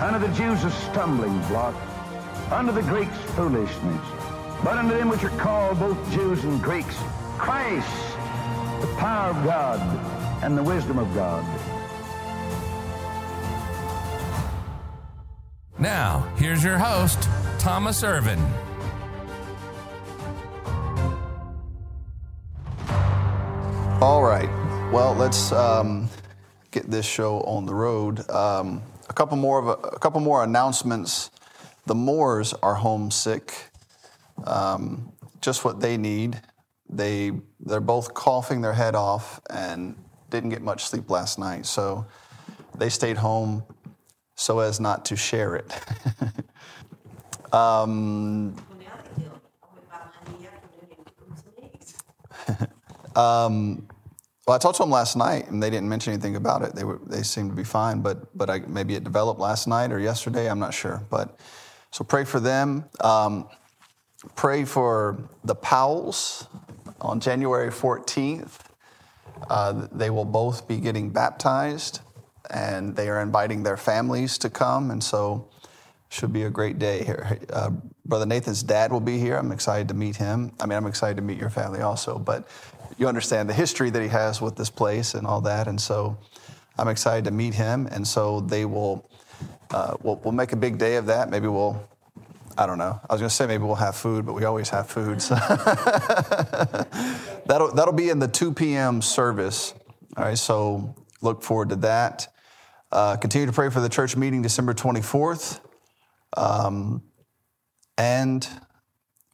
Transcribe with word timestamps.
Unto 0.00 0.18
the 0.24 0.32
Jews 0.34 0.62
a 0.64 0.70
stumbling 0.70 1.38
block, 1.48 1.74
unto 2.52 2.72
the 2.72 2.82
Greeks 2.82 3.16
foolishness. 3.34 4.06
But 4.62 4.78
unto 4.78 4.94
them 4.96 5.08
which 5.08 5.24
are 5.24 5.36
called 5.38 5.78
both 5.78 5.98
Jews 6.12 6.44
and 6.44 6.62
Greeks, 6.62 6.96
Christ, 7.36 7.88
the 8.80 8.86
power 8.96 9.30
of 9.30 9.44
God 9.44 9.80
and 10.42 10.56
the 10.56 10.62
wisdom 10.62 10.98
of 10.98 11.12
God. 11.14 11.44
Now, 15.78 16.32
here's 16.36 16.62
your 16.62 16.78
host, 16.78 17.28
Thomas 17.58 18.02
Irvin. 18.02 18.40
All 24.00 24.22
right. 24.22 24.48
Well, 24.92 25.14
let's 25.14 25.50
um, 25.50 26.08
get 26.70 26.88
this 26.88 27.04
show 27.04 27.40
on 27.40 27.66
the 27.66 27.74
road. 27.74 28.28
Um, 28.30 28.80
a 29.08 29.12
couple 29.12 29.36
more 29.36 29.58
of 29.58 29.66
a, 29.68 29.88
a, 29.88 29.98
couple 29.98 30.20
more 30.20 30.44
announcements. 30.44 31.30
The 31.86 31.94
Moores 31.94 32.52
are 32.54 32.74
homesick. 32.74 33.70
Um, 34.44 35.12
just 35.40 35.64
what 35.64 35.80
they 35.80 35.96
need. 35.96 36.40
They 36.88 37.32
they're 37.60 37.80
both 37.80 38.14
coughing 38.14 38.60
their 38.62 38.72
head 38.72 38.94
off 38.94 39.40
and 39.50 39.94
didn't 40.30 40.50
get 40.50 40.62
much 40.62 40.86
sleep 40.86 41.10
last 41.10 41.38
night, 41.38 41.66
so 41.66 42.06
they 42.76 42.88
stayed 42.88 43.16
home 43.16 43.64
so 44.34 44.60
as 44.60 44.80
not 44.80 45.04
to 45.06 45.16
share 45.16 45.56
it. 45.56 45.72
um, 47.52 48.54
um, 53.16 53.86
well, 54.48 54.54
I 54.54 54.58
talked 54.58 54.78
to 54.78 54.82
them 54.82 54.90
last 54.90 55.14
night, 55.14 55.50
and 55.50 55.62
they 55.62 55.68
didn't 55.68 55.90
mention 55.90 56.14
anything 56.14 56.34
about 56.34 56.62
it. 56.62 56.74
They 56.74 56.82
were 56.82 56.98
they 57.04 57.22
seemed 57.22 57.50
to 57.50 57.54
be 57.54 57.64
fine, 57.64 58.00
but 58.00 58.34
but 58.34 58.48
I, 58.48 58.60
maybe 58.60 58.94
it 58.94 59.04
developed 59.04 59.38
last 59.38 59.68
night 59.68 59.92
or 59.92 60.00
yesterday. 60.00 60.48
I'm 60.48 60.58
not 60.58 60.72
sure. 60.72 61.04
But 61.10 61.38
so 61.90 62.02
pray 62.02 62.24
for 62.24 62.40
them. 62.40 62.86
Um, 63.00 63.46
pray 64.36 64.64
for 64.64 65.18
the 65.44 65.54
Powells 65.54 66.46
on 67.02 67.20
January 67.20 67.70
14th. 67.70 68.58
Uh, 69.50 69.86
they 69.92 70.08
will 70.08 70.24
both 70.24 70.66
be 70.66 70.78
getting 70.78 71.10
baptized, 71.10 72.00
and 72.48 72.96
they 72.96 73.10
are 73.10 73.20
inviting 73.20 73.64
their 73.64 73.76
families 73.76 74.38
to 74.38 74.48
come, 74.48 74.90
and 74.90 75.04
so 75.04 75.50
should 76.08 76.32
be 76.32 76.44
a 76.44 76.50
great 76.50 76.78
day 76.78 77.04
here. 77.04 77.38
Uh, 77.52 77.70
Brother 78.06 78.24
Nathan's 78.24 78.62
dad 78.62 78.92
will 78.92 79.00
be 79.00 79.18
here. 79.18 79.36
I'm 79.36 79.52
excited 79.52 79.88
to 79.88 79.94
meet 79.94 80.16
him. 80.16 80.52
I 80.58 80.64
mean, 80.64 80.78
I'm 80.78 80.86
excited 80.86 81.16
to 81.16 81.22
meet 81.22 81.36
your 81.36 81.50
family 81.50 81.82
also, 81.82 82.18
but 82.18 82.48
you 82.98 83.06
understand 83.06 83.48
the 83.48 83.54
history 83.54 83.90
that 83.90 84.02
he 84.02 84.08
has 84.08 84.42
with 84.42 84.56
this 84.56 84.70
place 84.70 85.14
and 85.14 85.26
all 85.26 85.40
that. 85.42 85.68
And 85.68 85.80
so 85.80 86.18
I'm 86.76 86.88
excited 86.88 87.24
to 87.24 87.30
meet 87.30 87.54
him. 87.54 87.88
And 87.90 88.06
so 88.06 88.40
they 88.40 88.64
will, 88.64 89.08
uh, 89.70 89.96
we'll, 90.02 90.16
we'll 90.16 90.32
make 90.32 90.52
a 90.52 90.56
big 90.56 90.78
day 90.78 90.96
of 90.96 91.06
that. 91.06 91.30
Maybe 91.30 91.46
we'll, 91.46 91.88
I 92.56 92.66
don't 92.66 92.78
know. 92.78 93.00
I 93.08 93.14
was 93.14 93.20
going 93.20 93.28
to 93.28 93.34
say 93.34 93.46
maybe 93.46 93.62
we'll 93.62 93.76
have 93.76 93.94
food, 93.94 94.26
but 94.26 94.34
we 94.34 94.44
always 94.44 94.68
have 94.70 94.88
food. 94.88 95.22
So 95.22 95.34
that'll, 97.46 97.72
that'll 97.72 97.94
be 97.94 98.10
in 98.10 98.18
the 98.18 98.28
2 98.28 98.52
p.m. 98.52 99.00
service. 99.00 99.74
All 100.16 100.24
right. 100.24 100.36
So 100.36 100.96
look 101.22 101.42
forward 101.42 101.68
to 101.68 101.76
that. 101.76 102.26
Uh, 102.90 103.16
continue 103.16 103.46
to 103.46 103.52
pray 103.52 103.70
for 103.70 103.80
the 103.80 103.88
church 103.88 104.16
meeting 104.16 104.42
December 104.42 104.74
24th. 104.74 105.60
Um, 106.36 107.02
and 107.96 108.46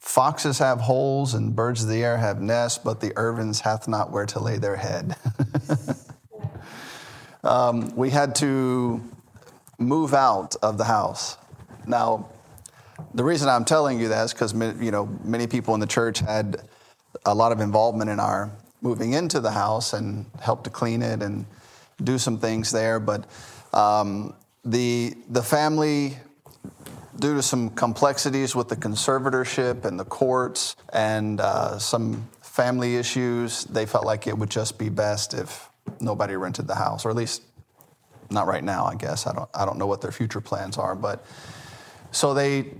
Foxes 0.04 0.58
have 0.58 0.82
holes 0.82 1.32
and 1.32 1.56
birds 1.56 1.82
of 1.82 1.88
the 1.88 2.04
air 2.04 2.18
have 2.18 2.40
nests, 2.40 2.78
but 2.78 3.00
the 3.00 3.10
Irvins 3.12 3.60
hath 3.60 3.88
not 3.88 4.10
where 4.10 4.26
to 4.26 4.38
lay 4.38 4.58
their 4.58 4.76
head. 4.76 5.16
um, 7.42 7.96
we 7.96 8.10
had 8.10 8.34
to 8.36 9.02
move 9.78 10.12
out 10.12 10.56
of 10.62 10.76
the 10.76 10.84
house. 10.84 11.38
Now, 11.86 12.28
the 13.14 13.24
reason 13.24 13.48
I'm 13.48 13.64
telling 13.64 13.98
you 13.98 14.08
that 14.08 14.26
is 14.26 14.32
because 14.34 14.52
you 14.52 14.90
know 14.90 15.06
many 15.24 15.46
people 15.46 15.72
in 15.72 15.80
the 15.80 15.86
church 15.86 16.20
had 16.20 16.60
a 17.24 17.34
lot 17.34 17.50
of 17.50 17.60
involvement 17.60 18.10
in 18.10 18.20
our 18.20 18.52
moving 18.82 19.14
into 19.14 19.40
the 19.40 19.52
house 19.52 19.94
and 19.94 20.26
helped 20.38 20.64
to 20.64 20.70
clean 20.70 21.00
it 21.00 21.22
and 21.22 21.46
do 22.04 22.18
some 22.18 22.38
things 22.38 22.70
there. 22.70 23.00
But 23.00 23.24
um, 23.72 24.34
the 24.66 25.14
the 25.30 25.42
family 25.42 26.18
due 27.18 27.34
to 27.34 27.42
some 27.42 27.70
complexities 27.70 28.54
with 28.54 28.68
the 28.68 28.76
conservatorship 28.76 29.84
and 29.84 29.98
the 29.98 30.04
courts 30.04 30.76
and 30.92 31.40
uh, 31.40 31.78
some 31.78 32.28
family 32.42 32.96
issues, 32.96 33.64
they 33.64 33.86
felt 33.86 34.04
like 34.04 34.26
it 34.26 34.36
would 34.36 34.50
just 34.50 34.78
be 34.78 34.88
best 34.88 35.34
if 35.34 35.68
nobody 36.00 36.36
rented 36.36 36.66
the 36.66 36.74
house, 36.74 37.04
or 37.04 37.10
at 37.10 37.16
least 37.16 37.42
not 38.30 38.46
right 38.46 38.64
now, 38.64 38.84
I 38.84 38.94
guess. 38.94 39.26
I 39.26 39.32
don't, 39.32 39.48
I 39.54 39.64
don't 39.64 39.78
know 39.78 39.86
what 39.86 40.00
their 40.00 40.12
future 40.12 40.40
plans 40.40 40.78
are. 40.78 40.94
But 40.94 41.24
so 42.10 42.34
they 42.34 42.72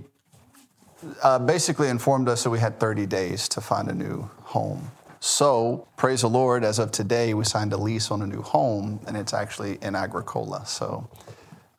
uh, 1.21 1.39
basically 1.39 1.89
informed 1.89 2.29
us 2.29 2.43
that 2.43 2.49
we 2.49 2.59
had 2.59 2.79
30 2.79 3.05
days 3.05 3.49
to 3.49 3.61
find 3.61 3.89
a 3.89 3.93
new 3.93 4.29
home. 4.43 4.91
So, 5.19 5.87
praise 5.97 6.21
the 6.21 6.29
Lord, 6.29 6.63
as 6.63 6.77
of 6.77 6.91
today, 6.91 7.33
we 7.33 7.45
signed 7.45 7.73
a 7.73 7.77
lease 7.77 8.11
on 8.11 8.21
a 8.21 8.27
new 8.27 8.43
home, 8.43 8.99
and 9.07 9.17
it's 9.17 9.33
actually 9.33 9.79
in 9.81 9.95
Agricola. 9.95 10.65
So, 10.67 11.09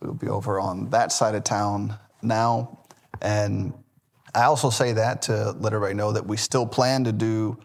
we'll 0.00 0.15
be 0.15 0.28
over 0.28 0.59
on 0.59 0.91
that 0.91 1.12
side 1.12 1.37
of 1.37 1.45
town 1.45 1.97
now. 2.22 2.81
And 3.21 3.72
I 4.34 4.44
also 4.44 4.71
say 4.71 4.93
that 4.93 5.22
to 5.22 5.53
let 5.53 5.72
everybody 5.72 5.94
know 5.94 6.12
that 6.12 6.27
we 6.27 6.37
still 6.37 6.66
plan 6.66 7.04
to 7.04 7.12
do, 7.12 7.59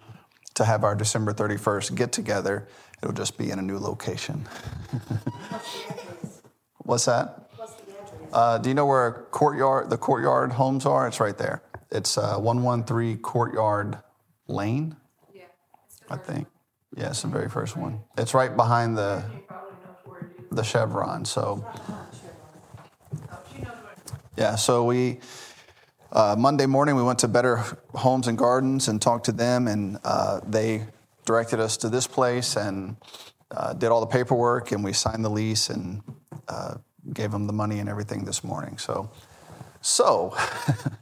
to 0.55 0.65
have 0.65 0.83
our 0.83 0.95
December 0.95 1.33
31st 1.33 1.95
get 1.95 2.11
together. 2.11 2.67
It'll 3.01 3.13
just 3.13 3.37
be 3.37 3.51
in 3.51 3.59
a 3.59 3.61
new 3.61 3.77
location. 3.77 4.47
What's 6.79 7.05
that? 7.05 7.49
Uh, 8.31 8.57
do 8.57 8.69
you 8.69 8.75
know 8.75 8.85
where 8.85 9.27
courtyard, 9.31 9.89
the 9.89 9.97
courtyard 9.97 10.53
homes 10.53 10.85
are? 10.85 11.07
It's 11.07 11.19
right 11.19 11.37
there. 11.37 11.61
It's 11.91 12.17
uh, 12.17 12.37
113 12.37 13.17
Courtyard 13.17 13.97
Lane, 14.47 14.95
yeah, 15.33 15.43
I 16.09 16.15
think. 16.15 16.47
Yeah, 16.95 17.09
it's 17.09 17.21
the 17.21 17.27
very 17.27 17.49
first 17.49 17.75
one. 17.75 17.99
It's 18.17 18.33
right 18.33 18.55
behind 18.55 18.97
the 18.97 19.23
the 20.51 20.63
Chevron. 20.63 21.25
So 21.25 21.65
yeah, 24.41 24.55
so 24.55 24.83
we, 24.85 25.19
uh, 26.11 26.35
Monday 26.35 26.65
morning, 26.65 26.95
we 26.95 27.03
went 27.03 27.19
to 27.19 27.27
Better 27.27 27.63
Homes 27.93 28.27
and 28.27 28.35
Gardens 28.35 28.87
and 28.87 28.99
talked 28.99 29.25
to 29.25 29.31
them, 29.31 29.67
and 29.67 29.99
uh, 30.03 30.39
they 30.47 30.87
directed 31.25 31.59
us 31.59 31.77
to 31.77 31.89
this 31.89 32.07
place 32.07 32.55
and 32.55 32.95
uh, 33.51 33.73
did 33.73 33.89
all 33.89 33.99
the 33.99 34.07
paperwork, 34.07 34.71
and 34.71 34.83
we 34.83 34.93
signed 34.93 35.23
the 35.23 35.29
lease 35.29 35.69
and 35.69 36.01
uh, 36.47 36.73
gave 37.13 37.29
them 37.29 37.45
the 37.45 37.53
money 37.53 37.77
and 37.77 37.87
everything 37.87 38.25
this 38.25 38.43
morning. 38.43 38.79
So, 38.79 39.11
so 39.81 40.35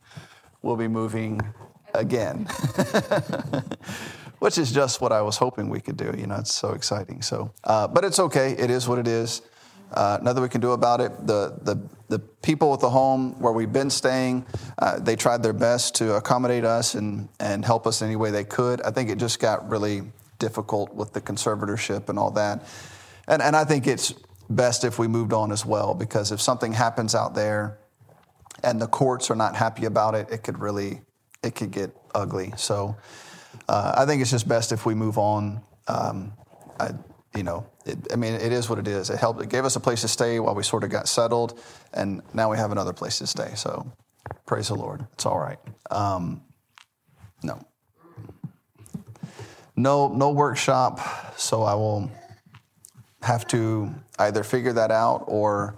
we'll 0.61 0.75
be 0.75 0.89
moving 0.89 1.39
again, 1.93 2.43
which 4.39 4.57
is 4.57 4.69
just 4.69 4.99
what 4.99 5.13
I 5.13 5.21
was 5.21 5.37
hoping 5.37 5.69
we 5.69 5.79
could 5.79 5.95
do. 5.95 6.13
You 6.17 6.27
know, 6.27 6.35
it's 6.35 6.53
so 6.53 6.71
exciting. 6.71 7.21
So, 7.21 7.53
uh, 7.63 7.87
but 7.87 8.03
it's 8.03 8.19
okay. 8.19 8.51
It 8.51 8.69
is 8.69 8.85
what 8.85 8.99
it 8.99 9.07
is. 9.07 9.43
Uh, 9.91 10.19
nothing 10.21 10.43
we 10.43 10.49
can 10.49 10.61
do 10.61 10.71
about 10.71 11.01
it. 11.01 11.11
The, 11.25 11.57
the, 11.61 11.81
the 12.09 12.19
people 12.19 12.73
at 12.73 12.79
the 12.79 12.89
home 12.89 13.39
where 13.39 13.53
we've 13.53 13.73
been 13.73 13.89
staying, 13.89 14.45
uh, 14.77 14.99
they 14.99 15.15
tried 15.15 15.41
their 15.43 15.53
best 15.53 15.95
to 15.95 16.15
accommodate 16.15 16.63
us 16.63 16.95
and, 16.95 17.29
and 17.39 17.65
help 17.65 17.87
us 17.87 18.01
any 18.01 18.15
way 18.15 18.31
they 18.31 18.43
could. 18.43 18.81
I 18.81 18.91
think 18.91 19.09
it 19.09 19.17
just 19.17 19.39
got 19.39 19.67
really 19.69 20.03
difficult 20.37 20.93
with 20.93 21.13
the 21.13 21.21
conservatorship 21.21 22.09
and 22.09 22.19
all 22.19 22.31
that. 22.31 22.65
And, 23.27 23.41
and 23.41 23.55
I 23.55 23.65
think 23.65 23.87
it's 23.87 24.13
best 24.49 24.83
if 24.83 24.99
we 24.99 25.07
moved 25.07 25.33
on 25.33 25.51
as 25.51 25.65
well, 25.65 25.93
because 25.93 26.31
if 26.31 26.41
something 26.41 26.73
happens 26.73 27.15
out 27.15 27.35
there, 27.35 27.77
and 28.63 28.81
the 28.81 28.87
courts 28.87 29.31
are 29.31 29.35
not 29.35 29.55
happy 29.55 29.85
about 29.85 30.15
it, 30.15 30.27
it 30.31 30.43
could 30.43 30.59
really 30.59 31.01
it 31.43 31.55
could 31.55 31.71
get 31.71 31.95
ugly. 32.13 32.51
So 32.57 32.97
uh, 33.69 33.93
I 33.95 34.05
think 34.05 34.21
it's 34.21 34.31
just 34.31 34.47
best 34.47 34.71
if 34.71 34.85
we 34.85 34.93
move 34.93 35.17
on. 35.17 35.61
Um, 35.87 36.33
I, 36.79 36.89
you 37.35 37.43
know, 37.43 37.65
it, 37.85 37.97
I 38.11 38.15
mean, 38.15 38.33
it 38.33 38.51
is 38.51 38.69
what 38.69 38.79
it 38.79 38.87
is. 38.87 39.09
It 39.09 39.19
helped. 39.19 39.41
It 39.41 39.49
gave 39.49 39.65
us 39.65 39.75
a 39.75 39.79
place 39.79 40.01
to 40.01 40.07
stay 40.07 40.39
while 40.39 40.55
we 40.55 40.63
sort 40.63 40.83
of 40.83 40.89
got 40.89 41.07
settled, 41.07 41.59
and 41.93 42.21
now 42.33 42.49
we 42.49 42.57
have 42.57 42.71
another 42.71 42.93
place 42.93 43.19
to 43.19 43.27
stay. 43.27 43.51
So 43.55 43.91
praise 44.45 44.69
the 44.69 44.75
Lord. 44.75 45.05
It's 45.13 45.25
all 45.25 45.39
right. 45.39 45.59
Um, 45.91 46.41
no, 47.43 47.59
no, 49.75 50.07
no 50.09 50.31
workshop. 50.31 50.99
So 51.37 51.63
I 51.63 51.75
will 51.75 52.11
have 53.21 53.47
to 53.49 53.93
either 54.17 54.43
figure 54.43 54.73
that 54.73 54.91
out 54.91 55.23
or 55.27 55.75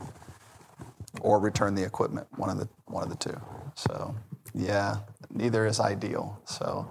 or 1.22 1.40
return 1.40 1.76
the 1.76 1.84
equipment. 1.84 2.28
One 2.38 2.50
of 2.50 2.58
the 2.58 2.70
one 2.86 3.04
of 3.04 3.10
the 3.10 3.16
two. 3.16 3.40
So 3.76 4.16
yeah, 4.54 4.98
neither 5.30 5.66
is 5.66 5.80
ideal. 5.80 6.40
So 6.46 6.90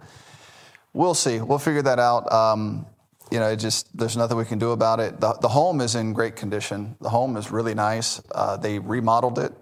we'll 0.93 1.15
see. 1.15 1.41
We'll 1.41 1.59
figure 1.59 1.83
that 1.83 1.99
out. 1.99 2.31
Um, 2.33 2.87
you 3.31 3.39
know, 3.39 3.49
it 3.49 3.57
just 3.57 3.97
there's 3.97 4.17
nothing 4.17 4.37
we 4.37 4.45
can 4.45 4.59
do 4.59 4.73
about 4.73 5.01
it. 5.01 5.21
The, 5.21 5.35
the 5.35 5.49
home 5.49 5.81
is 5.81 5.95
in 5.95 6.13
great 6.13 6.37
condition. 6.37 6.97
The 7.01 7.09
home 7.09 7.37
is 7.37 7.51
really 7.51 7.75
nice. 7.75 8.21
Uh, 8.33 8.57
they 8.57 8.79
remodeled 8.79 9.39
it. 9.39 9.53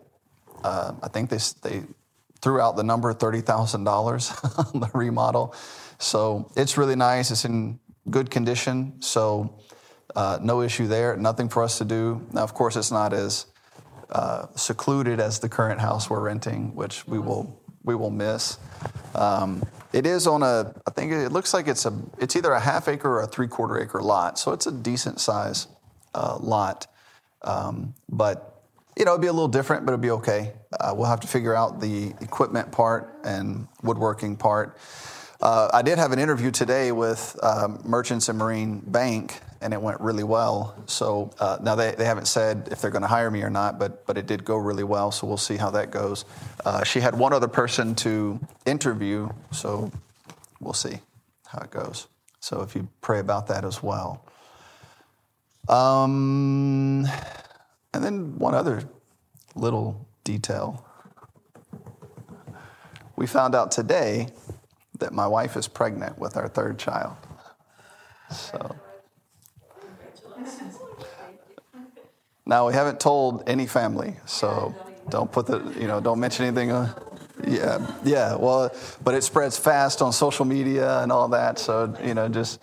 Uh, 0.64 0.92
I 1.02 1.08
think 1.08 1.30
they 1.30 1.38
they 1.62 1.84
threw 2.40 2.60
out 2.60 2.76
the 2.76 2.82
number 2.82 3.12
thirty 3.12 3.40
thousand 3.40 3.84
dollars 3.84 4.32
on 4.58 4.80
the 4.80 4.90
remodel. 4.94 5.54
So 5.98 6.50
it's 6.56 6.78
really 6.78 6.96
nice. 6.96 7.30
It's 7.30 7.44
in 7.44 7.78
good 8.10 8.30
condition. 8.30 9.00
So 9.00 9.58
uh, 10.16 10.38
no 10.42 10.62
issue 10.62 10.86
there. 10.86 11.16
Nothing 11.16 11.48
for 11.48 11.62
us 11.62 11.78
to 11.78 11.84
do. 11.84 12.26
Now, 12.32 12.42
of 12.42 12.54
course, 12.54 12.76
it's 12.76 12.90
not 12.90 13.12
as 13.12 13.46
uh, 14.10 14.46
secluded 14.56 15.20
as 15.20 15.40
the 15.40 15.48
current 15.48 15.80
house 15.80 16.08
we're 16.08 16.20
renting, 16.20 16.74
which 16.74 17.06
we 17.06 17.18
will 17.18 17.60
we 17.84 17.94
will 17.94 18.10
miss. 18.10 18.58
Um, 19.14 19.62
it 19.92 20.06
is 20.06 20.26
on 20.26 20.42
a, 20.42 20.74
I 20.86 20.90
think 20.90 21.12
it 21.12 21.32
looks 21.32 21.54
like 21.54 21.68
it's 21.68 21.86
a, 21.86 21.92
it's 22.18 22.36
either 22.36 22.52
a 22.52 22.60
half 22.60 22.88
acre 22.88 23.08
or 23.08 23.22
a 23.22 23.26
three 23.26 23.48
quarter 23.48 23.80
acre 23.80 24.02
lot, 24.02 24.38
so 24.38 24.52
it's 24.52 24.66
a 24.66 24.72
decent 24.72 25.20
size 25.20 25.66
uh, 26.14 26.38
lot. 26.40 26.86
Um, 27.42 27.94
but 28.08 28.62
you 28.96 29.04
know, 29.04 29.12
it'd 29.12 29.22
be 29.22 29.28
a 29.28 29.32
little 29.32 29.48
different, 29.48 29.86
but 29.86 29.92
it'd 29.92 30.00
be 30.00 30.10
okay. 30.10 30.52
Uh, 30.78 30.92
we'll 30.94 31.06
have 31.06 31.20
to 31.20 31.28
figure 31.28 31.54
out 31.54 31.80
the 31.80 32.08
equipment 32.20 32.72
part 32.72 33.14
and 33.24 33.68
woodworking 33.82 34.36
part. 34.36 34.76
Uh, 35.40 35.70
I 35.72 35.82
did 35.82 35.98
have 35.98 36.10
an 36.10 36.18
interview 36.18 36.50
today 36.50 36.90
with 36.90 37.38
um, 37.44 37.80
Merchants 37.84 38.28
and 38.28 38.36
Marine 38.36 38.80
Bank, 38.80 39.40
and 39.60 39.72
it 39.72 39.80
went 39.80 40.00
really 40.00 40.24
well. 40.24 40.74
So 40.86 41.30
uh, 41.38 41.58
now 41.62 41.76
they, 41.76 41.92
they 41.92 42.04
haven't 42.04 42.26
said 42.26 42.68
if 42.72 42.80
they're 42.80 42.90
going 42.90 43.02
to 43.02 43.08
hire 43.08 43.30
me 43.30 43.42
or 43.42 43.50
not, 43.50 43.78
but 43.78 44.04
but 44.04 44.18
it 44.18 44.26
did 44.26 44.44
go 44.44 44.56
really 44.56 44.82
well. 44.82 45.12
So 45.12 45.28
we'll 45.28 45.36
see 45.36 45.56
how 45.56 45.70
that 45.70 45.92
goes. 45.92 46.24
Uh, 46.64 46.82
she 46.82 46.98
had 46.98 47.16
one 47.16 47.32
other 47.32 47.46
person 47.46 47.94
to 47.96 48.40
interview, 48.66 49.28
so 49.52 49.92
we'll 50.60 50.74
see 50.74 50.98
how 51.46 51.60
it 51.60 51.70
goes. 51.70 52.08
So 52.40 52.62
if 52.62 52.74
you 52.74 52.88
pray 53.00 53.20
about 53.20 53.46
that 53.46 53.64
as 53.64 53.80
well. 53.80 54.24
Um, 55.68 57.06
and 57.94 58.04
then 58.04 58.36
one 58.38 58.54
other 58.56 58.82
little 59.54 60.04
detail. 60.24 60.84
We 63.14 63.26
found 63.26 63.54
out 63.54 63.70
today 63.70 64.28
that 64.98 65.12
my 65.12 65.26
wife 65.26 65.56
is 65.56 65.68
pregnant 65.68 66.18
with 66.18 66.36
our 66.36 66.48
third 66.48 66.78
child. 66.78 67.16
So. 68.30 68.76
Now 72.46 72.66
we 72.66 72.72
haven't 72.72 72.98
told 72.98 73.46
any 73.46 73.66
family, 73.66 74.16
so 74.24 74.74
don't 75.10 75.30
put 75.30 75.46
the 75.46 75.58
you 75.78 75.86
know 75.86 76.00
don't 76.00 76.18
mention 76.18 76.46
anything. 76.46 76.72
Uh, 76.72 76.94
yeah, 77.46 77.86
yeah. 78.04 78.34
Well, 78.36 78.72
but 79.04 79.14
it 79.14 79.22
spreads 79.22 79.58
fast 79.58 80.00
on 80.00 80.12
social 80.12 80.44
media 80.44 81.00
and 81.00 81.12
all 81.12 81.28
that, 81.28 81.58
so 81.58 81.94
you 82.02 82.14
know 82.14 82.28
just 82.28 82.62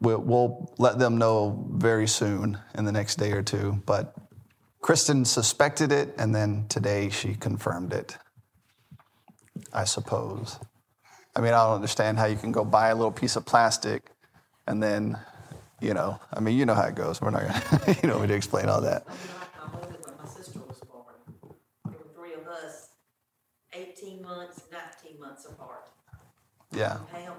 we'll, 0.00 0.18
we'll 0.18 0.74
let 0.78 0.98
them 0.98 1.16
know 1.16 1.64
very 1.70 2.08
soon 2.08 2.58
in 2.74 2.84
the 2.84 2.92
next 2.92 3.16
day 3.16 3.32
or 3.32 3.42
two. 3.42 3.80
But 3.86 4.16
Kristen 4.80 5.24
suspected 5.24 5.92
it, 5.92 6.14
and 6.18 6.34
then 6.34 6.66
today 6.68 7.08
she 7.08 7.34
confirmed 7.34 7.92
it. 7.92 8.16
I 9.72 9.84
suppose. 9.84 10.58
I 11.38 11.40
mean, 11.40 11.54
I 11.54 11.62
don't 11.62 11.76
understand 11.76 12.18
how 12.18 12.24
you 12.24 12.34
can 12.34 12.50
go 12.50 12.64
buy 12.64 12.88
a 12.88 12.96
little 12.96 13.12
piece 13.12 13.36
of 13.36 13.46
plastic 13.46 14.10
and 14.66 14.82
then, 14.82 15.16
you 15.80 15.94
know, 15.94 16.18
I 16.34 16.40
mean, 16.40 16.58
you 16.58 16.66
know 16.66 16.74
how 16.74 16.82
it 16.82 16.96
goes. 16.96 17.20
We're 17.20 17.30
not 17.30 17.42
going 17.42 17.54
to, 17.94 18.00
you 18.02 18.08
know, 18.08 18.18
we 18.18 18.26
to 18.26 18.34
explain 18.34 18.68
all 18.68 18.80
that. 18.80 19.06
My 19.06 20.28
sister 20.28 20.58
was 20.66 20.80
born. 20.80 21.14
There 21.84 21.94
were 21.94 22.12
three 22.12 22.34
of 22.34 22.48
us, 22.48 22.88
18 23.72 24.20
months, 24.20 24.62
19 24.72 25.20
months 25.20 25.44
apart. 25.44 25.88
Yeah. 26.72 26.98
Pam 27.12 27.34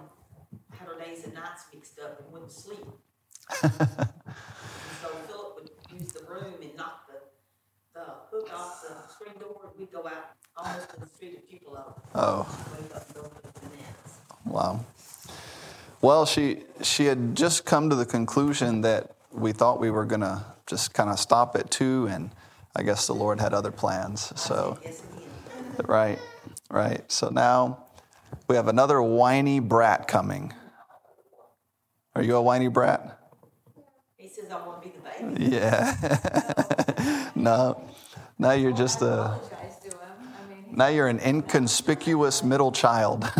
had 0.71 0.87
her 0.87 0.97
days 0.97 1.25
and 1.25 1.33
nights 1.33 1.63
mixed 1.73 1.99
up 1.99 2.21
and 2.21 2.31
wouldn't 2.31 2.53
sleep. 2.53 2.85
and 3.63 3.73
so 3.73 5.09
Philip 5.27 5.55
would 5.55 5.69
use 5.99 6.13
the 6.13 6.23
broom 6.23 6.53
and 6.61 6.73
knock 6.77 7.05
the, 7.09 7.99
the 7.99 8.05
hook 8.31 8.49
off 8.55 8.81
the 8.81 9.11
screen 9.11 9.37
door, 9.41 9.59
and 9.63 9.77
we'd 9.77 9.91
go 9.91 10.07
out 10.07 10.37
almost 10.55 10.93
in 10.95 11.01
the 11.01 11.07
street 11.09 11.37
of 11.37 11.49
Tupelo. 11.49 12.01
Oh. 12.15 13.48
Wake 13.61 13.71
up 13.71 13.73
and 13.73 13.77
go 13.77 13.77
to 13.77 13.77
the 13.77 13.77
nets. 13.77 14.17
Wow. 14.45 14.85
Well, 16.01 16.25
she 16.25 16.63
she 16.81 17.05
had 17.05 17.35
just 17.35 17.65
come 17.65 17.89
to 17.89 17.95
the 17.95 18.05
conclusion 18.05 18.81
that 18.81 19.15
we 19.31 19.51
thought 19.51 19.79
we 19.79 19.91
were 19.91 20.05
going 20.05 20.21
to 20.21 20.43
just 20.65 20.93
kind 20.93 21.09
of 21.09 21.19
stop 21.19 21.55
at 21.55 21.69
two, 21.71 22.07
and 22.09 22.31
I 22.75 22.83
guess 22.83 23.07
the 23.07 23.13
Lord 23.13 23.39
had 23.39 23.53
other 23.53 23.71
plans. 23.71 24.31
So, 24.39 24.79
right, 25.85 26.19
right. 26.69 27.09
So 27.11 27.29
now 27.29 27.83
we 28.47 28.55
have 28.55 28.67
another 28.67 29.01
whiny 29.01 29.59
brat 29.59 30.07
coming. 30.07 30.53
Are 32.15 32.23
you 32.23 32.35
a 32.35 32.41
whiny 32.41 32.67
brat? 32.67 33.19
He 34.17 34.27
says, 34.27 34.51
I 34.51 34.65
want 34.65 34.81
to 34.83 34.89
be 34.89 34.95
the 34.95 35.35
baby. 35.35 35.55
Yeah. 35.55 37.29
no, 37.35 37.81
now 38.37 38.51
you're 38.51 38.71
just 38.71 39.01
a. 39.01 39.05
apologize 39.05 39.77
to 39.83 39.89
him. 39.89 39.99
I 40.19 40.53
mean, 40.53 40.58
Now 40.71 40.87
you're 40.87 41.07
an 41.07 41.19
inconspicuous 41.19 42.43
middle 42.43 42.71
child. 42.71 43.23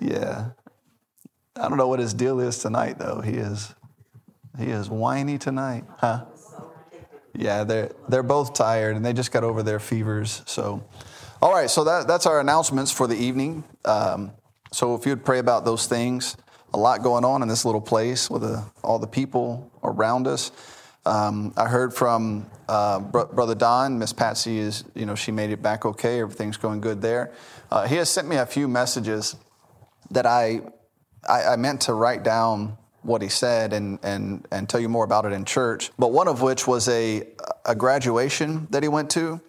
yeah. 0.00 0.50
I 1.54 1.68
don't 1.68 1.78
know 1.78 1.88
what 1.88 2.00
his 2.00 2.14
deal 2.14 2.40
is 2.40 2.58
tonight 2.58 2.98
though. 2.98 3.20
He 3.20 3.32
is 3.32 3.74
he 4.58 4.66
is 4.66 4.88
whiny 4.88 5.38
tonight. 5.38 5.84
Huh? 5.98 6.24
Yeah, 7.34 7.64
they're 7.64 7.92
they're 8.08 8.22
both 8.22 8.54
tired 8.54 8.96
and 8.96 9.04
they 9.04 9.12
just 9.12 9.30
got 9.32 9.44
over 9.44 9.62
their 9.62 9.78
fevers. 9.78 10.42
So 10.46 10.82
all 11.42 11.52
right, 11.52 11.68
so 11.68 11.84
that, 11.84 12.06
that's 12.06 12.24
our 12.24 12.40
announcements 12.40 12.90
for 12.90 13.06
the 13.06 13.14
evening. 13.14 13.62
Um, 13.84 14.32
so 14.72 14.94
if 14.94 15.04
you'd 15.04 15.24
pray 15.24 15.38
about 15.38 15.66
those 15.66 15.86
things, 15.86 16.36
a 16.72 16.78
lot 16.78 17.02
going 17.02 17.24
on 17.24 17.42
in 17.42 17.48
this 17.48 17.64
little 17.64 17.80
place 17.80 18.30
with 18.30 18.42
the, 18.42 18.64
all 18.82 18.98
the 18.98 19.06
people 19.06 19.70
around 19.82 20.26
us. 20.26 20.50
Um, 21.06 21.54
I 21.56 21.68
heard 21.68 21.94
from 21.94 22.50
uh, 22.68 22.98
Br- 22.98 23.26
Brother 23.32 23.54
Don, 23.54 23.96
Miss 23.96 24.12
Patsy 24.12 24.58
is, 24.58 24.82
you 24.96 25.06
know, 25.06 25.14
she 25.14 25.30
made 25.30 25.50
it 25.50 25.62
back 25.62 25.86
okay. 25.86 26.20
Everything's 26.20 26.56
going 26.56 26.80
good 26.80 27.00
there. 27.00 27.32
Uh, 27.70 27.86
he 27.86 27.94
has 27.94 28.10
sent 28.10 28.26
me 28.26 28.36
a 28.36 28.44
few 28.44 28.66
messages 28.66 29.36
that 30.10 30.26
I, 30.26 30.62
I, 31.28 31.44
I 31.44 31.56
meant 31.56 31.82
to 31.82 31.94
write 31.94 32.24
down 32.24 32.76
what 33.02 33.22
he 33.22 33.28
said 33.28 33.72
and, 33.72 34.00
and, 34.02 34.44
and 34.50 34.68
tell 34.68 34.80
you 34.80 34.88
more 34.88 35.04
about 35.04 35.24
it 35.24 35.32
in 35.32 35.44
church. 35.44 35.92
But 35.96 36.10
one 36.12 36.26
of 36.26 36.42
which 36.42 36.66
was 36.66 36.88
a, 36.88 37.22
a 37.64 37.76
graduation 37.76 38.66
that 38.70 38.82
he 38.82 38.88
went 38.88 39.08
to. 39.10 39.40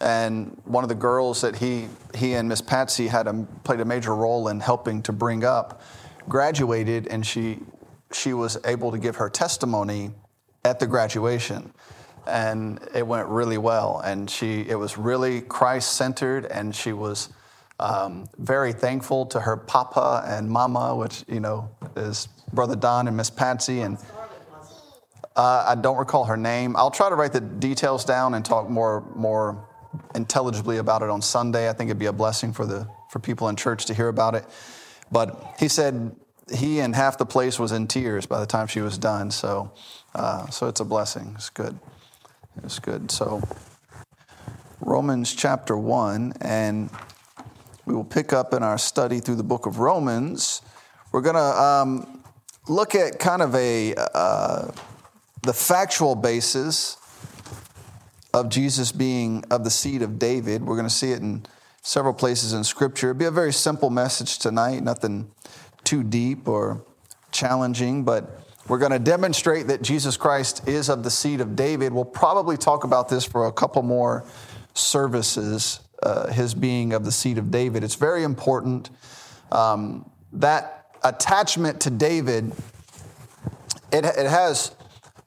And 0.00 0.62
one 0.64 0.84
of 0.84 0.88
the 0.88 0.94
girls 0.94 1.40
that 1.40 1.56
he, 1.56 1.88
he 2.14 2.34
and 2.34 2.48
Miss 2.48 2.62
Patsy 2.62 3.08
had 3.08 3.26
a, 3.26 3.46
played 3.64 3.80
a 3.80 3.84
major 3.84 4.14
role 4.14 4.46
in 4.46 4.60
helping 4.60 5.02
to 5.02 5.12
bring 5.12 5.44
up 5.44 5.82
graduated, 6.28 7.08
and 7.08 7.26
she, 7.26 7.58
she 8.12 8.32
was 8.32 8.56
able 8.64 8.92
to 8.92 8.98
give 8.98 9.16
her 9.16 9.28
testimony 9.28 10.12
at 10.64 10.78
the 10.78 10.86
graduation. 10.86 11.72
And 12.26 12.80
it 12.94 13.06
went 13.06 13.28
really 13.28 13.58
well. 13.58 14.00
And 14.04 14.28
she, 14.30 14.60
it 14.68 14.74
was 14.76 14.98
really 14.98 15.40
Christ 15.40 15.94
centered, 15.94 16.46
and 16.46 16.74
she 16.74 16.92
was 16.92 17.30
um, 17.80 18.28
very 18.38 18.72
thankful 18.72 19.26
to 19.26 19.40
her 19.40 19.56
papa 19.56 20.22
and 20.26 20.48
mama, 20.50 20.94
which, 20.94 21.24
you 21.26 21.40
know, 21.40 21.70
is 21.96 22.28
Brother 22.52 22.76
Don 22.76 23.08
and 23.08 23.16
Miss 23.16 23.30
Patsy. 23.30 23.80
And 23.80 23.96
uh, 25.34 25.64
I 25.68 25.74
don't 25.74 25.96
recall 25.96 26.24
her 26.24 26.36
name. 26.36 26.76
I'll 26.76 26.90
try 26.90 27.08
to 27.08 27.14
write 27.14 27.32
the 27.32 27.40
details 27.40 28.04
down 28.04 28.34
and 28.34 28.44
talk 28.44 28.68
more 28.68 29.02
more 29.14 29.66
intelligibly 30.14 30.76
about 30.76 31.02
it 31.02 31.08
on 31.08 31.22
Sunday. 31.22 31.68
I 31.68 31.72
think 31.72 31.88
it'd 31.88 31.98
be 31.98 32.06
a 32.06 32.12
blessing 32.12 32.52
for 32.52 32.66
the 32.66 32.86
for 33.10 33.18
people 33.18 33.48
in 33.48 33.56
church 33.56 33.86
to 33.86 33.94
hear 33.94 34.08
about 34.08 34.34
it. 34.34 34.44
But 35.10 35.54
he 35.58 35.68
said 35.68 36.14
he 36.52 36.80
and 36.80 36.94
half 36.94 37.18
the 37.18 37.26
place 37.26 37.58
was 37.58 37.72
in 37.72 37.86
tears 37.86 38.26
by 38.26 38.40
the 38.40 38.46
time 38.46 38.66
she 38.66 38.80
was 38.80 38.98
done. 38.98 39.30
So 39.30 39.72
uh, 40.14 40.48
so 40.48 40.68
it's 40.68 40.80
a 40.80 40.84
blessing. 40.84 41.32
It's 41.36 41.50
good. 41.50 41.78
It's 42.64 42.78
good. 42.78 43.10
So 43.10 43.42
Romans 44.80 45.34
chapter 45.34 45.76
one, 45.76 46.32
and 46.40 46.90
we 47.86 47.94
will 47.94 48.04
pick 48.04 48.32
up 48.32 48.54
in 48.54 48.62
our 48.62 48.78
study 48.78 49.20
through 49.20 49.36
the 49.36 49.44
book 49.44 49.66
of 49.66 49.78
Romans. 49.78 50.62
We're 51.12 51.22
gonna 51.22 51.38
um, 51.38 52.22
look 52.68 52.94
at 52.94 53.18
kind 53.18 53.42
of 53.42 53.54
a 53.54 53.94
uh, 53.96 54.70
the 55.42 55.52
factual 55.52 56.14
basis 56.14 56.96
of 58.32 58.48
Jesus 58.48 58.92
being 58.92 59.44
of 59.50 59.64
the 59.64 59.70
seed 59.70 60.02
of 60.02 60.18
David. 60.18 60.64
We're 60.64 60.76
going 60.76 60.88
to 60.88 60.94
see 60.94 61.12
it 61.12 61.20
in 61.20 61.44
several 61.82 62.14
places 62.14 62.52
in 62.52 62.64
Scripture. 62.64 63.10
It'll 63.10 63.18
be 63.18 63.24
a 63.24 63.30
very 63.30 63.52
simple 63.52 63.90
message 63.90 64.38
tonight, 64.38 64.82
nothing 64.82 65.30
too 65.90 66.04
deep 66.04 66.46
or 66.46 66.84
challenging, 67.32 68.04
but 68.04 68.44
we're 68.68 68.78
going 68.78 68.92
to 68.92 69.00
demonstrate 69.00 69.66
that 69.66 69.82
Jesus 69.82 70.16
Christ 70.16 70.68
is 70.68 70.88
of 70.88 71.02
the 71.02 71.10
seed 71.10 71.40
of 71.40 71.56
David. 71.56 71.92
We'll 71.92 72.04
probably 72.04 72.56
talk 72.56 72.84
about 72.84 73.08
this 73.08 73.24
for 73.24 73.48
a 73.48 73.52
couple 73.52 73.82
more 73.82 74.24
services, 74.72 75.80
uh, 76.04 76.28
his 76.28 76.54
being 76.54 76.92
of 76.92 77.04
the 77.04 77.10
seed 77.10 77.38
of 77.38 77.50
David. 77.50 77.82
It's 77.82 77.96
very 77.96 78.22
important. 78.22 78.90
Um, 79.50 80.08
that 80.34 80.94
attachment 81.02 81.80
to 81.80 81.90
David, 81.90 82.52
it, 83.92 84.04
it 84.04 84.30
has 84.30 84.76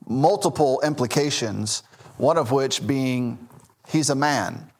multiple 0.07 0.79
implications, 0.81 1.83
one 2.15 2.37
of 2.37 2.51
which 2.51 2.87
being 2.87 3.49
he's 3.89 4.09
a 4.09 4.15
man. 4.15 4.71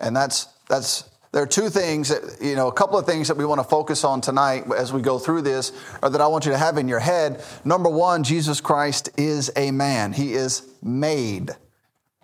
And 0.00 0.14
that's, 0.14 0.48
that's 0.68 1.08
there 1.34 1.42
are 1.42 1.48
two 1.48 1.68
things 1.68 2.10
that, 2.10 2.40
you 2.40 2.54
know, 2.54 2.68
a 2.68 2.72
couple 2.72 2.96
of 2.96 3.06
things 3.06 3.26
that 3.26 3.36
we 3.36 3.44
want 3.44 3.58
to 3.58 3.64
focus 3.64 4.04
on 4.04 4.20
tonight 4.20 4.70
as 4.70 4.92
we 4.92 5.02
go 5.02 5.18
through 5.18 5.42
this, 5.42 5.72
or 6.00 6.08
that 6.10 6.20
I 6.20 6.28
want 6.28 6.46
you 6.46 6.52
to 6.52 6.56
have 6.58 6.78
in 6.78 6.86
your 6.86 7.00
head. 7.00 7.42
Number 7.64 7.90
one, 7.90 8.22
Jesus 8.22 8.60
Christ 8.60 9.10
is 9.16 9.50
a 9.56 9.72
man. 9.72 10.12
He 10.12 10.34
is 10.34 10.62
made. 10.80 11.50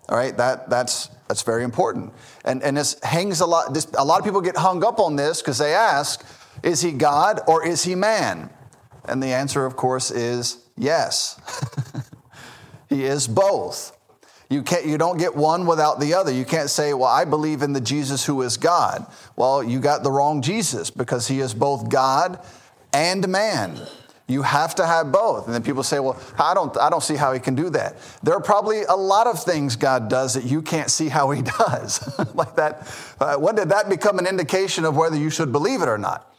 All 0.07 0.17
right, 0.17 0.35
that, 0.37 0.69
that's, 0.69 1.09
that's 1.27 1.41
very 1.41 1.65
important. 1.65 2.13
And, 2.45 2.63
and 2.63 2.77
this 2.77 2.95
hangs 3.03 3.41
a 3.41 3.45
lot, 3.45 3.73
this, 3.73 3.85
a 3.97 4.05
lot 4.05 4.19
of 4.19 4.23
people 4.23 4.39
get 4.39 4.55
hung 4.55 4.81
up 4.81 4.97
on 4.97 5.17
this 5.17 5.41
because 5.41 5.57
they 5.57 5.73
ask, 5.73 6.25
is 6.63 6.79
he 6.79 6.93
God 6.93 7.41
or 7.47 7.67
is 7.67 7.83
he 7.83 7.95
man? 7.95 8.49
And 9.03 9.21
the 9.21 9.33
answer, 9.33 9.65
of 9.65 9.75
course, 9.75 10.09
is 10.09 10.63
yes. 10.77 11.37
he 12.87 13.03
is 13.03 13.27
both. 13.27 13.91
You, 14.51 14.63
can't, 14.63 14.85
you 14.85 14.97
don't 14.97 15.17
get 15.17 15.33
one 15.33 15.65
without 15.65 16.01
the 16.01 16.13
other. 16.13 16.29
You 16.29 16.43
can't 16.43 16.69
say, 16.69 16.93
Well, 16.93 17.07
I 17.07 17.23
believe 17.23 17.61
in 17.61 17.71
the 17.71 17.79
Jesus 17.79 18.25
who 18.25 18.41
is 18.41 18.57
God. 18.57 19.05
Well, 19.37 19.63
you 19.63 19.79
got 19.79 20.03
the 20.03 20.11
wrong 20.11 20.41
Jesus 20.41 20.91
because 20.91 21.29
he 21.29 21.39
is 21.39 21.53
both 21.53 21.87
God 21.87 22.37
and 22.91 23.25
man. 23.29 23.79
You 24.27 24.41
have 24.41 24.75
to 24.75 24.85
have 24.85 25.09
both. 25.09 25.45
And 25.45 25.55
then 25.55 25.63
people 25.63 25.83
say, 25.83 25.99
Well, 25.99 26.19
I 26.37 26.53
don't, 26.53 26.77
I 26.77 26.89
don't 26.89 27.01
see 27.01 27.15
how 27.15 27.31
he 27.31 27.39
can 27.39 27.55
do 27.55 27.69
that. 27.69 27.95
There 28.23 28.33
are 28.33 28.41
probably 28.41 28.83
a 28.83 28.95
lot 28.95 29.25
of 29.25 29.41
things 29.41 29.77
God 29.77 30.09
does 30.09 30.33
that 30.33 30.43
you 30.43 30.61
can't 30.61 30.91
see 30.91 31.07
how 31.07 31.31
he 31.31 31.41
does. 31.59 32.19
like 32.35 32.57
that. 32.57 32.93
Uh, 33.21 33.37
when 33.37 33.55
did 33.55 33.69
that 33.69 33.87
become 33.87 34.19
an 34.19 34.27
indication 34.27 34.83
of 34.83 34.97
whether 34.97 35.15
you 35.15 35.29
should 35.29 35.53
believe 35.53 35.81
it 35.81 35.87
or 35.87 35.97
not? 35.97 36.30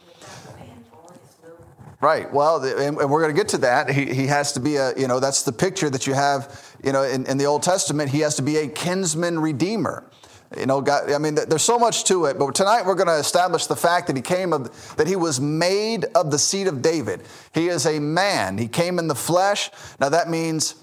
Right. 2.03 2.29
Well, 2.33 2.61
and 2.61 2.97
we're 2.97 3.21
going 3.21 3.33
to 3.33 3.39
get 3.41 3.47
to 3.51 3.59
that. 3.59 3.89
He, 3.89 4.13
he 4.13 4.27
has 4.27 4.51
to 4.51 4.59
be 4.59 4.75
a, 4.75 4.93
you 4.97 5.07
know, 5.07 5.21
that's 5.21 5.43
the 5.43 5.53
picture 5.53 5.89
that 5.89 6.05
you 6.05 6.13
have, 6.13 6.75
you 6.83 6.91
know, 6.91 7.03
in, 7.03 7.25
in 7.27 7.37
the 7.37 7.45
Old 7.45 7.63
Testament. 7.63 8.09
He 8.09 8.19
has 8.19 8.35
to 8.35 8.41
be 8.41 8.57
a 8.57 8.67
kinsman 8.67 9.39
redeemer. 9.39 10.11
You 10.57 10.65
know, 10.65 10.81
God, 10.81 11.09
I 11.13 11.17
mean, 11.17 11.35
there's 11.35 11.63
so 11.63 11.79
much 11.79 12.03
to 12.05 12.25
it. 12.25 12.37
But 12.37 12.55
tonight 12.55 12.85
we're 12.85 12.95
going 12.95 13.07
to 13.07 13.17
establish 13.17 13.67
the 13.67 13.77
fact 13.77 14.07
that 14.07 14.17
he 14.17 14.21
came 14.21 14.51
of, 14.51 14.97
that 14.97 15.07
he 15.07 15.15
was 15.15 15.39
made 15.39 16.03
of 16.13 16.29
the 16.29 16.37
seed 16.37 16.67
of 16.67 16.81
David. 16.81 17.21
He 17.53 17.69
is 17.69 17.85
a 17.85 18.01
man. 18.01 18.57
He 18.57 18.67
came 18.67 18.99
in 18.99 19.07
the 19.07 19.15
flesh. 19.15 19.71
Now 20.01 20.09
that 20.09 20.29
means 20.29 20.75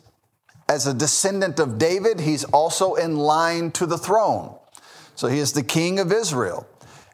as 0.71 0.87
a 0.87 0.95
descendant 0.95 1.61
of 1.61 1.77
David, 1.77 2.21
he's 2.21 2.45
also 2.45 2.95
in 2.95 3.19
line 3.19 3.73
to 3.73 3.85
the 3.85 3.99
throne. 3.99 4.57
So 5.17 5.29
he 5.29 5.39
is 5.39 5.53
the 5.53 5.63
king 5.63 5.99
of 5.99 6.13
Israel. 6.13 6.67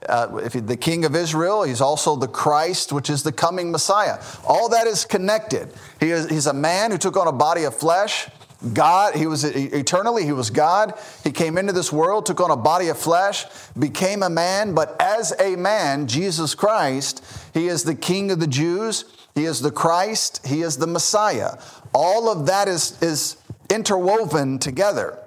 Uh, 0.08 0.40
if 0.44 0.52
he's 0.52 0.62
the 0.62 0.76
king 0.76 1.04
of 1.04 1.14
Israel, 1.14 1.62
he's 1.62 1.80
also 1.80 2.16
the 2.16 2.28
Christ, 2.28 2.92
which 2.92 3.10
is 3.10 3.22
the 3.22 3.32
coming 3.32 3.70
Messiah. 3.70 4.22
All 4.46 4.68
that 4.70 4.86
is 4.86 5.04
connected. 5.04 5.72
He 6.00 6.10
is, 6.10 6.28
he's 6.28 6.46
a 6.46 6.54
man 6.54 6.90
who 6.90 6.98
took 6.98 7.16
on 7.16 7.26
a 7.26 7.32
body 7.32 7.64
of 7.64 7.75
flesh. 7.75 8.28
God, 8.72 9.14
he 9.14 9.26
was 9.26 9.44
eternally, 9.44 10.25
he 10.25 10.32
was 10.32 10.50
God. 10.50 10.94
He 11.22 11.30
came 11.30 11.58
into 11.58 11.72
this 11.72 11.92
world, 11.92 12.25
took 12.25 12.40
on 12.40 12.50
a 12.50 12.56
body 12.56 12.88
of 12.88 12.98
flesh, 12.98 13.44
became 13.78 14.22
a 14.22 14.30
man, 14.30 14.75
but 14.75 14.96
as 15.00 15.34
a 15.38 15.56
man, 15.56 16.06
Jesus 16.06 16.54
Christ, 16.54 17.22
he 17.52 17.68
is 17.68 17.84
the 17.84 17.94
king 17.94 18.30
of 18.30 18.40
the 18.40 18.46
Jews, 18.46 19.04
he 19.34 19.44
is 19.44 19.60
the 19.60 19.70
Christ, 19.70 20.46
he 20.46 20.62
is 20.62 20.78
the 20.78 20.86
Messiah. 20.86 21.58
All 21.92 22.30
of 22.30 22.46
that 22.46 22.66
is, 22.66 23.00
is 23.02 23.36
interwoven 23.68 24.58
together. 24.58 25.18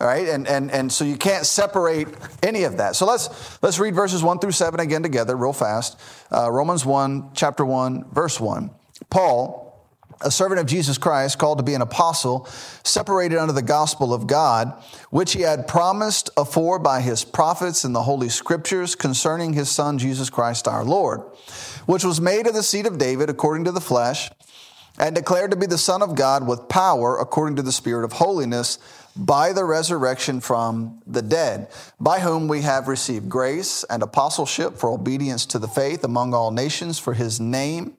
All 0.00 0.06
right, 0.06 0.28
and, 0.28 0.48
and, 0.48 0.70
and 0.70 0.90
so 0.90 1.04
you 1.04 1.18
can't 1.18 1.44
separate 1.44 2.08
any 2.42 2.62
of 2.62 2.78
that. 2.78 2.96
So 2.96 3.04
let's, 3.04 3.28
let's 3.62 3.78
read 3.78 3.94
verses 3.94 4.22
1 4.22 4.38
through 4.38 4.52
7 4.52 4.80
again 4.80 5.02
together, 5.02 5.36
real 5.36 5.52
fast. 5.52 6.00
Uh, 6.32 6.50
Romans 6.50 6.86
1, 6.86 7.32
chapter 7.34 7.66
1, 7.66 8.06
verse 8.10 8.40
1. 8.40 8.70
Paul, 9.10 9.78
a 10.22 10.30
servant 10.30 10.58
of 10.58 10.66
Jesus 10.66 10.96
Christ, 10.96 11.38
called 11.38 11.58
to 11.58 11.64
be 11.64 11.74
an 11.74 11.82
apostle, 11.82 12.46
separated 12.82 13.36
under 13.36 13.52
the 13.52 13.60
gospel 13.60 14.14
of 14.14 14.26
God, 14.26 14.72
which 15.10 15.34
he 15.34 15.42
had 15.42 15.68
promised 15.68 16.30
afore 16.34 16.78
by 16.78 17.02
his 17.02 17.22
prophets 17.22 17.84
in 17.84 17.92
the 17.92 18.02
holy 18.04 18.30
scriptures 18.30 18.94
concerning 18.94 19.52
his 19.52 19.68
son 19.68 19.98
Jesus 19.98 20.30
Christ 20.30 20.66
our 20.66 20.82
Lord, 20.82 21.20
which 21.84 22.04
was 22.04 22.22
made 22.22 22.46
of 22.46 22.54
the 22.54 22.62
seed 22.62 22.86
of 22.86 22.96
David 22.96 23.28
according 23.28 23.64
to 23.64 23.72
the 23.72 23.82
flesh, 23.82 24.30
and 24.98 25.14
declared 25.14 25.50
to 25.50 25.56
be 25.56 25.66
the 25.66 25.78
Son 25.78 26.02
of 26.02 26.14
God 26.14 26.46
with 26.46 26.68
power 26.68 27.16
according 27.18 27.56
to 27.56 27.62
the 27.62 27.72
Spirit 27.72 28.04
of 28.04 28.12
holiness 28.12 28.78
by 29.16 29.52
the 29.52 29.64
resurrection 29.64 30.40
from 30.40 31.00
the 31.06 31.22
dead, 31.22 31.68
by 31.98 32.20
whom 32.20 32.48
we 32.48 32.62
have 32.62 32.88
received 32.88 33.28
grace 33.28 33.84
and 33.84 34.02
apostleship 34.02 34.76
for 34.76 34.90
obedience 34.90 35.44
to 35.46 35.58
the 35.58 35.68
faith 35.68 36.04
among 36.04 36.32
all 36.32 36.50
nations 36.50 36.98
for 36.98 37.14
his 37.14 37.40
name, 37.40 37.96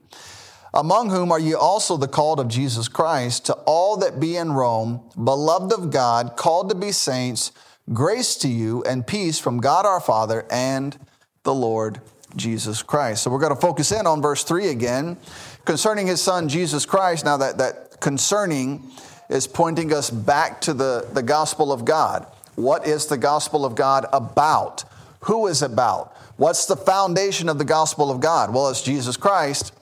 among 0.74 1.10
whom 1.10 1.32
are 1.32 1.40
ye 1.40 1.54
also 1.54 1.98
the 1.98 2.08
called 2.08 2.40
of 2.40 2.48
Jesus 2.48 2.88
Christ, 2.88 3.46
to 3.46 3.54
all 3.66 3.98
that 3.98 4.20
be 4.20 4.38
in 4.38 4.54
Rome, 4.54 5.02
beloved 5.22 5.74
of 5.74 5.92
God, 5.92 6.38
called 6.38 6.70
to 6.70 6.76
be 6.76 6.92
saints, 6.92 7.52
grace 7.94 8.36
to 8.38 8.48
you 8.48 8.84
and 8.84 9.06
peace 9.06 9.38
from 9.38 9.60
God 9.60 9.86
our 9.86 10.00
Father 10.00 10.46
and 10.50 10.98
the 11.44 11.54
Lord 11.54 12.00
Jesus 12.36 12.82
Christ. 12.82 13.24
So 13.24 13.30
we're 13.30 13.40
going 13.40 13.54
to 13.54 13.60
focus 13.60 13.92
in 13.92 14.08
on 14.08 14.22
verse 14.22 14.44
3 14.44 14.70
again 14.70 15.18
concerning 15.66 16.08
his 16.08 16.22
son 16.22 16.48
Jesus 16.48 16.86
Christ. 16.86 17.26
Now 17.26 17.38
that 17.38 17.58
that 17.58 18.00
concerning 18.00 18.90
is 19.32 19.48
pointing 19.48 19.94
us 19.94 20.10
back 20.10 20.60
to 20.62 20.74
the, 20.74 21.08
the 21.14 21.24
gospel 21.24 21.72
of 21.72 21.86
God. 21.86 22.28
What 22.56 22.86
is 22.86 23.06
the 23.06 23.18
gospel 23.18 23.66
of 23.66 23.76
God 23.76 24.06
about? 24.12 24.84
Who 25.22 25.48
is 25.48 25.62
about? 25.62 26.16
What's 26.36 26.66
the 26.66 26.76
foundation 26.76 27.48
of 27.48 27.58
the 27.58 27.66
gospel 27.66 28.12
of 28.12 28.20
God? 28.20 28.54
Well, 28.54 28.68
it's 28.70 28.82
Jesus 28.82 29.16
Christ, 29.16 29.74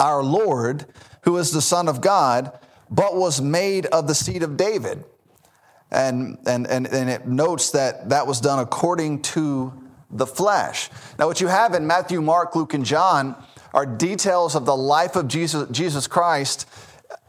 our 0.00 0.22
Lord, 0.22 0.86
who 1.22 1.36
is 1.36 1.50
the 1.50 1.60
Son 1.60 1.86
of 1.86 2.00
God, 2.00 2.58
but 2.90 3.14
was 3.14 3.42
made 3.42 3.84
of 3.86 4.06
the 4.06 4.14
seed 4.14 4.42
of 4.42 4.56
David. 4.56 5.04
And, 5.90 6.38
and, 6.46 6.66
and, 6.66 6.86
and 6.86 7.10
it 7.10 7.26
notes 7.26 7.70
that 7.72 8.08
that 8.08 8.26
was 8.26 8.40
done 8.40 8.58
according 8.58 9.20
to 9.22 9.72
the 10.10 10.26
flesh. 10.26 10.88
Now, 11.18 11.26
what 11.26 11.42
you 11.42 11.48
have 11.48 11.74
in 11.74 11.86
Matthew, 11.86 12.22
Mark, 12.22 12.56
Luke, 12.56 12.72
and 12.72 12.86
John 12.86 13.36
are 13.74 13.84
details 13.84 14.54
of 14.54 14.64
the 14.64 14.76
life 14.76 15.14
of 15.14 15.28
Jesus, 15.28 15.68
Jesus 15.70 16.06
Christ 16.06 16.66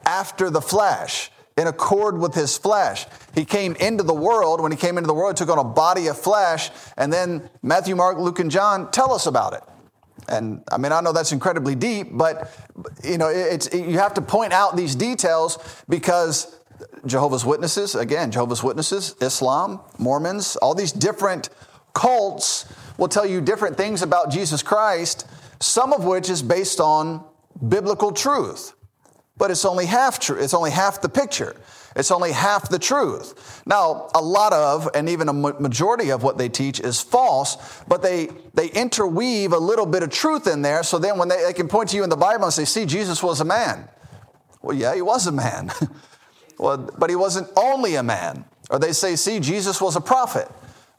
after 0.05 0.49
the 0.49 0.61
flesh 0.61 1.31
in 1.59 1.67
accord 1.67 2.17
with 2.17 2.33
his 2.33 2.57
flesh. 2.57 3.05
He 3.35 3.43
came 3.43 3.75
into 3.75 4.01
the 4.01 4.13
world. 4.13 4.61
When 4.61 4.71
he 4.71 4.77
came 4.77 4.97
into 4.97 5.07
the 5.07 5.13
world, 5.13 5.35
took 5.35 5.49
on 5.49 5.59
a 5.59 5.63
body 5.63 6.07
of 6.07 6.17
flesh. 6.17 6.69
And 6.95 7.11
then 7.11 7.49
Matthew, 7.61 7.97
Mark, 7.97 8.17
Luke, 8.17 8.39
and 8.39 8.49
John 8.49 8.89
tell 8.91 9.11
us 9.11 9.25
about 9.25 9.53
it. 9.53 9.63
And 10.29 10.63
I 10.71 10.77
mean, 10.77 10.93
I 10.93 11.01
know 11.01 11.11
that's 11.11 11.33
incredibly 11.33 11.75
deep, 11.75 12.07
but 12.11 12.49
you 13.03 13.17
know, 13.17 13.27
it's, 13.27 13.73
you 13.73 13.99
have 13.99 14.13
to 14.13 14.21
point 14.21 14.53
out 14.53 14.77
these 14.77 14.95
details 14.95 15.57
because 15.89 16.55
Jehovah's 17.05 17.43
Witnesses, 17.43 17.93
again, 17.93 18.31
Jehovah's 18.31 18.63
Witnesses, 18.63 19.15
Islam, 19.19 19.81
Mormons, 19.97 20.55
all 20.57 20.75
these 20.75 20.93
different 20.93 21.49
cults 21.93 22.71
will 22.97 23.09
tell 23.09 23.25
you 23.25 23.41
different 23.41 23.75
things 23.75 24.01
about 24.01 24.31
Jesus 24.31 24.63
Christ, 24.63 25.27
some 25.59 25.91
of 25.91 26.05
which 26.05 26.29
is 26.29 26.41
based 26.41 26.79
on 26.79 27.25
biblical 27.67 28.13
truth 28.13 28.73
but 29.39 29.49
it's 29.49 29.65
only 29.65 29.87
half 29.87 30.19
true. 30.19 30.37
It's 30.37 30.53
only 30.53 30.69
half 30.69 31.01
the 31.01 31.09
picture. 31.09 31.55
It's 31.95 32.11
only 32.11 32.33
half 32.33 32.69
the 32.69 32.77
truth. 32.77 33.63
Now, 33.65 34.09
a 34.13 34.21
lot 34.21 34.53
of, 34.53 34.87
and 34.93 35.09
even 35.09 35.27
a 35.27 35.33
majority 35.33 36.11
of 36.11 36.21
what 36.21 36.37
they 36.37 36.49
teach 36.49 36.79
is 36.79 37.01
false, 37.01 37.81
but 37.87 38.03
they, 38.03 38.29
they 38.53 38.67
interweave 38.67 39.53
a 39.53 39.57
little 39.57 39.87
bit 39.87 40.03
of 40.03 40.11
truth 40.11 40.45
in 40.45 40.61
there. 40.61 40.83
So 40.83 40.99
then 40.99 41.17
when 41.17 41.29
they, 41.29 41.41
they 41.41 41.53
can 41.53 41.67
point 41.67 41.89
to 41.89 41.95
you 41.95 42.03
in 42.03 42.09
the 42.09 42.17
Bible 42.17 42.43
and 42.43 42.53
say, 42.53 42.65
see, 42.65 42.85
Jesus 42.85 43.23
was 43.23 43.41
a 43.41 43.45
man. 43.45 43.87
Well, 44.61 44.75
yeah, 44.75 44.93
he 44.93 45.01
was 45.01 45.25
a 45.25 45.31
man. 45.31 45.71
well, 46.59 46.77
but 46.97 47.09
he 47.09 47.15
wasn't 47.15 47.49
only 47.55 47.95
a 47.95 48.03
man. 48.03 48.45
Or 48.69 48.77
they 48.77 48.91
say, 48.91 49.15
see, 49.15 49.39
Jesus 49.39 49.81
was 49.81 49.95
a 49.95 50.01
prophet. 50.01 50.47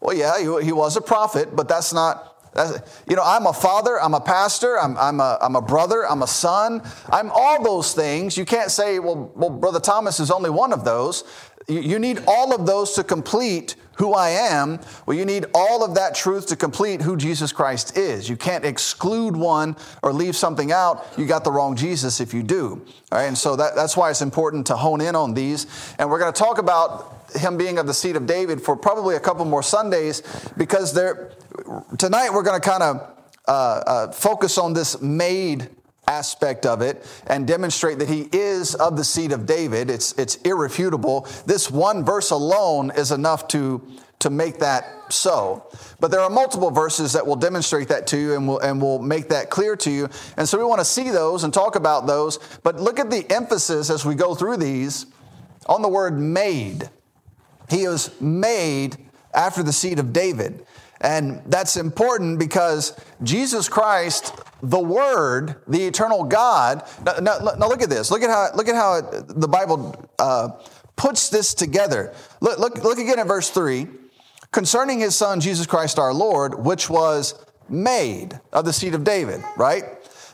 Well, 0.00 0.16
yeah, 0.16 0.38
he, 0.38 0.64
he 0.64 0.72
was 0.72 0.96
a 0.96 1.02
prophet, 1.02 1.54
but 1.54 1.68
that's 1.68 1.92
not 1.92 2.29
That's- 2.52 3.02
You 3.08 3.16
know, 3.16 3.22
I'm 3.24 3.46
a 3.46 3.52
father, 3.52 4.00
I'm 4.00 4.14
a 4.14 4.20
pastor, 4.20 4.78
I'm, 4.78 4.96
I'm, 4.98 5.20
a, 5.20 5.38
I'm 5.40 5.56
a 5.56 5.62
brother, 5.62 6.08
I'm 6.08 6.22
a 6.22 6.26
son. 6.26 6.82
I'm 7.10 7.30
all 7.32 7.62
those 7.62 7.94
things. 7.94 8.36
You 8.36 8.44
can't 8.44 8.70
say, 8.70 8.98
well, 8.98 9.30
well 9.34 9.50
Brother 9.50 9.80
Thomas 9.80 10.20
is 10.20 10.30
only 10.30 10.50
one 10.50 10.72
of 10.72 10.84
those. 10.84 11.24
You, 11.68 11.80
you 11.80 11.98
need 11.98 12.22
all 12.26 12.54
of 12.54 12.66
those 12.66 12.92
to 12.94 13.04
complete 13.04 13.76
who 14.00 14.14
I 14.14 14.30
am. 14.30 14.80
Well, 15.04 15.16
you 15.16 15.26
need 15.26 15.44
all 15.54 15.84
of 15.84 15.94
that 15.96 16.14
truth 16.14 16.46
to 16.46 16.56
complete 16.56 17.02
who 17.02 17.18
Jesus 17.18 17.52
Christ 17.52 17.98
is. 17.98 18.30
You 18.30 18.36
can't 18.36 18.64
exclude 18.64 19.36
one 19.36 19.76
or 20.02 20.12
leave 20.12 20.34
something 20.34 20.72
out. 20.72 21.06
You 21.18 21.26
got 21.26 21.44
the 21.44 21.52
wrong 21.52 21.76
Jesus 21.76 22.18
if 22.18 22.32
you 22.32 22.42
do. 22.42 22.82
All 23.12 23.18
right, 23.18 23.26
and 23.26 23.36
so 23.36 23.56
that, 23.56 23.76
that's 23.76 23.98
why 23.98 24.08
it's 24.08 24.22
important 24.22 24.66
to 24.68 24.76
hone 24.76 25.02
in 25.02 25.14
on 25.14 25.34
these. 25.34 25.66
And 25.98 26.10
we're 26.10 26.18
going 26.18 26.32
to 26.32 26.38
talk 26.38 26.56
about 26.56 27.19
him 27.34 27.56
being 27.56 27.78
of 27.78 27.86
the 27.86 27.94
seed 27.94 28.16
of 28.16 28.26
David 28.26 28.60
for 28.60 28.76
probably 28.76 29.16
a 29.16 29.20
couple 29.20 29.44
more 29.44 29.62
Sundays 29.62 30.22
because 30.56 30.92
there, 30.92 31.32
tonight 31.98 32.30
we're 32.32 32.42
going 32.42 32.60
to 32.60 32.68
kind 32.68 32.82
of 32.82 33.16
uh, 33.46 33.50
uh, 33.50 34.12
focus 34.12 34.58
on 34.58 34.72
this 34.72 35.00
made 35.00 35.68
aspect 36.06 36.66
of 36.66 36.82
it 36.82 37.06
and 37.28 37.46
demonstrate 37.46 37.98
that 38.00 38.08
he 38.08 38.28
is 38.32 38.74
of 38.74 38.96
the 38.96 39.04
seed 39.04 39.32
of 39.32 39.46
David. 39.46 39.88
It's, 39.90 40.12
it's 40.18 40.36
irrefutable. 40.36 41.26
This 41.46 41.70
one 41.70 42.04
verse 42.04 42.30
alone 42.30 42.90
is 42.96 43.12
enough 43.12 43.46
to, 43.48 43.80
to 44.18 44.30
make 44.30 44.58
that 44.58 45.12
so. 45.12 45.66
But 46.00 46.10
there 46.10 46.20
are 46.20 46.30
multiple 46.30 46.70
verses 46.70 47.12
that 47.12 47.26
will 47.26 47.36
demonstrate 47.36 47.88
that 47.88 48.06
to 48.08 48.18
you 48.18 48.34
and 48.34 48.48
will, 48.48 48.58
and 48.60 48.80
will 48.82 48.98
make 48.98 49.28
that 49.28 49.50
clear 49.50 49.76
to 49.76 49.90
you. 49.90 50.08
And 50.36 50.48
so 50.48 50.58
we 50.58 50.64
want 50.64 50.80
to 50.80 50.84
see 50.84 51.10
those 51.10 51.44
and 51.44 51.54
talk 51.54 51.76
about 51.76 52.06
those. 52.06 52.38
But 52.62 52.80
look 52.80 52.98
at 52.98 53.10
the 53.10 53.24
emphasis 53.32 53.88
as 53.88 54.04
we 54.04 54.14
go 54.14 54.34
through 54.34 54.56
these 54.56 55.06
on 55.66 55.82
the 55.82 55.88
word 55.88 56.18
made. 56.18 56.90
He 57.70 57.86
was 57.86 58.20
made 58.20 58.96
after 59.32 59.62
the 59.62 59.72
seed 59.72 59.98
of 59.98 60.12
David. 60.12 60.66
And 61.00 61.42
that's 61.46 61.76
important 61.76 62.38
because 62.38 62.98
Jesus 63.22 63.68
Christ, 63.68 64.34
the 64.62 64.78
Word, 64.78 65.62
the 65.66 65.86
eternal 65.86 66.24
God. 66.24 66.86
Now, 67.04 67.14
now, 67.14 67.38
now 67.38 67.68
look 67.68 67.80
at 67.80 67.88
this. 67.88 68.10
Look 68.10 68.22
at 68.22 68.28
how, 68.28 68.48
look 68.54 68.68
at 68.68 68.74
how 68.74 69.00
the 69.00 69.48
Bible 69.48 70.10
uh, 70.18 70.50
puts 70.96 71.30
this 71.30 71.54
together. 71.54 72.12
Look, 72.40 72.58
look, 72.58 72.84
look 72.84 72.98
again 72.98 73.18
at 73.18 73.26
verse 73.26 73.48
3. 73.48 73.86
Concerning 74.52 74.98
his 74.98 75.16
Son, 75.16 75.40
Jesus 75.40 75.66
Christ 75.66 75.98
our 75.98 76.12
Lord, 76.12 76.66
which 76.66 76.90
was 76.90 77.46
made 77.68 78.38
of 78.52 78.64
the 78.64 78.72
seed 78.72 78.94
of 78.94 79.04
David, 79.04 79.42
right? 79.56 79.84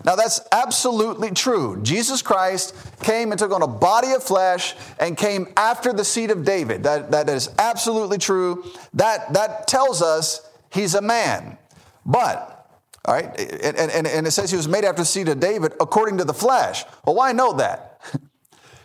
Now 0.05 0.17
that's 0.17 0.41
absolutely 0.53 1.31
true. 1.31 1.81
Jesus 1.83 2.23
Christ 2.23 2.75
came 3.03 3.33
and 3.33 3.38
took 3.38 3.53
on 3.53 3.62
a 3.62 3.67
body 3.67 4.12
of 4.12 4.23
flesh 4.23 4.75
and 5.00 5.17
came 5.17 5.53
after 5.57 5.93
the 5.93 6.05
seed 6.05 6.31
of 6.31 6.45
David. 6.45 6.83
That, 6.85 7.11
that 7.11 7.29
is 7.29 7.50
absolutely 7.59 8.19
true. 8.19 8.65
That, 8.95 9.33
that 9.35 9.67
tells 9.67 10.03
us 10.03 10.49
he's 10.71 10.95
a 10.95 11.03
man. 11.03 11.59
But, 12.05 12.71
all 13.05 13.15
right, 13.15 13.38
and, 13.38 13.76
and, 13.91 14.07
and 14.07 14.26
it 14.26 14.31
says 14.31 14.50
he 14.50 14.57
was 14.57 14.69
made 14.69 14.85
after 14.85 15.03
the 15.03 15.07
seed 15.07 15.29
of 15.29 15.41
David 15.41 15.73
according 15.81 16.19
to 16.19 16.25
the 16.25 16.35
flesh. 16.35 16.85
Well, 17.05 17.17
why 17.17 17.33
know 17.33 17.55
that? 17.55 18.00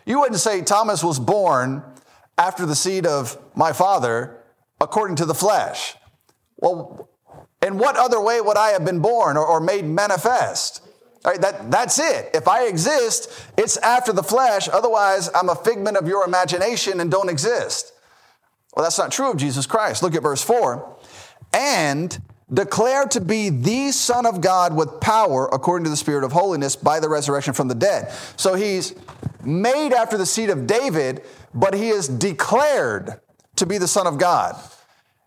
You 0.04 0.18
wouldn't 0.18 0.40
say 0.40 0.62
Thomas 0.62 1.04
was 1.04 1.20
born 1.20 1.80
after 2.36 2.66
the 2.66 2.74
seed 2.74 3.06
of 3.06 3.38
my 3.54 3.72
father 3.72 4.36
according 4.80 5.14
to 5.16 5.24
the 5.24 5.34
flesh. 5.34 5.94
Well, 6.56 7.08
in 7.64 7.78
what 7.78 7.96
other 7.96 8.20
way 8.20 8.40
would 8.40 8.56
I 8.56 8.70
have 8.70 8.84
been 8.84 8.98
born 8.98 9.36
or, 9.36 9.46
or 9.46 9.60
made 9.60 9.84
manifest? 9.84 10.82
Right, 11.24 11.40
that, 11.40 11.70
that's 11.70 12.00
it. 12.00 12.30
If 12.34 12.48
I 12.48 12.66
exist, 12.66 13.30
it's 13.56 13.76
after 13.76 14.12
the 14.12 14.24
flesh. 14.24 14.68
Otherwise, 14.68 15.30
I'm 15.34 15.48
a 15.48 15.54
figment 15.54 15.96
of 15.96 16.08
your 16.08 16.24
imagination 16.24 17.00
and 17.00 17.10
don't 17.10 17.28
exist. 17.28 17.92
Well, 18.74 18.82
that's 18.84 18.98
not 18.98 19.12
true 19.12 19.30
of 19.30 19.36
Jesus 19.36 19.66
Christ. 19.66 20.02
Look 20.02 20.14
at 20.16 20.22
verse 20.22 20.42
4. 20.42 20.96
And 21.52 22.20
declared 22.52 23.10
to 23.12 23.20
be 23.20 23.50
the 23.50 23.92
Son 23.92 24.26
of 24.26 24.40
God 24.40 24.74
with 24.74 25.00
power 25.00 25.48
according 25.52 25.84
to 25.84 25.90
the 25.90 25.96
Spirit 25.96 26.24
of 26.24 26.32
holiness 26.32 26.76
by 26.76 26.98
the 26.98 27.08
resurrection 27.08 27.54
from 27.54 27.68
the 27.68 27.74
dead. 27.74 28.12
So 28.36 28.54
he's 28.54 28.94
made 29.44 29.92
after 29.92 30.18
the 30.18 30.26
seed 30.26 30.50
of 30.50 30.66
David, 30.66 31.22
but 31.54 31.74
he 31.74 31.88
is 31.88 32.08
declared 32.08 33.20
to 33.56 33.66
be 33.66 33.78
the 33.78 33.88
Son 33.88 34.06
of 34.06 34.18
God. 34.18 34.56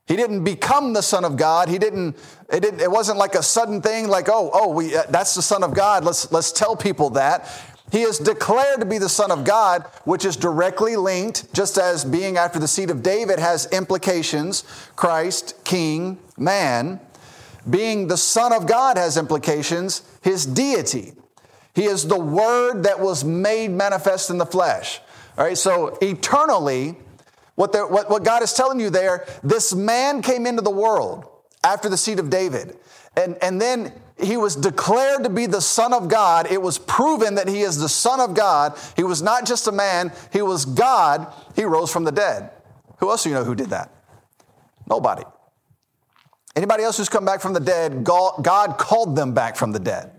He 0.08 0.16
didn't 0.16 0.44
become 0.44 0.94
the 0.94 1.02
Son 1.02 1.26
of 1.26 1.36
God. 1.36 1.68
He 1.68 1.80
didn't. 1.80 2.16
It 2.52 2.60
didn't. 2.60 2.80
It 2.80 2.92
wasn't 2.92 3.18
like 3.18 3.34
a 3.34 3.42
sudden 3.42 3.82
thing. 3.82 4.08
Like, 4.08 4.30
oh, 4.30 4.52
oh, 4.54 4.70
we. 4.70 4.96
Uh, 4.96 5.04
that's 5.10 5.34
the 5.34 5.42
Son 5.42 5.64
of 5.64 5.74
God. 5.74 6.04
Let's 6.04 6.32
let's 6.32 6.52
tell 6.52 6.76
people 6.76 7.12
that. 7.12 7.50
He 7.92 8.02
is 8.02 8.18
declared 8.18 8.80
to 8.80 8.86
be 8.86 8.98
the 8.98 9.10
Son 9.10 9.32
of 9.32 9.44
God, 9.44 9.84
which 10.06 10.26
is 10.26 10.36
directly 10.36 10.96
linked, 10.96 11.54
just 11.54 11.78
as 11.78 12.04
being 12.04 12.36
after 12.38 12.60
the 12.60 12.68
seed 12.68 12.90
of 12.90 13.04
David 13.04 13.40
has 13.40 13.68
implications. 13.68 14.64
Christ, 14.96 15.64
King, 15.64 16.20
man. 16.38 17.00
Being 17.68 18.08
the 18.08 18.18
Son 18.18 18.54
of 18.54 18.68
God 18.68 18.98
has 18.98 19.18
implications. 19.18 20.04
His 20.22 20.46
deity. 20.46 21.14
He 21.74 21.86
is 21.86 22.08
the 22.08 22.20
Word 22.20 22.84
that 22.84 23.00
was 23.00 23.24
made 23.24 23.72
manifest 23.72 24.30
in 24.30 24.38
the 24.38 24.46
flesh. 24.46 25.00
All 25.38 25.46
right. 25.46 25.58
So 25.58 25.98
eternally. 26.00 26.98
What, 27.56 27.74
what, 27.74 28.10
what 28.10 28.24
God 28.24 28.44
is 28.44 28.54
telling 28.54 28.80
you 28.80 28.90
there, 28.90 29.26
this 29.44 29.74
man 29.74 30.22
came 30.22 30.46
into 30.46 30.62
the 30.62 30.72
world 30.72 31.26
after 31.64 31.90
the 31.90 31.98
seed 31.98 32.20
of 32.20 32.30
David. 32.30 32.78
And, 33.18 33.38
and 33.42 33.62
then 33.62 33.94
he 34.18 34.38
was 34.38 34.56
declared 34.56 35.24
to 35.24 35.30
be 35.30 35.46
the 35.46 35.62
Son 35.62 35.94
of 35.94 36.08
God. 36.08 36.52
It 36.52 36.62
was 36.62 36.78
proven 36.78 37.36
that 37.36 37.48
he 37.48 37.62
is 37.62 37.78
the 37.78 37.90
Son 37.90 38.20
of 38.20 38.34
God. 38.34 38.78
He 38.96 39.04
was 39.04 39.22
not 39.22 39.46
just 39.46 39.68
a 39.68 39.72
man, 39.72 40.12
he 40.32 40.42
was 40.42 40.66
God. 40.66 41.34
He 41.56 41.64
rose 41.64 41.92
from 41.92 42.04
the 42.04 42.12
dead. 42.12 42.52
Who 43.00 43.10
else 43.10 43.24
do 43.24 43.30
you 43.30 43.36
know 43.36 43.44
who 43.44 43.56
did 43.56 43.70
that? 43.70 43.92
Nobody. 44.90 45.24
Anybody 46.56 46.84
else 46.84 46.98
who's 46.98 47.10
come 47.10 47.26
back 47.26 47.42
from 47.42 47.54
the 47.54 47.60
dead, 47.60 48.04
God 48.04 48.78
called 48.78 49.16
them 49.16 49.34
back 49.34 49.58
from 49.58 49.72
the 49.74 49.80
dead. 49.80 50.12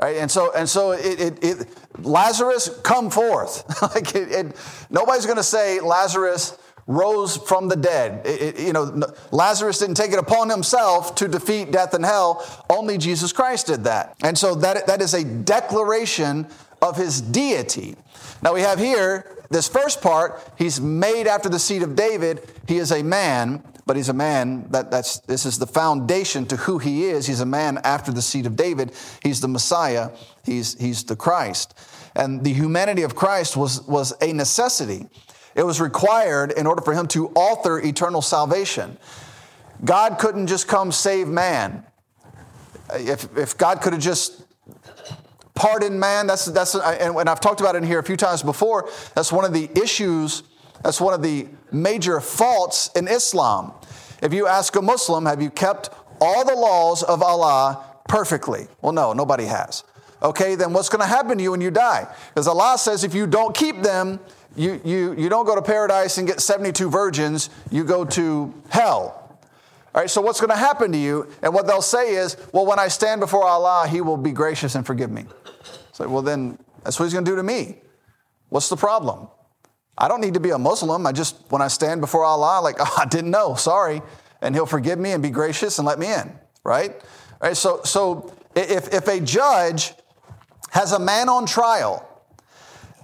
Right? 0.00 0.16
And 0.16 0.30
so, 0.30 0.52
and 0.54 0.68
so 0.68 0.92
it, 0.92 1.20
it, 1.20 1.44
it 1.44 1.68
Lazarus, 1.98 2.70
come 2.82 3.10
forth. 3.10 3.64
like 3.94 4.14
it, 4.14 4.56
nobody's 4.88 5.26
going 5.26 5.36
to 5.36 5.42
say 5.42 5.80
Lazarus 5.80 6.56
rose 6.90 7.36
from 7.36 7.68
the 7.68 7.76
dead. 7.76 8.26
It, 8.26 8.58
you 8.58 8.72
know, 8.72 9.02
Lazarus 9.30 9.78
didn't 9.78 9.94
take 9.94 10.12
it 10.12 10.18
upon 10.18 10.50
himself 10.50 11.14
to 11.16 11.28
defeat 11.28 11.70
death 11.70 11.94
and 11.94 12.04
hell. 12.04 12.44
Only 12.68 12.98
Jesus 12.98 13.32
Christ 13.32 13.68
did 13.68 13.84
that. 13.84 14.16
And 14.22 14.36
so 14.36 14.56
that, 14.56 14.88
that 14.88 15.00
is 15.00 15.14
a 15.14 15.24
declaration 15.24 16.48
of 16.82 16.96
his 16.96 17.20
deity. 17.20 17.94
Now 18.42 18.54
we 18.54 18.62
have 18.62 18.78
here 18.78 19.36
this 19.50 19.68
first 19.68 20.00
part, 20.00 20.42
he's 20.56 20.80
made 20.80 21.26
after 21.26 21.48
the 21.48 21.58
seed 21.58 21.82
of 21.82 21.94
David. 21.94 22.40
He 22.66 22.78
is 22.78 22.92
a 22.92 23.02
man, 23.02 23.62
but 23.86 23.96
he's 23.96 24.08
a 24.08 24.14
man 24.14 24.66
that, 24.70 24.90
that's 24.90 25.18
this 25.20 25.44
is 25.44 25.58
the 25.58 25.66
foundation 25.66 26.46
to 26.46 26.56
who 26.56 26.78
he 26.78 27.04
is. 27.04 27.26
He's 27.26 27.40
a 27.40 27.46
man 27.46 27.78
after 27.84 28.12
the 28.12 28.22
seed 28.22 28.46
of 28.46 28.56
David. 28.56 28.92
He's 29.22 29.40
the 29.40 29.48
Messiah. 29.48 30.10
He's, 30.44 30.78
he's 30.80 31.04
the 31.04 31.16
Christ. 31.16 31.76
And 32.16 32.42
the 32.44 32.52
humanity 32.52 33.02
of 33.02 33.14
Christ 33.14 33.56
was, 33.56 33.82
was 33.82 34.12
a 34.20 34.32
necessity. 34.32 35.08
It 35.54 35.64
was 35.64 35.80
required 35.80 36.52
in 36.52 36.66
order 36.66 36.82
for 36.82 36.94
him 36.94 37.06
to 37.08 37.28
author 37.30 37.78
eternal 37.78 38.22
salvation. 38.22 38.98
God 39.84 40.18
couldn't 40.18 40.46
just 40.46 40.68
come 40.68 40.92
save 40.92 41.28
man. 41.28 41.84
If, 42.94 43.36
if 43.36 43.56
God 43.56 43.80
could 43.80 43.92
have 43.92 44.02
just 44.02 44.42
pardoned 45.54 45.98
man, 45.98 46.26
that's, 46.26 46.46
that's, 46.46 46.74
and 46.74 47.28
I've 47.28 47.40
talked 47.40 47.60
about 47.60 47.74
it 47.74 47.78
in 47.78 47.84
here 47.84 47.98
a 47.98 48.02
few 48.02 48.16
times 48.16 48.42
before, 48.42 48.88
that's 49.14 49.32
one 49.32 49.44
of 49.44 49.52
the 49.52 49.70
issues, 49.80 50.42
that's 50.82 51.00
one 51.00 51.14
of 51.14 51.22
the 51.22 51.48
major 51.72 52.20
faults 52.20 52.90
in 52.94 53.08
Islam. 53.08 53.72
If 54.22 54.32
you 54.34 54.46
ask 54.46 54.74
a 54.76 54.82
Muslim, 54.82 55.26
have 55.26 55.40
you 55.40 55.50
kept 55.50 55.90
all 56.20 56.44
the 56.44 56.54
laws 56.54 57.02
of 57.02 57.22
Allah 57.22 57.84
perfectly? 58.08 58.68
Well, 58.82 58.92
no, 58.92 59.12
nobody 59.12 59.44
has. 59.44 59.84
Okay, 60.22 60.54
then 60.54 60.72
what's 60.74 60.90
going 60.90 61.00
to 61.00 61.06
happen 61.06 61.38
to 61.38 61.42
you 61.42 61.52
when 61.52 61.62
you 61.62 61.70
die? 61.70 62.06
Because 62.28 62.46
Allah 62.46 62.76
says 62.76 63.04
if 63.04 63.14
you 63.14 63.26
don't 63.26 63.54
keep 63.54 63.82
them, 63.82 64.20
you, 64.56 64.80
you, 64.84 65.14
you 65.14 65.28
don't 65.28 65.46
go 65.46 65.54
to 65.54 65.62
paradise 65.62 66.18
and 66.18 66.26
get 66.26 66.40
72 66.40 66.90
virgins, 66.90 67.50
you 67.70 67.84
go 67.84 68.04
to 68.04 68.52
hell. 68.68 69.38
All 69.94 70.00
right, 70.00 70.10
so 70.10 70.20
what's 70.20 70.40
going 70.40 70.50
to 70.50 70.56
happen 70.56 70.92
to 70.92 70.98
you? 70.98 71.28
And 71.42 71.52
what 71.52 71.66
they'll 71.66 71.82
say 71.82 72.14
is, 72.14 72.36
well, 72.52 72.64
when 72.64 72.78
I 72.78 72.88
stand 72.88 73.20
before 73.20 73.44
Allah, 73.44 73.88
He 73.88 74.00
will 74.00 74.16
be 74.16 74.30
gracious 74.32 74.74
and 74.74 74.86
forgive 74.86 75.10
me. 75.10 75.24
So, 75.92 76.08
well, 76.08 76.22
then 76.22 76.58
that's 76.84 76.98
what 76.98 77.06
He's 77.06 77.12
going 77.12 77.24
to 77.24 77.30
do 77.30 77.36
to 77.36 77.42
me. 77.42 77.78
What's 78.48 78.68
the 78.68 78.76
problem? 78.76 79.28
I 79.98 80.08
don't 80.08 80.20
need 80.20 80.34
to 80.34 80.40
be 80.40 80.50
a 80.50 80.58
Muslim. 80.58 81.06
I 81.06 81.12
just, 81.12 81.36
when 81.50 81.60
I 81.60 81.68
stand 81.68 82.00
before 82.00 82.24
Allah, 82.24 82.60
like, 82.62 82.76
oh, 82.78 82.94
I 82.98 83.04
didn't 83.06 83.30
know, 83.30 83.54
sorry. 83.54 84.00
And 84.40 84.54
He'll 84.54 84.66
forgive 84.66 84.98
me 84.98 85.12
and 85.12 85.22
be 85.22 85.30
gracious 85.30 85.78
and 85.78 85.86
let 85.86 85.98
me 85.98 86.12
in, 86.12 86.32
right? 86.64 86.92
All 86.92 87.48
right, 87.48 87.56
so, 87.56 87.82
so 87.84 88.32
if, 88.54 88.92
if 88.94 89.08
a 89.08 89.20
judge 89.20 89.92
has 90.70 90.92
a 90.92 90.98
man 90.98 91.28
on 91.28 91.46
trial 91.46 92.06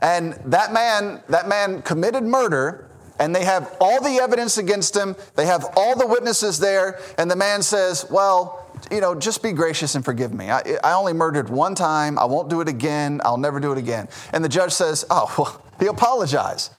and 0.03 0.35
that 0.47 0.73
man, 0.73 1.23
that 1.29 1.49
man 1.49 1.83
committed 1.83 2.23
murder, 2.23 2.89
and 3.19 3.35
they 3.35 3.45
have 3.45 3.77
all 3.81 4.03
the 4.03 4.19
evidence 4.21 4.59
against 4.59 4.97
him. 4.97 5.17
They 5.37 5.47
have 5.47 5.65
all 5.77 5.97
the 5.97 6.07
witnesses 6.07 6.59
there, 6.59 7.01
and 7.19 7.31
the 7.31 7.37
man 7.37 7.63
says, 7.63 8.07
Well, 8.11 8.67
you 8.91 9.01
know, 9.01 9.15
just 9.15 9.43
be 9.43 9.53
gracious 9.53 9.95
and 9.95 10.05
forgive 10.05 10.35
me. 10.35 10.51
I, 10.51 10.61
I 10.85 10.93
only 10.93 11.13
murdered 11.13 11.49
one 11.49 11.75
time. 11.75 12.19
I 12.19 12.25
won't 12.25 12.51
do 12.51 12.61
it 12.61 12.69
again. 12.69 13.21
I'll 13.25 13.39
never 13.39 13.59
do 13.59 13.73
it 13.73 13.79
again. 13.79 14.09
And 14.33 14.45
the 14.45 14.49
judge 14.49 14.73
says, 14.73 15.05
Oh, 15.11 15.33
well, 15.39 15.63
he 15.81 15.87
apologized. 15.87 16.73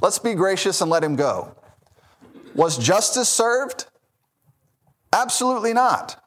Let's 0.00 0.18
be 0.18 0.34
gracious 0.34 0.80
and 0.80 0.90
let 0.90 1.04
him 1.04 1.16
go. 1.16 1.54
Was 2.54 2.78
justice 2.78 3.28
served? 3.28 3.86
Absolutely 5.12 5.72
not. 5.72 6.22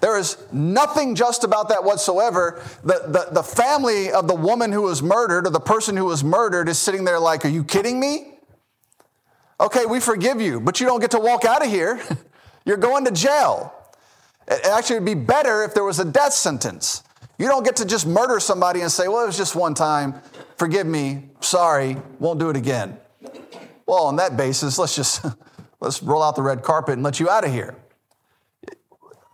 There 0.00 0.18
is 0.18 0.36
nothing 0.52 1.14
just 1.14 1.44
about 1.44 1.68
that 1.70 1.84
whatsoever. 1.84 2.62
The, 2.82 3.04
the, 3.06 3.28
the 3.32 3.42
family 3.42 4.10
of 4.10 4.28
the 4.28 4.34
woman 4.34 4.70
who 4.72 4.82
was 4.82 5.02
murdered 5.02 5.46
or 5.46 5.50
the 5.50 5.60
person 5.60 5.96
who 5.96 6.04
was 6.04 6.22
murdered 6.22 6.68
is 6.68 6.78
sitting 6.78 7.04
there 7.04 7.18
like, 7.18 7.44
Are 7.44 7.48
you 7.48 7.64
kidding 7.64 7.98
me? 7.98 8.38
Okay, 9.60 9.86
we 9.86 10.00
forgive 10.00 10.40
you, 10.40 10.60
but 10.60 10.80
you 10.80 10.86
don't 10.86 11.00
get 11.00 11.12
to 11.12 11.20
walk 11.20 11.44
out 11.44 11.64
of 11.64 11.70
here. 11.70 12.00
You're 12.66 12.76
going 12.76 13.04
to 13.04 13.10
jail. 13.10 13.72
It 14.48 14.66
actually 14.66 14.96
would 14.96 15.06
be 15.06 15.14
better 15.14 15.62
if 15.62 15.74
there 15.74 15.84
was 15.84 16.00
a 16.00 16.04
death 16.04 16.32
sentence. 16.32 17.02
You 17.38 17.46
don't 17.46 17.64
get 17.64 17.76
to 17.76 17.84
just 17.84 18.06
murder 18.06 18.40
somebody 18.40 18.80
and 18.80 18.90
say, 18.90 19.08
Well, 19.08 19.22
it 19.22 19.26
was 19.26 19.36
just 19.36 19.56
one 19.56 19.74
time. 19.74 20.14
Forgive 20.56 20.86
me. 20.86 21.30
Sorry. 21.40 21.96
Won't 22.18 22.38
do 22.38 22.50
it 22.50 22.56
again. 22.56 22.98
Well, 23.86 24.04
on 24.04 24.16
that 24.16 24.36
basis, 24.36 24.78
let's 24.78 24.94
just 24.94 25.24
let's 25.80 26.02
roll 26.02 26.22
out 26.22 26.36
the 26.36 26.42
red 26.42 26.62
carpet 26.62 26.94
and 26.94 27.02
let 27.02 27.20
you 27.20 27.28
out 27.28 27.44
of 27.44 27.52
here. 27.52 27.74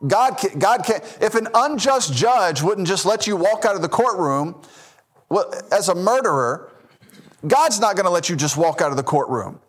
God, 0.07 0.39
can, 0.39 0.59
God 0.59 0.85
can, 0.85 1.01
if 1.21 1.35
an 1.35 1.49
unjust 1.55 2.15
judge 2.15 2.63
wouldn't 2.63 2.89
just 2.89 3.05
let 3.05 3.27
you 3.27 3.37
walk 3.37 3.65
out 3.65 3.77
of 3.77 3.83
the 3.83 3.89
courtroom 3.89 4.61
well, 5.31 5.55
as 5.71 5.89
a 5.89 5.95
murderer, 5.95 6.73
God's 7.47 7.81
not 7.81 7.95
going 7.97 8.05
to 8.05 8.11
let 8.11 8.29
you 8.29 8.37
just 8.37 8.57
walk 8.57 8.81
out 8.83 8.91
of 8.91 8.97
the 8.97 9.03
courtroom 9.03 9.61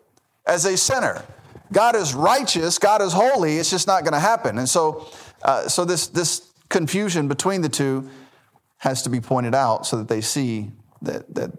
as 0.46 0.64
a 0.64 0.76
sinner. 0.76 1.24
God 1.72 1.96
is 1.96 2.14
righteous, 2.14 2.78
God 2.78 3.00
is 3.00 3.12
holy, 3.12 3.56
it's 3.56 3.70
just 3.70 3.86
not 3.86 4.02
going 4.02 4.12
to 4.12 4.20
happen. 4.20 4.58
And 4.58 4.68
so, 4.68 5.08
uh, 5.42 5.68
so 5.68 5.84
this, 5.84 6.08
this 6.08 6.52
confusion 6.68 7.28
between 7.28 7.62
the 7.62 7.68
two 7.68 8.10
has 8.78 9.02
to 9.02 9.08
be 9.08 9.20
pointed 9.20 9.54
out 9.54 9.86
so 9.86 9.96
that 9.96 10.08
they 10.08 10.20
see 10.20 10.72
that, 11.00 11.32
that, 11.34 11.52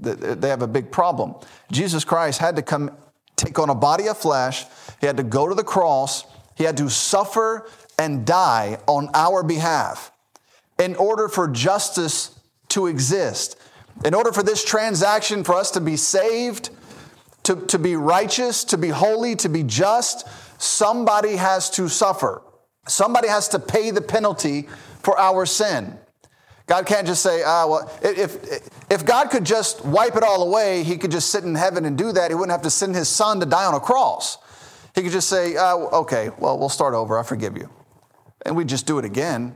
that 0.00 0.40
they 0.40 0.48
have 0.48 0.62
a 0.62 0.68
big 0.68 0.92
problem. 0.92 1.34
Jesus 1.72 2.04
Christ 2.04 2.38
had 2.38 2.54
to 2.56 2.62
come 2.62 2.90
take 3.36 3.58
on 3.58 3.70
a 3.70 3.74
body 3.74 4.08
of 4.08 4.18
flesh, 4.18 4.66
he 5.00 5.06
had 5.06 5.16
to 5.16 5.22
go 5.22 5.48
to 5.48 5.54
the 5.54 5.64
cross, 5.64 6.24
he 6.54 6.64
had 6.64 6.76
to 6.76 6.90
suffer 6.90 7.68
and 7.98 8.24
die 8.24 8.78
on 8.86 9.10
our 9.12 9.42
behalf 9.42 10.12
in 10.78 10.94
order 10.96 11.28
for 11.28 11.48
justice 11.48 12.38
to 12.68 12.86
exist. 12.86 13.56
In 14.04 14.14
order 14.14 14.32
for 14.32 14.44
this 14.44 14.64
transaction 14.64 15.42
for 15.42 15.56
us 15.56 15.72
to 15.72 15.80
be 15.80 15.96
saved, 15.96 16.70
to, 17.42 17.56
to 17.66 17.78
be 17.78 17.96
righteous, 17.96 18.62
to 18.64 18.78
be 18.78 18.88
holy, 18.88 19.34
to 19.36 19.48
be 19.48 19.64
just, 19.64 20.26
somebody 20.60 21.36
has 21.36 21.68
to 21.70 21.88
suffer. 21.88 22.42
Somebody 22.86 23.28
has 23.28 23.48
to 23.48 23.58
pay 23.58 23.90
the 23.90 24.00
penalty 24.00 24.68
for 25.02 25.18
our 25.18 25.44
sin. 25.44 25.98
God 26.66 26.86
can't 26.86 27.06
just 27.06 27.22
say, 27.22 27.42
ah, 27.44 27.66
well, 27.66 27.98
if, 28.02 28.62
if 28.90 29.04
God 29.04 29.30
could 29.30 29.44
just 29.44 29.84
wipe 29.84 30.16
it 30.16 30.22
all 30.22 30.46
away, 30.46 30.84
he 30.84 30.98
could 30.98 31.10
just 31.10 31.30
sit 31.30 31.42
in 31.42 31.54
heaven 31.54 31.86
and 31.86 31.96
do 31.96 32.12
that. 32.12 32.30
He 32.30 32.34
wouldn't 32.34 32.52
have 32.52 32.62
to 32.62 32.70
send 32.70 32.94
his 32.94 33.08
son 33.08 33.40
to 33.40 33.46
die 33.46 33.64
on 33.64 33.74
a 33.74 33.80
cross. 33.80 34.36
He 34.94 35.02
could 35.02 35.12
just 35.12 35.28
say, 35.28 35.56
ah, 35.56 35.74
okay, 35.74 36.30
well, 36.38 36.58
we'll 36.58 36.68
start 36.68 36.94
over. 36.94 37.18
I 37.18 37.22
forgive 37.22 37.56
you 37.56 37.70
and 38.44 38.56
we'd 38.56 38.68
just 38.68 38.86
do 38.86 38.98
it 38.98 39.04
again, 39.04 39.54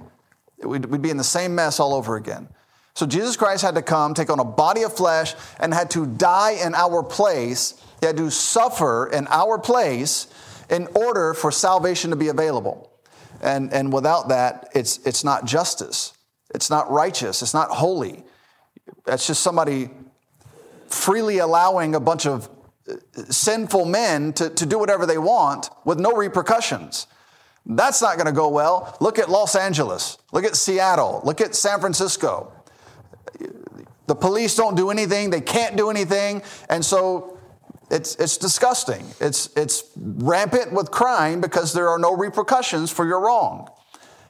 we'd, 0.64 0.84
we'd 0.86 1.02
be 1.02 1.10
in 1.10 1.16
the 1.16 1.24
same 1.24 1.54
mess 1.54 1.80
all 1.80 1.94
over 1.94 2.16
again. 2.16 2.48
So 2.94 3.06
Jesus 3.06 3.36
Christ 3.36 3.62
had 3.62 3.74
to 3.76 3.82
come, 3.82 4.12
take 4.12 4.30
on 4.30 4.38
a 4.38 4.44
body 4.44 4.82
of 4.82 4.94
flesh, 4.94 5.34
and 5.58 5.72
had 5.72 5.90
to 5.92 6.06
die 6.06 6.58
in 6.62 6.74
our 6.74 7.02
place. 7.02 7.82
He 8.00 8.06
had 8.06 8.16
to 8.18 8.30
suffer 8.30 9.08
in 9.08 9.26
our 9.28 9.58
place 9.58 10.26
in 10.68 10.88
order 10.94 11.32
for 11.34 11.50
salvation 11.50 12.10
to 12.10 12.16
be 12.16 12.28
available. 12.28 12.90
And, 13.40 13.72
and 13.72 13.92
without 13.92 14.28
that, 14.28 14.68
it's, 14.74 14.98
it's 15.06 15.24
not 15.24 15.46
justice. 15.46 16.12
It's 16.54 16.68
not 16.68 16.90
righteous. 16.90 17.42
It's 17.42 17.54
not 17.54 17.70
holy. 17.70 18.24
That's 19.04 19.26
just 19.26 19.42
somebody 19.42 19.90
freely 20.86 21.38
allowing 21.38 21.94
a 21.94 22.00
bunch 22.00 22.26
of 22.26 22.48
uh, 22.88 22.96
sinful 23.30 23.86
men 23.86 24.32
to, 24.34 24.50
to 24.50 24.66
do 24.66 24.78
whatever 24.78 25.06
they 25.06 25.18
want 25.18 25.70
with 25.84 25.98
no 25.98 26.12
repercussions. 26.12 27.06
That's 27.64 28.02
not 28.02 28.16
going 28.16 28.26
to 28.26 28.32
go 28.32 28.48
well. 28.48 28.96
Look 29.00 29.18
at 29.18 29.28
Los 29.28 29.54
Angeles. 29.54 30.18
Look 30.32 30.44
at 30.44 30.56
Seattle. 30.56 31.20
Look 31.24 31.40
at 31.40 31.54
San 31.54 31.80
Francisco. 31.80 32.52
The 34.06 34.16
police 34.16 34.56
don't 34.56 34.76
do 34.76 34.90
anything, 34.90 35.30
they 35.30 35.40
can't 35.40 35.76
do 35.76 35.88
anything, 35.88 36.42
and 36.68 36.84
so 36.84 37.38
it's, 37.88 38.16
it's 38.16 38.36
disgusting. 38.36 39.06
It's, 39.20 39.48
it's 39.56 39.84
rampant 39.96 40.72
with 40.72 40.90
crime 40.90 41.40
because 41.40 41.72
there 41.72 41.88
are 41.88 41.98
no 41.98 42.16
repercussions 42.16 42.90
for 42.90 43.06
your 43.06 43.20
wrong. 43.20 43.70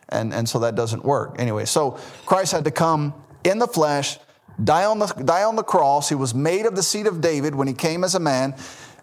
And, 0.08 0.34
and 0.34 0.48
so 0.48 0.58
that 0.58 0.74
doesn't 0.74 1.04
work. 1.04 1.36
Anyway, 1.38 1.64
so 1.64 1.98
Christ 2.26 2.52
had 2.52 2.64
to 2.64 2.70
come 2.70 3.14
in 3.44 3.58
the 3.58 3.66
flesh, 3.66 4.18
die 4.62 4.84
on 4.84 4.98
the, 4.98 5.06
die 5.06 5.44
on 5.44 5.56
the 5.56 5.62
cross. 5.62 6.08
He 6.08 6.14
was 6.14 6.34
made 6.34 6.66
of 6.66 6.76
the 6.76 6.82
seed 6.82 7.06
of 7.06 7.20
David 7.20 7.54
when 7.54 7.66
he 7.66 7.74
came 7.74 8.04
as 8.04 8.14
a 8.14 8.20
man, 8.20 8.54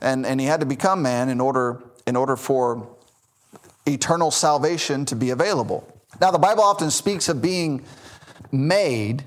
and, 0.02 0.26
and 0.26 0.40
he 0.40 0.46
had 0.46 0.60
to 0.60 0.66
become 0.66 1.02
man 1.02 1.30
in 1.30 1.42
order, 1.42 1.82
in 2.06 2.16
order 2.16 2.36
for 2.36 2.96
eternal 3.90 4.32
salvation 4.32 5.06
to 5.06 5.16
be 5.16 5.30
available. 5.30 5.88
Now, 6.20 6.32
the 6.32 6.40
Bible 6.40 6.64
often 6.64 6.92
speaks 6.92 7.30
of 7.30 7.42
being 7.42 7.84
made, 8.52 9.26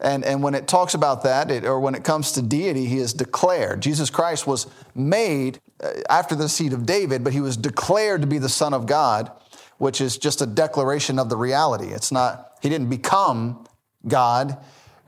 and, 0.00 0.24
and 0.24 0.42
when 0.42 0.54
it 0.54 0.68
talks 0.68 0.94
about 0.94 1.22
that, 1.24 1.50
it, 1.50 1.64
or 1.64 1.80
when 1.80 1.94
it 1.94 2.04
comes 2.04 2.32
to 2.32 2.42
deity, 2.42 2.86
he 2.86 2.98
is 2.98 3.12
declared. 3.12 3.80
Jesus 3.80 4.10
Christ 4.10 4.46
was 4.46 4.66
made 4.94 5.60
uh, 5.82 5.90
after 6.08 6.34
the 6.34 6.48
seed 6.48 6.72
of 6.72 6.86
David, 6.86 7.24
but 7.24 7.32
he 7.32 7.40
was 7.40 7.56
declared 7.56 8.20
to 8.20 8.26
be 8.26 8.38
the 8.38 8.48
Son 8.48 8.74
of 8.74 8.86
God, 8.86 9.30
which 9.78 10.00
is 10.00 10.18
just 10.18 10.40
a 10.40 10.46
declaration 10.46 11.18
of 11.18 11.28
the 11.28 11.36
reality. 11.36 11.88
It's 11.88 12.12
not, 12.12 12.52
he 12.62 12.68
didn't 12.68 12.90
become 12.90 13.66
God. 14.06 14.56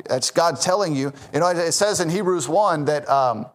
That's 0.09 0.31
God 0.31 0.61
telling 0.61 0.95
you. 0.95 1.13
You 1.33 1.41
know, 1.41 1.49
it 1.49 1.73
says 1.73 2.01
in 2.01 2.11
Hebrews 2.11 2.49
1 2.49 2.87
that 2.87 3.09
um, 3.09 3.47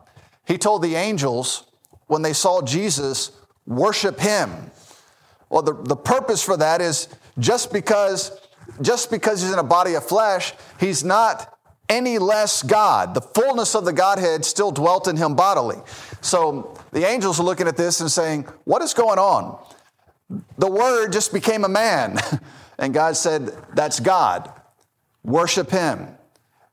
he 0.45 0.57
told 0.57 0.83
the 0.83 0.95
angels 0.95 1.65
when 2.11 2.21
they 2.21 2.33
saw 2.33 2.61
Jesus, 2.61 3.31
worship 3.65 4.19
him. 4.19 4.69
Well, 5.51 5.61
the, 5.61 5.73
the 5.73 5.97
purpose 5.97 6.41
for 6.41 6.55
that 6.57 6.81
is 6.81 7.09
just 7.37 7.73
because, 7.73 8.31
just 8.81 9.11
because 9.11 9.41
he's 9.41 9.51
in 9.51 9.59
a 9.59 9.63
body 9.63 9.95
of 9.95 10.07
flesh, 10.07 10.53
he's 10.79 11.03
not 11.03 11.59
any 11.89 12.17
less 12.17 12.63
God. 12.63 13.13
The 13.13 13.21
fullness 13.21 13.75
of 13.75 13.83
the 13.83 13.91
Godhead 13.91 14.45
still 14.45 14.71
dwelt 14.71 15.09
in 15.09 15.17
him 15.17 15.35
bodily. 15.35 15.75
So 16.21 16.73
the 16.93 17.05
angels 17.05 17.37
are 17.41 17.43
looking 17.43 17.67
at 17.67 17.75
this 17.75 17.99
and 17.99 18.09
saying, 18.09 18.47
What 18.63 18.81
is 18.81 18.93
going 18.93 19.19
on? 19.19 19.61
The 20.57 20.71
Word 20.71 21.11
just 21.11 21.33
became 21.33 21.63
a 21.63 21.69
man. 21.69 22.17
And 22.79 22.95
God 22.95 23.15
said, 23.15 23.55
That's 23.75 23.99
God. 23.99 24.51
Worship 25.23 25.69
him. 25.69 26.07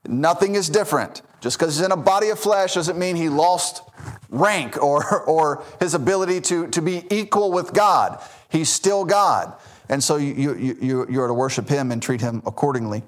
Nothing 0.07 0.55
is 0.55 0.71
different. 0.71 1.21
Just 1.43 1.59
because 1.59 1.77
he's 1.77 1.85
in 1.85 1.93
a 1.93 1.99
body 1.99 2.31
of 2.31 2.39
flesh 2.39 2.75
doesn't 2.75 2.99
mean 2.99 3.15
he 3.15 3.29
lost 3.29 3.83
rank 4.31 4.83
or, 4.83 5.23
or 5.25 5.65
his 5.81 5.95
ability 5.95 6.41
to, 6.43 6.69
to 6.69 6.83
be 6.83 7.05
equal 7.11 7.53
with 7.53 7.73
God. 7.73 8.21
He's 8.49 8.69
still 8.69 9.05
God. 9.05 9.55
And 9.89 10.05
so 10.05 10.17
you, 10.17 10.55
you, 10.55 11.07
you, 11.09 11.23
are 11.23 11.29
to 11.29 11.35
worship 11.35 11.69
him 11.69 11.91
and 11.91 12.03
treat 12.03 12.21
him 12.21 12.43
accordingly. 12.45 13.03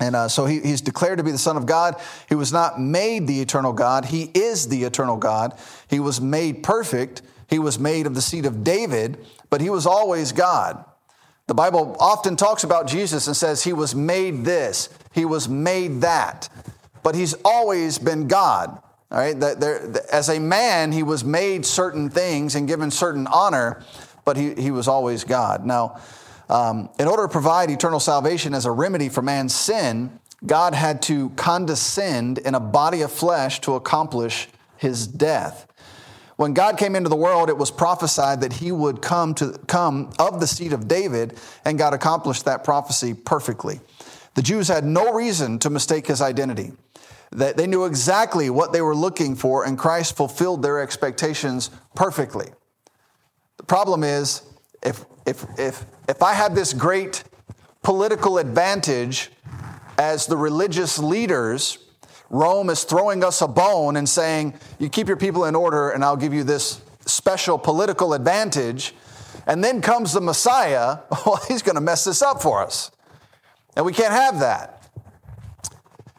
And 0.00 0.16
uh, 0.16 0.28
so 0.28 0.46
he, 0.46 0.60
he's 0.60 0.80
declared 0.80 1.18
to 1.18 1.24
be 1.24 1.30
the 1.30 1.38
Son 1.38 1.56
of 1.56 1.66
God. 1.66 2.00
He 2.28 2.34
was 2.34 2.52
not 2.52 2.80
made 2.80 3.26
the 3.26 3.40
eternal 3.40 3.72
God, 3.72 4.06
he 4.06 4.30
is 4.34 4.68
the 4.68 4.84
eternal 4.84 5.16
God. 5.16 5.58
He 5.88 6.00
was 6.00 6.20
made 6.20 6.62
perfect. 6.62 7.22
He 7.48 7.58
was 7.58 7.78
made 7.78 8.06
of 8.06 8.14
the 8.14 8.22
seed 8.22 8.46
of 8.46 8.64
David, 8.64 9.24
but 9.50 9.60
he 9.60 9.70
was 9.70 9.86
always 9.86 10.32
God. 10.32 10.84
The 11.46 11.54
Bible 11.54 11.94
often 12.00 12.36
talks 12.36 12.64
about 12.64 12.86
Jesus 12.86 13.26
and 13.26 13.36
says 13.36 13.62
he 13.62 13.74
was 13.74 13.94
made 13.94 14.44
this, 14.44 14.88
he 15.12 15.24
was 15.24 15.48
made 15.48 16.00
that, 16.00 16.48
but 17.02 17.14
he's 17.14 17.34
always 17.44 17.98
been 17.98 18.28
God. 18.28 18.80
All 19.14 19.20
right, 19.20 19.40
as 20.10 20.28
a 20.28 20.40
man, 20.40 20.90
he 20.90 21.04
was 21.04 21.24
made 21.24 21.64
certain 21.64 22.10
things 22.10 22.56
and 22.56 22.66
given 22.66 22.90
certain 22.90 23.28
honor, 23.28 23.80
but 24.24 24.36
he, 24.36 24.54
he 24.54 24.72
was 24.72 24.88
always 24.88 25.22
God. 25.22 25.64
Now, 25.64 26.00
um, 26.48 26.90
in 26.98 27.06
order 27.06 27.22
to 27.22 27.28
provide 27.28 27.70
eternal 27.70 28.00
salvation 28.00 28.54
as 28.54 28.66
a 28.66 28.72
remedy 28.72 29.08
for 29.08 29.22
man's 29.22 29.54
sin, 29.54 30.18
God 30.44 30.74
had 30.74 31.00
to 31.02 31.30
condescend 31.30 32.38
in 32.38 32.56
a 32.56 32.60
body 32.60 33.02
of 33.02 33.12
flesh 33.12 33.60
to 33.60 33.74
accomplish 33.74 34.48
his 34.78 35.06
death. 35.06 35.68
When 36.34 36.52
God 36.52 36.76
came 36.76 36.96
into 36.96 37.08
the 37.08 37.14
world, 37.14 37.48
it 37.48 37.56
was 37.56 37.70
prophesied 37.70 38.40
that 38.40 38.54
he 38.54 38.72
would 38.72 39.00
come 39.00 39.32
to 39.36 39.52
come 39.68 40.10
of 40.18 40.40
the 40.40 40.48
seed 40.48 40.72
of 40.72 40.88
David, 40.88 41.38
and 41.64 41.78
God 41.78 41.94
accomplished 41.94 42.46
that 42.46 42.64
prophecy 42.64 43.14
perfectly. 43.14 43.78
The 44.34 44.42
Jews 44.42 44.66
had 44.66 44.84
no 44.84 45.12
reason 45.12 45.60
to 45.60 45.70
mistake 45.70 46.08
his 46.08 46.20
identity. 46.20 46.72
That 47.34 47.56
they 47.56 47.66
knew 47.66 47.84
exactly 47.84 48.48
what 48.48 48.72
they 48.72 48.80
were 48.80 48.94
looking 48.94 49.34
for, 49.34 49.64
and 49.64 49.76
Christ 49.76 50.16
fulfilled 50.16 50.62
their 50.62 50.80
expectations 50.80 51.70
perfectly. 51.94 52.46
The 53.56 53.64
problem 53.64 54.04
is, 54.04 54.42
if, 54.82 55.04
if, 55.26 55.44
if, 55.58 55.84
if 56.08 56.22
I 56.22 56.32
have 56.34 56.54
this 56.54 56.72
great 56.72 57.24
political 57.82 58.38
advantage 58.38 59.30
as 59.98 60.26
the 60.26 60.36
religious 60.36 60.98
leaders, 60.98 61.78
Rome 62.30 62.70
is 62.70 62.84
throwing 62.84 63.22
us 63.22 63.42
a 63.42 63.48
bone 63.48 63.96
and 63.96 64.08
saying, 64.08 64.54
You 64.78 64.88
keep 64.88 65.08
your 65.08 65.16
people 65.16 65.44
in 65.44 65.54
order, 65.54 65.90
and 65.90 66.04
I'll 66.04 66.16
give 66.16 66.34
you 66.34 66.44
this 66.44 66.80
special 67.06 67.58
political 67.58 68.14
advantage. 68.14 68.94
And 69.46 69.62
then 69.62 69.82
comes 69.82 70.12
the 70.12 70.20
Messiah, 70.20 70.98
well, 71.26 71.40
he's 71.48 71.62
going 71.62 71.74
to 71.74 71.80
mess 71.80 72.04
this 72.04 72.22
up 72.22 72.42
for 72.42 72.62
us. 72.62 72.90
And 73.76 73.84
we 73.84 73.92
can't 73.92 74.12
have 74.12 74.40
that. 74.40 74.73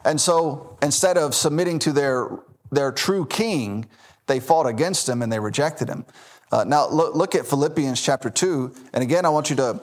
And 0.06 0.22
so 0.22 0.78
instead 0.82 1.18
of 1.18 1.34
submitting 1.34 1.80
to 1.80 1.92
their, 1.92 2.30
their 2.72 2.92
true 2.92 3.26
king, 3.26 3.88
they 4.28 4.40
fought 4.40 4.68
against 4.68 5.10
him 5.10 5.22
and 5.22 5.32
they 5.32 5.40
rejected 5.40 5.90
him. 5.90 6.06
Uh, 6.52 6.64
now 6.64 6.88
look, 6.88 7.16
look 7.16 7.36
at 7.36 7.46
Philippians 7.48 8.02
chapter 8.02 8.30
2. 8.30 8.74
And 8.94 9.04
again, 9.04 9.26
I 9.26 9.30
want 9.30 9.50
you 9.50 9.56
to, 9.58 9.82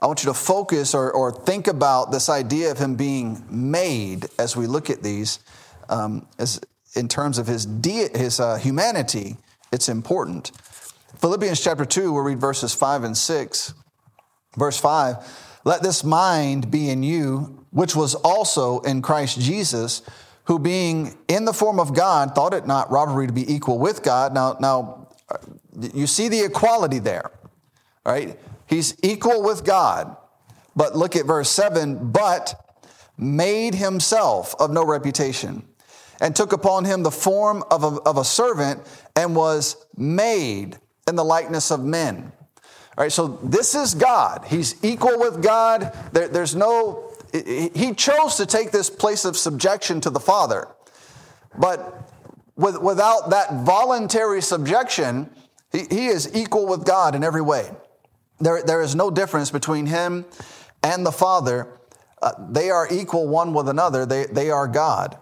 I 0.00 0.06
want 0.06 0.22
you 0.22 0.30
to 0.30 0.34
focus 0.34 0.94
or, 0.94 1.12
or 1.12 1.32
think 1.32 1.66
about 1.66 2.12
this 2.12 2.28
idea 2.28 2.70
of 2.70 2.78
him 2.78 2.94
being 2.94 3.44
made 3.50 4.26
as 4.38 4.56
we 4.56 4.66
look 4.68 4.90
at 4.90 5.02
these. 5.02 5.40
Um, 5.88 6.26
as 6.38 6.60
in 6.94 7.08
terms 7.08 7.38
of 7.38 7.48
his, 7.48 7.66
de- 7.66 8.16
his 8.16 8.38
uh, 8.38 8.56
humanity, 8.56 9.36
it's 9.72 9.88
important. 9.88 10.52
Philippians 11.18 11.60
chapter 11.60 11.84
2, 11.84 12.12
we'll 12.12 12.22
read 12.22 12.40
verses 12.40 12.74
5 12.74 13.02
and 13.02 13.16
6. 13.16 13.74
Verse 14.56 14.78
5 14.78 15.53
Let 15.64 15.82
this 15.82 16.04
mind 16.04 16.70
be 16.70 16.90
in 16.90 17.02
you, 17.02 17.66
which 17.70 17.96
was 17.96 18.14
also 18.14 18.80
in 18.80 19.02
Christ 19.02 19.40
Jesus, 19.40 20.02
who 20.44 20.58
being 20.58 21.16
in 21.26 21.46
the 21.46 21.54
form 21.54 21.80
of 21.80 21.94
God, 21.94 22.34
thought 22.34 22.52
it 22.52 22.66
not 22.66 22.90
robbery 22.90 23.26
to 23.26 23.32
be 23.32 23.50
equal 23.52 23.78
with 23.78 24.02
God. 24.02 24.34
Now, 24.34 24.56
now 24.60 25.08
uh, 25.30 25.38
you 25.94 26.06
see 26.06 26.28
the 26.28 26.44
equality 26.44 26.98
there, 26.98 27.30
right? 28.04 28.38
He's 28.66 28.94
equal 29.02 29.42
with 29.42 29.64
God. 29.64 30.16
But 30.76 30.96
look 30.96 31.16
at 31.16 31.26
verse 31.26 31.50
7 31.50 32.10
but 32.10 32.60
made 33.16 33.74
himself 33.74 34.54
of 34.58 34.70
no 34.70 34.84
reputation 34.84 35.62
and 36.20 36.34
took 36.34 36.52
upon 36.52 36.84
him 36.84 37.02
the 37.02 37.10
form 37.10 37.62
of 37.70 37.84
a, 37.84 38.00
of 38.02 38.18
a 38.18 38.24
servant 38.24 38.82
and 39.16 39.36
was 39.36 39.76
made 39.96 40.78
in 41.08 41.16
the 41.16 41.24
likeness 41.24 41.70
of 41.70 41.80
men. 41.84 42.32
All 42.96 43.02
right, 43.02 43.10
so 43.10 43.40
this 43.42 43.74
is 43.74 43.94
God. 43.94 44.44
He's 44.46 44.76
equal 44.84 45.18
with 45.18 45.42
God. 45.42 45.92
There, 46.12 46.28
there's 46.28 46.54
no, 46.54 47.10
he 47.32 47.92
chose 47.94 48.36
to 48.36 48.46
take 48.46 48.70
this 48.70 48.88
place 48.88 49.24
of 49.24 49.36
subjection 49.36 50.00
to 50.02 50.10
the 50.10 50.20
Father. 50.20 50.68
But 51.58 52.08
with, 52.54 52.80
without 52.80 53.30
that 53.30 53.64
voluntary 53.64 54.40
subjection, 54.40 55.28
he, 55.72 55.86
he 55.90 56.06
is 56.06 56.34
equal 56.36 56.68
with 56.68 56.84
God 56.84 57.16
in 57.16 57.24
every 57.24 57.42
way. 57.42 57.68
There, 58.38 58.62
there 58.62 58.80
is 58.80 58.94
no 58.94 59.10
difference 59.10 59.50
between 59.50 59.86
him 59.86 60.24
and 60.84 61.04
the 61.04 61.12
Father. 61.12 61.66
Uh, 62.22 62.32
they 62.48 62.70
are 62.70 62.86
equal 62.90 63.26
one 63.26 63.54
with 63.54 63.68
another, 63.68 64.06
they, 64.06 64.26
they 64.26 64.50
are 64.50 64.68
God. 64.68 65.18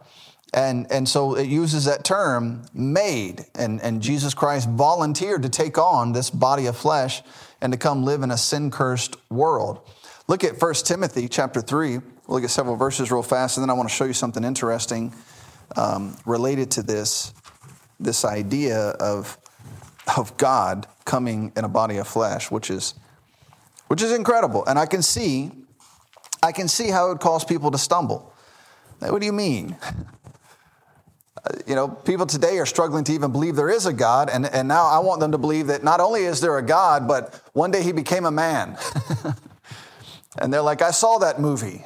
And, 0.54 0.90
and 0.92 1.08
so 1.08 1.35
it 1.35 1.48
uses 1.48 1.87
that 1.87 2.04
term 2.04 2.64
made. 2.74 3.46
And, 3.54 3.80
and 3.80 4.02
Jesus 4.02 4.35
Christ 4.35 4.68
volunteered 4.68 5.42
to 5.44 5.48
take 5.48 5.78
on 5.78 6.12
this 6.12 6.28
body 6.28 6.66
of 6.66 6.76
flesh 6.76 7.22
and 7.62 7.72
to 7.72 7.79
come 7.79 8.05
live 8.05 8.22
in 8.22 8.31
a 8.33 8.37
sin 8.37 8.70
cursed 8.70 9.16
world. 9.31 9.88
Look 10.27 10.42
at 10.44 10.61
1 10.61 10.75
Timothy 10.85 11.29
chapter 11.29 11.62
3. 11.62 11.98
We'll 11.98 12.03
look 12.27 12.44
at 12.44 12.51
several 12.51 12.77
verses 12.77 13.11
real 13.12 13.22
fast, 13.22 13.57
and 13.57 13.62
then 13.62 13.70
I 13.70 13.72
want 13.72 13.88
to 13.88 13.94
show 13.94 14.05
you 14.05 14.12
something 14.12 14.44
interesting 14.44 15.14
um, 15.77 16.16
related 16.27 16.72
to 16.72 16.83
this, 16.83 17.33
this 18.01 18.25
idea 18.25 18.77
of, 18.77 19.38
of 20.16 20.37
God 20.37 20.88
coming 21.05 21.53
in 21.57 21.64
a 21.64 21.68
body 21.68 21.98
of 21.98 22.09
flesh, 22.09 22.51
which 22.51 22.68
is, 22.68 22.94
which 23.87 24.03
is 24.03 24.12
incredible. 24.12 24.66
And 24.66 24.77
I 24.77 24.87
can 24.87 25.01
see, 25.01 25.53
I 26.42 26.51
can 26.51 26.66
see 26.66 26.90
how 26.90 27.07
it 27.07 27.09
would 27.11 27.20
cause 27.20 27.44
people 27.44 27.70
to 27.70 27.79
stumble. 27.79 28.35
What 28.98 29.20
do 29.20 29.27
you 29.27 29.33
mean? 29.33 29.77
you 31.66 31.74
know, 31.74 31.88
people 31.88 32.26
today 32.26 32.59
are 32.59 32.66
struggling 32.66 33.05
to 33.05 33.12
even 33.12 33.33
believe 33.33 33.57
there 33.57 33.70
is 33.70 33.87
a 33.87 33.92
God, 33.92 34.31
and, 34.31 34.46
and 34.46 34.68
now 34.68 34.87
I 34.87 35.00
want 35.00 35.20
them 35.20 35.33
to 35.33 35.38
believe 35.38 35.66
that 35.68 35.83
not 35.83 36.00
only 36.00 36.22
is 36.22 36.40
there 36.40 36.57
a 36.57 36.62
God, 36.62 37.09
but 37.09 37.42
one 37.52 37.70
day 37.70 37.83
he 37.83 37.92
became 37.92 38.24
a 38.26 38.31
man. 38.31 38.76
and 40.38 40.52
they're 40.52 40.62
like, 40.62 40.83
I 40.83 40.92
saw 40.92 41.18
that 41.18 41.40
movie. 41.40 41.85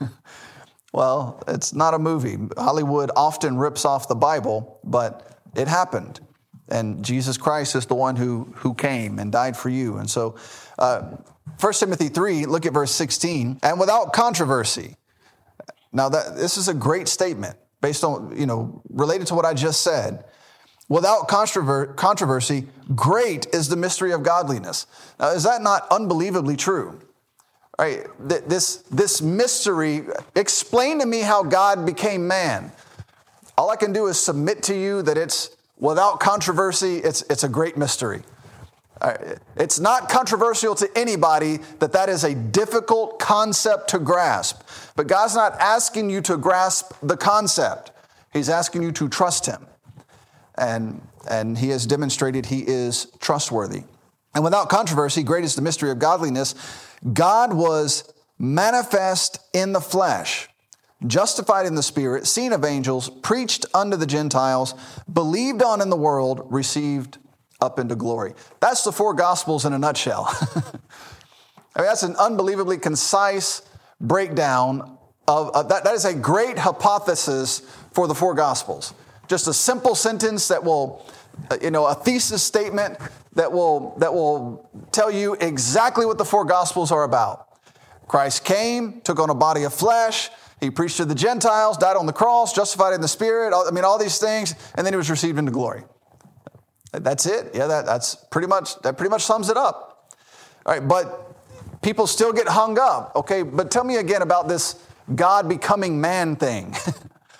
well, 0.92 1.42
it's 1.48 1.72
not 1.72 1.94
a 1.94 1.98
movie. 1.98 2.36
Hollywood 2.58 3.10
often 3.16 3.56
rips 3.56 3.86
off 3.86 4.08
the 4.08 4.14
Bible, 4.14 4.78
but 4.84 5.38
it 5.56 5.68
happened. 5.68 6.20
And 6.68 7.02
Jesus 7.02 7.38
Christ 7.38 7.76
is 7.76 7.86
the 7.86 7.94
one 7.94 8.14
who, 8.14 8.52
who 8.56 8.74
came 8.74 9.18
and 9.18 9.32
died 9.32 9.56
for 9.56 9.70
you. 9.70 9.96
And 9.96 10.10
so, 10.10 10.36
uh, 10.78 11.16
1 11.60 11.72
Timothy 11.72 12.08
3, 12.08 12.44
look 12.44 12.66
at 12.66 12.74
verse 12.74 12.92
16, 12.92 13.60
and 13.62 13.80
without 13.80 14.12
controversy. 14.12 14.96
Now, 15.92 16.10
that, 16.10 16.36
this 16.36 16.58
is 16.58 16.68
a 16.68 16.74
great 16.74 17.08
statement 17.08 17.56
based 17.80 18.04
on, 18.04 18.36
you 18.38 18.46
know, 18.46 18.82
related 18.90 19.26
to 19.28 19.34
what 19.34 19.44
I 19.44 19.54
just 19.54 19.82
said. 19.82 20.24
Without 20.88 21.28
controversy, 21.28 22.66
great 22.94 23.46
is 23.52 23.68
the 23.68 23.76
mystery 23.76 24.12
of 24.12 24.22
godliness. 24.22 24.86
Now, 25.20 25.32
is 25.32 25.42
that 25.42 25.60
not 25.60 25.86
unbelievably 25.90 26.56
true? 26.56 26.98
Right? 27.78 28.06
This, 28.18 28.78
this 28.90 29.20
mystery, 29.20 30.04
explain 30.34 30.98
to 31.00 31.06
me 31.06 31.20
how 31.20 31.42
God 31.42 31.84
became 31.84 32.26
man. 32.26 32.72
All 33.56 33.70
I 33.70 33.76
can 33.76 33.92
do 33.92 34.06
is 34.06 34.18
submit 34.18 34.62
to 34.64 34.74
you 34.74 35.02
that 35.02 35.18
it's 35.18 35.56
without 35.78 36.20
controversy, 36.20 36.98
it's, 36.98 37.22
it's 37.28 37.44
a 37.44 37.48
great 37.48 37.76
mystery. 37.76 38.22
It's 39.56 39.78
not 39.78 40.08
controversial 40.08 40.74
to 40.76 40.88
anybody 40.96 41.58
that 41.78 41.92
that 41.92 42.08
is 42.08 42.24
a 42.24 42.34
difficult 42.34 43.18
concept 43.18 43.88
to 43.90 43.98
grasp. 43.98 44.62
But 44.96 45.06
God's 45.06 45.34
not 45.34 45.54
asking 45.60 46.10
you 46.10 46.20
to 46.22 46.36
grasp 46.36 46.92
the 47.02 47.16
concept, 47.16 47.92
He's 48.32 48.48
asking 48.48 48.82
you 48.82 48.92
to 48.92 49.08
trust 49.08 49.46
Him. 49.46 49.66
And, 50.56 51.00
and 51.30 51.56
He 51.56 51.68
has 51.70 51.86
demonstrated 51.86 52.46
He 52.46 52.60
is 52.66 53.06
trustworthy. 53.20 53.84
And 54.34 54.44
without 54.44 54.68
controversy, 54.68 55.22
great 55.22 55.44
is 55.44 55.54
the 55.54 55.62
mystery 55.62 55.90
of 55.90 55.98
godliness. 55.98 56.54
God 57.12 57.52
was 57.52 58.12
manifest 58.38 59.38
in 59.52 59.72
the 59.72 59.80
flesh, 59.80 60.48
justified 61.06 61.66
in 61.66 61.74
the 61.74 61.82
spirit, 61.82 62.26
seen 62.26 62.52
of 62.52 62.64
angels, 62.64 63.10
preached 63.22 63.66
unto 63.74 63.96
the 63.96 64.06
Gentiles, 64.06 64.74
believed 65.12 65.62
on 65.62 65.80
in 65.80 65.90
the 65.90 65.96
world, 65.96 66.46
received 66.50 67.18
up 67.60 67.78
into 67.78 67.94
glory. 67.94 68.34
That's 68.60 68.84
the 68.84 68.92
four 68.92 69.14
gospels 69.14 69.64
in 69.64 69.72
a 69.72 69.78
nutshell. 69.78 70.26
I 71.76 71.80
mean, 71.80 71.86
that's 71.86 72.02
an 72.02 72.16
unbelievably 72.16 72.78
concise 72.78 73.62
breakdown 74.00 74.98
of, 75.26 75.50
of 75.54 75.68
that. 75.68 75.84
That 75.84 75.94
is 75.94 76.04
a 76.04 76.14
great 76.14 76.58
hypothesis 76.58 77.60
for 77.92 78.06
the 78.06 78.14
four 78.14 78.34
gospels. 78.34 78.94
Just 79.28 79.46
a 79.48 79.54
simple 79.54 79.94
sentence 79.94 80.48
that 80.48 80.64
will, 80.64 81.04
uh, 81.50 81.58
you 81.60 81.70
know, 81.70 81.86
a 81.86 81.94
thesis 81.94 82.42
statement 82.42 82.98
that 83.34 83.52
will, 83.52 83.94
that 83.98 84.12
will 84.12 84.68
tell 84.90 85.10
you 85.10 85.34
exactly 85.34 86.06
what 86.06 86.18
the 86.18 86.24
four 86.24 86.44
gospels 86.44 86.90
are 86.90 87.04
about. 87.04 87.46
Christ 88.08 88.44
came, 88.44 89.00
took 89.02 89.18
on 89.20 89.30
a 89.30 89.34
body 89.34 89.64
of 89.64 89.74
flesh, 89.74 90.30
he 90.60 90.70
preached 90.70 90.96
to 90.96 91.04
the 91.04 91.14
Gentiles, 91.14 91.76
died 91.76 91.96
on 91.96 92.06
the 92.06 92.12
cross, 92.12 92.52
justified 92.52 92.94
in 92.94 93.00
the 93.00 93.08
Spirit, 93.08 93.54
I 93.54 93.70
mean, 93.70 93.84
all 93.84 93.98
these 93.98 94.18
things, 94.18 94.54
and 94.74 94.84
then 94.84 94.92
he 94.92 94.96
was 94.96 95.10
received 95.10 95.38
into 95.38 95.52
glory. 95.52 95.84
That's 96.92 97.26
it. 97.26 97.50
Yeah, 97.54 97.66
that, 97.66 97.86
that's 97.86 98.14
pretty 98.14 98.48
much 98.48 98.80
that 98.82 98.96
pretty 98.96 99.10
much 99.10 99.22
sums 99.22 99.48
it 99.48 99.56
up. 99.56 100.10
All 100.64 100.72
right, 100.72 100.86
but 100.86 101.34
people 101.82 102.06
still 102.06 102.32
get 102.32 102.48
hung 102.48 102.78
up. 102.78 103.12
Okay, 103.16 103.42
but 103.42 103.70
tell 103.70 103.84
me 103.84 103.96
again 103.96 104.22
about 104.22 104.48
this 104.48 104.82
God 105.14 105.48
becoming 105.48 106.00
man 106.00 106.36
thing. 106.36 106.74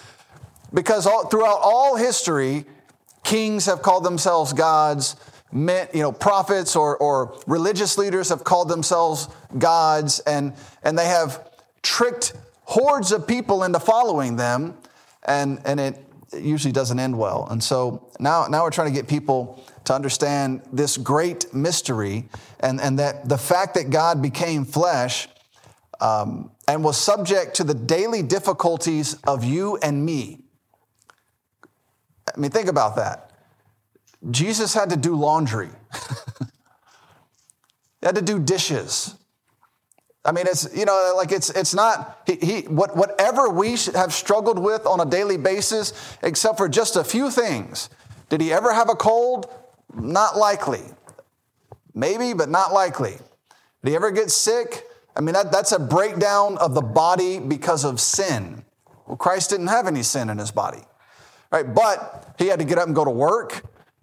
because 0.75 1.07
all, 1.07 1.27
throughout 1.27 1.61
all 1.63 1.97
history, 1.97 2.65
kings 3.25 3.67
have 3.67 3.83
called 3.83 4.05
themselves 4.05 4.53
gods, 4.53 5.17
men, 5.53 5.89
you 5.93 6.03
know, 6.03 6.13
prophets 6.13 6.77
or, 6.77 6.97
or 6.97 7.39
religious 7.47 7.99
leaders 7.99 8.29
have 8.29 8.45
called 8.45 8.69
themselves 8.69 9.29
gods, 9.59 10.21
and, 10.21 10.53
and 10.83 10.99
they 10.99 11.07
have 11.07 11.51
tricked 11.83 12.35
hordes 12.65 13.13
of 13.13 13.27
people 13.27 13.65
into 13.65 13.81
following 13.81 14.37
them, 14.37 14.77
and, 15.25 15.61
and 15.65 15.81
it, 15.81 16.05
it 16.33 16.43
usually 16.43 16.73
doesn't 16.73 16.99
end 16.99 17.19
well. 17.19 17.47
And 17.51 17.63
so 17.63 18.11
now, 18.21 18.47
now 18.49 18.65
we're 18.65 18.71
trying 18.71 18.93
to 18.93 18.95
get 18.95 19.09
people 19.09 19.65
to 19.85 19.95
understand 19.95 20.63
this 20.73 20.97
great 20.97 21.53
mystery 21.55 22.29
and, 22.61 22.81
and 22.81 22.99
that 22.99 23.29
the 23.29 23.39
fact 23.39 23.75
that 23.75 23.91
God 23.91 24.21
became 24.21 24.65
flesh 24.65 25.29
um, 26.01 26.51
and 26.67 26.85
was 26.85 26.97
subject 26.97 27.57
to 27.57 27.65
the 27.65 27.75
daily 27.75 28.23
difficulties 28.23 29.15
of 29.27 29.45
you 29.45 29.79
and 29.79 30.05
me. 30.05 30.41
I 32.35 32.39
mean, 32.39 32.51
think 32.51 32.69
about 32.69 32.97
that. 32.97 33.31
Jesus 34.31 34.75
had 34.75 34.91
to 34.91 34.97
do 34.97 35.15
laundry. 35.15 35.71
he 38.01 38.07
had 38.07 38.17
to 38.17 38.23
do 38.23 38.39
dishes. 38.39 39.15
I 40.29 40.33
mean, 40.33 40.47
it's, 40.47 40.69
you 40.77 40.85
know, 40.85 41.15
like 41.17 41.33
it's, 41.33 41.49
it's 41.49 41.73
not, 41.73 42.21
he, 42.27 42.35
he, 42.37 42.61
what, 42.69 42.95
whatever 42.95 43.49
we 43.49 43.71
have 43.95 44.13
struggled 44.13 44.59
with 44.59 44.85
on 44.85 45.01
a 45.01 45.07
daily 45.07 45.39
basis, 45.39 45.95
except 46.23 46.59
for 46.59 46.69
just 46.69 46.97
a 46.97 47.03
few 47.03 47.31
things. 47.31 47.89
Did 48.29 48.43
he 48.43 48.53
ever 48.53 48.75
have 48.75 48.91
a 48.91 48.95
cold? 48.95 49.51
Not 49.95 50.37
likely. 50.37 50.83
Maybe, 51.95 52.35
but 52.35 52.51
not 52.51 52.75
likely. 52.75 53.13
Did 53.83 53.91
he 53.91 53.97
ever 53.97 54.11
get 54.11 54.31
sick? 54.31 54.85
I 55.17 55.23
mean, 55.23 55.33
that, 55.33 55.51
that's 55.51 55.73
a 55.73 55.79
breakdown 55.79 56.59
of 56.59 56.75
the 56.75 56.83
body 56.83 57.39
because 57.39 57.87
of 57.87 57.99
sin. 57.99 58.67
Well, 59.07 59.17
Christ 59.17 59.49
didn't 59.49 59.69
have 59.69 59.87
any 59.87 60.03
sin 60.03 60.29
in 60.29 60.37
his 60.37 60.51
body, 60.51 60.83
right? 61.51 61.75
But 61.75 62.35
he 62.39 62.49
had 62.49 62.59
to 62.59 62.67
get 62.67 62.77
up 62.77 62.85
and 62.85 62.95
go 62.95 63.07
to 63.07 63.11
work. 63.11 63.63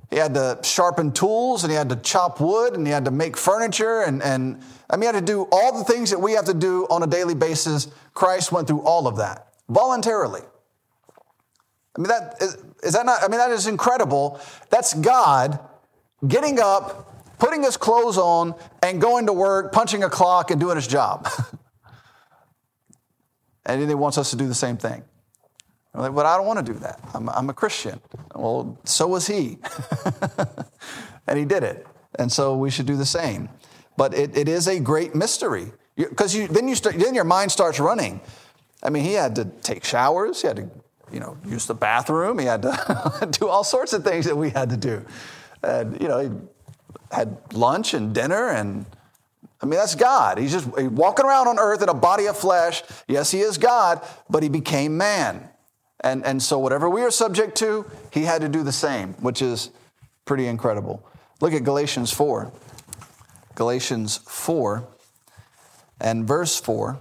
He 0.09 0.17
had 0.17 0.33
to 0.35 0.59
sharpen 0.63 1.11
tools 1.11 1.63
and 1.63 1.71
he 1.71 1.77
had 1.77 1.89
to 1.89 1.95
chop 1.97 2.39
wood 2.39 2.73
and 2.73 2.85
he 2.85 2.93
had 2.93 3.05
to 3.05 3.11
make 3.11 3.35
furniture 3.35 4.01
and, 4.01 4.21
and 4.21 4.61
I 4.89 4.95
mean, 4.95 5.01
he 5.01 5.05
had 5.07 5.15
to 5.15 5.21
do 5.21 5.47
all 5.51 5.77
the 5.77 5.83
things 5.83 6.11
that 6.11 6.19
we 6.19 6.33
have 6.33 6.45
to 6.45 6.53
do 6.53 6.85
on 6.89 7.03
a 7.03 7.07
daily 7.07 7.35
basis. 7.35 7.87
Christ 8.13 8.51
went 8.51 8.67
through 8.67 8.81
all 8.81 9.07
of 9.07 9.17
that 9.17 9.47
voluntarily. 9.67 10.41
I 11.97 12.01
mean, 12.01 12.09
that 12.09 12.35
is, 12.41 12.57
is 12.83 12.93
that 12.93 13.05
not, 13.05 13.23
I 13.23 13.27
mean, 13.27 13.39
that 13.39 13.51
is 13.51 13.67
incredible. 13.67 14.39
That's 14.69 14.93
God 14.93 15.59
getting 16.27 16.59
up 16.59 17.11
putting 17.37 17.63
his 17.63 17.77
clothes 17.77 18.17
on 18.17 18.55
and 18.81 19.01
going 19.01 19.27
to 19.27 19.33
work, 19.33 19.71
punching 19.71 20.03
a 20.03 20.09
clock, 20.09 20.51
and 20.51 20.59
doing 20.59 20.75
his 20.75 20.87
job. 20.87 21.29
and 23.65 23.81
then 23.81 23.87
he 23.87 23.95
wants 23.95 24.17
us 24.17 24.31
to 24.31 24.35
do 24.35 24.47
the 24.47 24.55
same 24.55 24.77
thing. 24.77 25.03
I'm 25.95 26.01
like, 26.01 26.13
but 26.13 26.25
I 26.25 26.36
don't 26.36 26.45
want 26.45 26.65
to 26.65 26.73
do 26.73 26.77
that. 26.79 26.99
I'm, 27.13 27.29
I'm 27.29 27.49
a 27.49 27.53
Christian. 27.53 28.01
Well, 28.36 28.77
so 28.84 29.08
was 29.08 29.27
he. 29.27 29.60
and 31.27 31.39
he 31.39 31.45
did 31.45 31.63
it. 31.63 31.88
And 32.19 32.29
so 32.29 32.58
we 32.58 32.69
should 32.69 32.86
do 32.86 32.97
the 32.97 33.05
same. 33.05 33.47
But 33.95 34.13
it, 34.13 34.38
it 34.38 34.49
is 34.49 34.67
a 34.67 34.77
great 34.79 35.15
mystery. 35.15 35.71
Because 35.95 36.34
then, 36.34 36.67
you 36.67 36.75
then 36.75 37.15
your 37.15 37.23
mind 37.23 37.53
starts 37.53 37.79
running. 37.79 38.19
I 38.84 38.89
mean, 38.89 39.05
he 39.05 39.13
had 39.13 39.36
to 39.38 39.45
take 39.45 39.86
showers. 39.86 40.41
He 40.41 40.47
had 40.47 40.58
to, 40.58 40.69
you 41.13 41.21
know, 41.21 41.38
use 41.47 41.65
the 41.65 41.73
bathroom. 41.73 42.39
He 42.39 42.45
had 42.45 42.63
to 42.63 43.29
do 43.39 43.47
all 43.47 43.63
sorts 43.63 43.93
of 43.93 44.03
things 44.03 44.25
that 44.25 44.36
we 44.36 44.49
had 44.49 44.69
to 44.71 44.77
do. 44.77 45.05
And, 45.63 45.99
you 46.01 46.10
know, 46.10 46.19
he 46.19 46.29
had 47.10 47.38
lunch 47.53 47.93
and 47.93 48.13
dinner 48.13 48.49
and 48.49 48.86
I 49.62 49.67
mean, 49.67 49.79
that's 49.79 49.95
God. 49.95 50.38
He's 50.38 50.51
just 50.51 50.67
walking 50.67 51.25
around 51.25 51.47
on 51.47 51.58
earth 51.58 51.81
in 51.81 51.88
a 51.88 51.93
body 51.93 52.27
of 52.27 52.38
flesh. 52.38 52.84
Yes, 53.08 53.31
he 53.31 53.39
is 53.39 53.58
God, 53.58 54.05
but 54.29 54.43
he 54.43 54.49
became 54.49 54.97
man. 54.97 55.49
And, 56.05 56.23
and 56.23 56.41
so, 56.41 56.59
whatever 56.59 56.87
we 56.87 57.01
are 57.01 57.09
subject 57.09 57.57
to, 57.57 57.83
he 58.11 58.21
had 58.21 58.41
to 58.41 58.47
do 58.47 58.61
the 58.61 58.71
same, 58.71 59.13
which 59.15 59.41
is 59.41 59.71
pretty 60.23 60.45
incredible. 60.45 61.03
Look 61.41 61.51
at 61.51 61.63
Galatians 61.63 62.11
4. 62.11 62.51
Galatians 63.55 64.17
4 64.27 64.87
and 65.99 66.27
verse 66.27 66.59
4. 66.59 66.99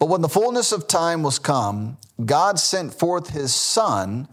But 0.00 0.08
when 0.08 0.20
the 0.20 0.28
fullness 0.28 0.72
of 0.72 0.88
time 0.88 1.22
was 1.22 1.38
come, 1.38 1.98
God 2.24 2.58
sent 2.58 2.92
forth 2.92 3.30
his 3.30 3.54
Son, 3.54 4.26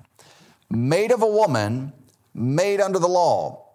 made 0.72 1.12
of 1.12 1.22
a 1.22 1.28
woman, 1.28 1.94
made 2.34 2.82
under 2.82 2.98
the 2.98 3.08
law. 3.08 3.52
All 3.52 3.68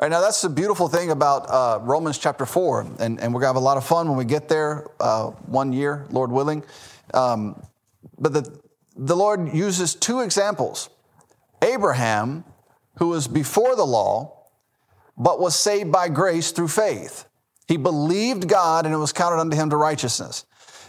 right, 0.00 0.10
now 0.10 0.20
that's 0.20 0.42
the 0.42 0.48
beautiful 0.48 0.88
thing 0.88 1.12
about 1.12 1.48
uh, 1.48 1.78
Romans 1.82 2.18
chapter 2.18 2.46
4, 2.46 2.80
and, 2.98 3.20
and 3.20 3.32
we're 3.32 3.40
going 3.40 3.42
to 3.42 3.46
have 3.46 3.56
a 3.56 3.60
lot 3.60 3.76
of 3.76 3.84
fun 3.84 4.08
when 4.08 4.18
we 4.18 4.24
get 4.24 4.48
there 4.48 4.88
uh, 4.98 5.26
one 5.46 5.72
year, 5.72 6.06
Lord 6.10 6.32
willing. 6.32 6.64
Um, 7.14 7.62
but 8.18 8.32
the, 8.32 8.60
the 9.02 9.16
Lord 9.16 9.54
uses 9.54 9.94
two 9.94 10.20
examples 10.20 10.90
Abraham, 11.62 12.44
who 12.98 13.08
was 13.08 13.26
before 13.26 13.74
the 13.74 13.86
law, 13.86 14.46
but 15.16 15.40
was 15.40 15.58
saved 15.58 15.90
by 15.90 16.08
grace 16.08 16.52
through 16.52 16.68
faith. 16.68 17.24
He 17.66 17.78
believed 17.78 18.48
God 18.48 18.84
and 18.84 18.94
it 18.94 18.98
was 18.98 19.12
counted 19.12 19.40
unto 19.40 19.56
him 19.56 19.70
to 19.70 19.76
righteousness. 19.76 20.44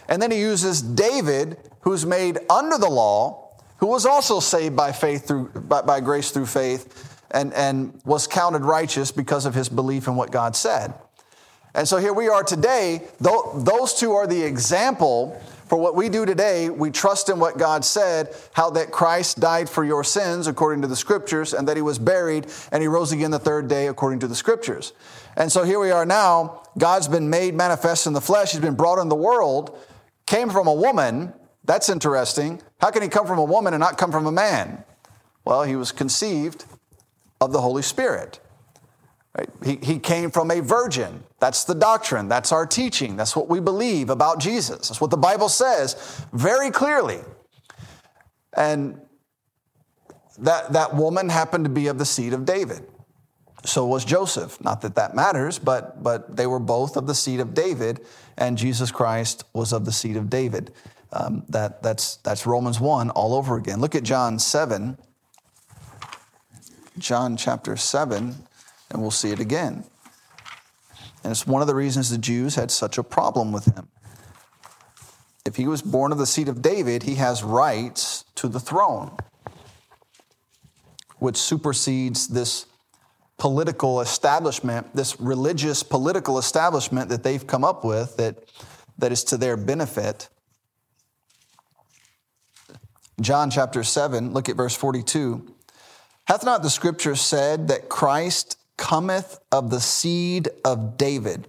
And 0.08 0.20
then 0.20 0.30
he 0.30 0.40
uses 0.40 0.82
David, 0.82 1.56
who's 1.80 2.04
made 2.04 2.38
under 2.50 2.76
the 2.76 2.88
law, 2.88 3.56
who 3.78 3.86
was 3.86 4.04
also 4.04 4.40
saved 4.40 4.76
by 4.76 4.92
faith 4.92 5.26
through 5.26 5.48
by, 5.48 5.80
by 5.82 6.00
grace 6.00 6.30
through 6.32 6.46
faith, 6.46 7.24
and, 7.30 7.54
and 7.54 7.98
was 8.04 8.26
counted 8.26 8.62
righteous 8.62 9.10
because 9.10 9.46
of 9.46 9.54
his 9.54 9.68
belief 9.68 10.06
in 10.06 10.16
what 10.16 10.30
God 10.30 10.54
said. 10.54 10.92
And 11.74 11.88
so 11.88 11.96
here 11.96 12.12
we 12.12 12.28
are 12.28 12.42
today. 12.42 13.02
Those 13.20 13.94
two 13.94 14.12
are 14.12 14.26
the 14.26 14.42
example 14.42 15.40
for 15.72 15.78
what 15.78 15.96
we 15.96 16.10
do 16.10 16.26
today, 16.26 16.68
we 16.68 16.90
trust 16.90 17.30
in 17.30 17.38
what 17.38 17.56
God 17.56 17.82
said, 17.82 18.36
how 18.52 18.68
that 18.72 18.90
Christ 18.90 19.40
died 19.40 19.70
for 19.70 19.82
your 19.82 20.04
sins 20.04 20.46
according 20.46 20.82
to 20.82 20.86
the 20.86 20.94
scriptures, 20.94 21.54
and 21.54 21.66
that 21.66 21.78
he 21.78 21.82
was 21.82 21.98
buried 21.98 22.46
and 22.70 22.82
he 22.82 22.88
rose 22.88 23.10
again 23.10 23.30
the 23.30 23.38
third 23.38 23.68
day 23.68 23.86
according 23.86 24.18
to 24.18 24.28
the 24.28 24.34
scriptures. 24.34 24.92
And 25.34 25.50
so 25.50 25.64
here 25.64 25.80
we 25.80 25.90
are 25.90 26.04
now. 26.04 26.64
God's 26.76 27.08
been 27.08 27.30
made 27.30 27.54
manifest 27.54 28.06
in 28.06 28.12
the 28.12 28.20
flesh, 28.20 28.52
he's 28.52 28.60
been 28.60 28.74
brought 28.74 28.98
in 28.98 29.08
the 29.08 29.16
world, 29.16 29.74
came 30.26 30.50
from 30.50 30.66
a 30.66 30.74
woman. 30.74 31.32
That's 31.64 31.88
interesting. 31.88 32.60
How 32.78 32.90
can 32.90 33.00
he 33.00 33.08
come 33.08 33.26
from 33.26 33.38
a 33.38 33.44
woman 33.44 33.72
and 33.72 33.80
not 33.80 33.96
come 33.96 34.12
from 34.12 34.26
a 34.26 34.32
man? 34.32 34.84
Well, 35.46 35.62
he 35.62 35.74
was 35.74 35.90
conceived 35.90 36.66
of 37.40 37.54
the 37.54 37.62
Holy 37.62 37.80
Spirit. 37.80 38.40
He, 39.64 39.76
he 39.82 39.98
came 39.98 40.30
from 40.30 40.50
a 40.50 40.60
virgin. 40.60 41.24
That's 41.40 41.64
the 41.64 41.74
doctrine. 41.74 42.28
That's 42.28 42.52
our 42.52 42.66
teaching. 42.66 43.16
That's 43.16 43.34
what 43.34 43.48
we 43.48 43.60
believe 43.60 44.10
about 44.10 44.40
Jesus. 44.40 44.88
That's 44.88 45.00
what 45.00 45.10
the 45.10 45.16
Bible 45.16 45.48
says 45.48 46.26
very 46.32 46.70
clearly. 46.70 47.20
And 48.54 49.00
that, 50.38 50.74
that 50.74 50.94
woman 50.94 51.30
happened 51.30 51.64
to 51.64 51.70
be 51.70 51.86
of 51.86 51.98
the 51.98 52.04
seed 52.04 52.34
of 52.34 52.44
David. 52.44 52.86
So 53.64 53.86
was 53.86 54.04
Joseph. 54.04 54.60
Not 54.60 54.82
that 54.82 54.96
that 54.96 55.14
matters, 55.14 55.58
but, 55.58 56.02
but 56.02 56.36
they 56.36 56.46
were 56.46 56.58
both 56.58 56.96
of 56.96 57.06
the 57.06 57.14
seed 57.14 57.40
of 57.40 57.54
David, 57.54 58.04
and 58.36 58.58
Jesus 58.58 58.90
Christ 58.90 59.44
was 59.54 59.72
of 59.72 59.84
the 59.84 59.92
seed 59.92 60.16
of 60.16 60.28
David. 60.28 60.72
Um, 61.12 61.44
that, 61.48 61.82
that's, 61.82 62.16
that's 62.16 62.44
Romans 62.44 62.80
1 62.80 63.10
all 63.10 63.34
over 63.34 63.56
again. 63.56 63.80
Look 63.80 63.94
at 63.94 64.02
John 64.02 64.38
7. 64.38 64.98
John 66.98 67.36
chapter 67.36 67.76
7 67.76 68.34
and 68.92 69.00
we'll 69.00 69.10
see 69.10 69.30
it 69.30 69.40
again. 69.40 69.84
And 71.24 71.30
it's 71.30 71.46
one 71.46 71.62
of 71.62 71.68
the 71.68 71.74
reasons 71.74 72.10
the 72.10 72.18
Jews 72.18 72.56
had 72.56 72.70
such 72.70 72.98
a 72.98 73.02
problem 73.02 73.52
with 73.52 73.64
him. 73.64 73.88
If 75.44 75.56
he 75.56 75.66
was 75.66 75.82
born 75.82 76.12
of 76.12 76.18
the 76.18 76.26
seed 76.26 76.48
of 76.48 76.62
David, 76.62 77.02
he 77.02 77.16
has 77.16 77.42
rights 77.42 78.24
to 78.36 78.48
the 78.48 78.60
throne, 78.60 79.16
which 81.18 81.36
supersedes 81.36 82.28
this 82.28 82.66
political 83.38 84.00
establishment, 84.00 84.94
this 84.94 85.20
religious 85.20 85.82
political 85.82 86.38
establishment 86.38 87.08
that 87.08 87.24
they've 87.24 87.46
come 87.46 87.64
up 87.64 87.84
with 87.84 88.16
that, 88.16 88.36
that 88.98 89.10
is 89.10 89.24
to 89.24 89.36
their 89.36 89.56
benefit. 89.56 90.28
John 93.20 93.50
chapter 93.50 93.82
7, 93.82 94.32
look 94.32 94.48
at 94.48 94.56
verse 94.56 94.76
42. 94.76 95.54
Hath 96.26 96.44
not 96.44 96.62
the 96.62 96.70
scripture 96.70 97.16
said 97.16 97.68
that 97.68 97.88
Christ 97.88 98.56
cometh 98.82 99.38
of 99.52 99.70
the 99.70 99.80
seed 99.80 100.48
of 100.64 100.98
David 100.98 101.46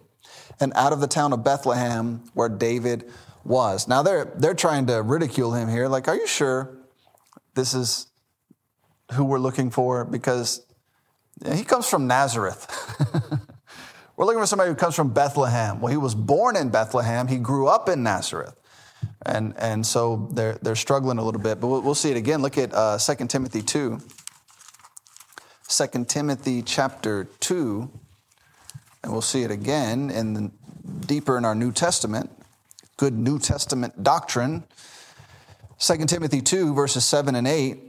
and 0.59 0.71
out 0.75 0.93
of 0.93 1.01
the 1.01 1.07
town 1.07 1.33
of 1.33 1.43
Bethlehem 1.43 2.21
where 2.35 2.47
David 2.47 3.09
was. 3.43 3.87
Now 3.87 4.03
they're, 4.03 4.31
they're 4.37 4.53
trying 4.53 4.85
to 4.85 5.01
ridicule 5.01 5.51
him 5.55 5.67
here. 5.67 5.87
Like, 5.87 6.07
are 6.07 6.15
you 6.15 6.27
sure 6.27 6.77
this 7.55 7.73
is 7.73 8.05
who 9.13 9.25
we're 9.25 9.39
looking 9.39 9.71
for? 9.71 10.05
Because 10.05 10.63
he 11.55 11.63
comes 11.63 11.89
from 11.89 12.05
Nazareth. 12.05 12.67
we're 14.15 14.25
looking 14.25 14.39
for 14.39 14.45
somebody 14.45 14.69
who 14.69 14.75
comes 14.75 14.93
from 14.93 15.11
Bethlehem. 15.11 15.81
Well, 15.81 15.89
he 15.89 15.97
was 15.97 16.13
born 16.13 16.55
in 16.55 16.69
Bethlehem, 16.69 17.27
he 17.27 17.37
grew 17.37 17.67
up 17.67 17.89
in 17.89 18.03
Nazareth. 18.03 18.55
And, 19.25 19.55
and 19.57 19.83
so 19.83 20.29
they're, 20.33 20.59
they're 20.61 20.75
struggling 20.75 21.17
a 21.17 21.23
little 21.23 21.41
bit, 21.41 21.59
but 21.59 21.67
we'll, 21.67 21.81
we'll 21.81 21.95
see 21.95 22.11
it 22.11 22.17
again. 22.17 22.43
Look 22.43 22.59
at 22.59 22.71
uh, 22.75 22.99
2 22.99 23.25
Timothy 23.25 23.63
2. 23.63 23.99
2 25.67 26.05
Timothy 26.05 26.61
chapter 26.61 27.25
2, 27.39 27.89
and 29.03 29.11
we'll 29.11 29.21
see 29.21 29.43
it 29.43 29.51
again 29.51 30.11
in 30.11 30.33
the, 30.33 30.51
deeper 31.07 31.37
in 31.37 31.45
our 31.45 31.55
New 31.55 31.71
Testament, 31.71 32.29
good 32.97 33.13
New 33.13 33.39
Testament 33.39 34.03
doctrine. 34.03 34.63
2 35.79 36.05
Timothy 36.05 36.41
2, 36.41 36.73
verses 36.73 37.05
7 37.05 37.35
and 37.35 37.47
8. 37.47 37.79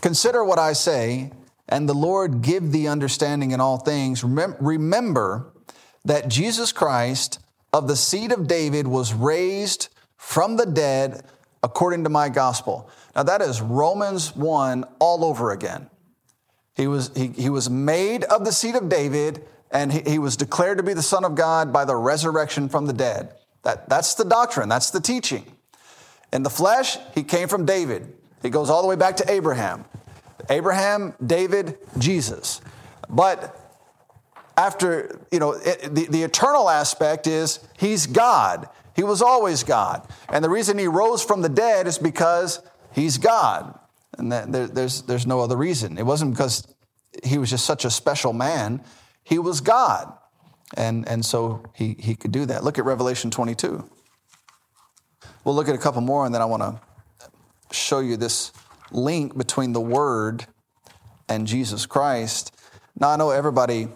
Consider 0.00 0.44
what 0.44 0.58
I 0.58 0.74
say, 0.74 1.32
and 1.68 1.88
the 1.88 1.94
Lord 1.94 2.42
give 2.42 2.72
thee 2.72 2.88
understanding 2.88 3.52
in 3.52 3.60
all 3.60 3.78
things. 3.78 4.22
Remember 4.22 5.52
that 6.04 6.28
Jesus 6.28 6.72
Christ 6.72 7.38
of 7.72 7.88
the 7.88 7.96
seed 7.96 8.32
of 8.32 8.46
David 8.46 8.86
was 8.86 9.14
raised 9.14 9.88
from 10.16 10.56
the 10.56 10.66
dead 10.66 11.24
according 11.62 12.04
to 12.04 12.10
my 12.10 12.28
gospel. 12.28 12.90
Now, 13.16 13.22
that 13.22 13.40
is 13.40 13.62
Romans 13.62 14.36
1 14.36 14.84
all 14.98 15.24
over 15.24 15.50
again. 15.50 15.88
He 16.74 16.86
was, 16.86 17.10
he, 17.14 17.28
he 17.28 17.50
was 17.50 17.70
made 17.70 18.24
of 18.24 18.44
the 18.44 18.52
seed 18.52 18.74
of 18.74 18.88
David, 18.88 19.44
and 19.70 19.92
he, 19.92 20.00
he 20.06 20.18
was 20.18 20.36
declared 20.36 20.78
to 20.78 20.84
be 20.84 20.92
the 20.92 21.02
Son 21.02 21.24
of 21.24 21.34
God 21.34 21.72
by 21.72 21.84
the 21.84 21.96
resurrection 21.96 22.68
from 22.68 22.86
the 22.86 22.92
dead. 22.92 23.34
That, 23.62 23.88
that's 23.88 24.14
the 24.14 24.24
doctrine, 24.24 24.68
that's 24.68 24.90
the 24.90 25.00
teaching. 25.00 25.44
In 26.32 26.42
the 26.42 26.50
flesh, 26.50 26.98
he 27.14 27.22
came 27.22 27.48
from 27.48 27.64
David. 27.64 28.12
He 28.42 28.50
goes 28.50 28.68
all 28.68 28.82
the 28.82 28.88
way 28.88 28.96
back 28.96 29.16
to 29.18 29.30
Abraham. 29.30 29.84
Abraham, 30.50 31.14
David, 31.24 31.78
Jesus. 31.98 32.60
But 33.08 33.58
after, 34.56 35.20
you 35.30 35.38
know, 35.38 35.52
it, 35.52 35.94
the, 35.94 36.06
the 36.06 36.22
eternal 36.22 36.68
aspect 36.68 37.26
is 37.26 37.60
he's 37.78 38.06
God. 38.06 38.68
He 38.96 39.02
was 39.02 39.22
always 39.22 39.62
God. 39.62 40.06
And 40.28 40.44
the 40.44 40.50
reason 40.50 40.76
he 40.78 40.86
rose 40.86 41.24
from 41.24 41.42
the 41.42 41.48
dead 41.48 41.86
is 41.86 41.98
because 41.98 42.60
he's 42.92 43.18
God. 43.18 43.78
And 44.18 44.32
that, 44.32 44.52
there, 44.52 44.66
there's, 44.66 45.02
there's 45.02 45.26
no 45.26 45.40
other 45.40 45.56
reason. 45.56 45.98
It 45.98 46.06
wasn't 46.06 46.32
because 46.32 46.66
he 47.22 47.38
was 47.38 47.50
just 47.50 47.64
such 47.64 47.84
a 47.84 47.90
special 47.90 48.32
man, 48.32 48.82
he 49.22 49.38
was 49.38 49.60
God. 49.60 50.12
And, 50.76 51.08
and 51.08 51.24
so 51.24 51.62
he, 51.74 51.96
he 51.98 52.14
could 52.14 52.32
do 52.32 52.46
that. 52.46 52.64
Look 52.64 52.78
at 52.78 52.84
Revelation 52.84 53.30
22. 53.30 53.88
We'll 55.44 55.54
look 55.54 55.68
at 55.68 55.74
a 55.74 55.78
couple 55.78 56.00
more, 56.00 56.24
and 56.24 56.34
then 56.34 56.42
I 56.42 56.46
want 56.46 56.62
to 56.62 56.80
show 57.70 58.00
you 58.00 58.16
this 58.16 58.52
link 58.90 59.36
between 59.36 59.72
the 59.72 59.80
Word 59.80 60.46
and 61.28 61.46
Jesus 61.46 61.86
Christ. 61.86 62.54
Now, 62.98 63.10
I 63.10 63.16
know 63.16 63.30
everybody, 63.30 63.88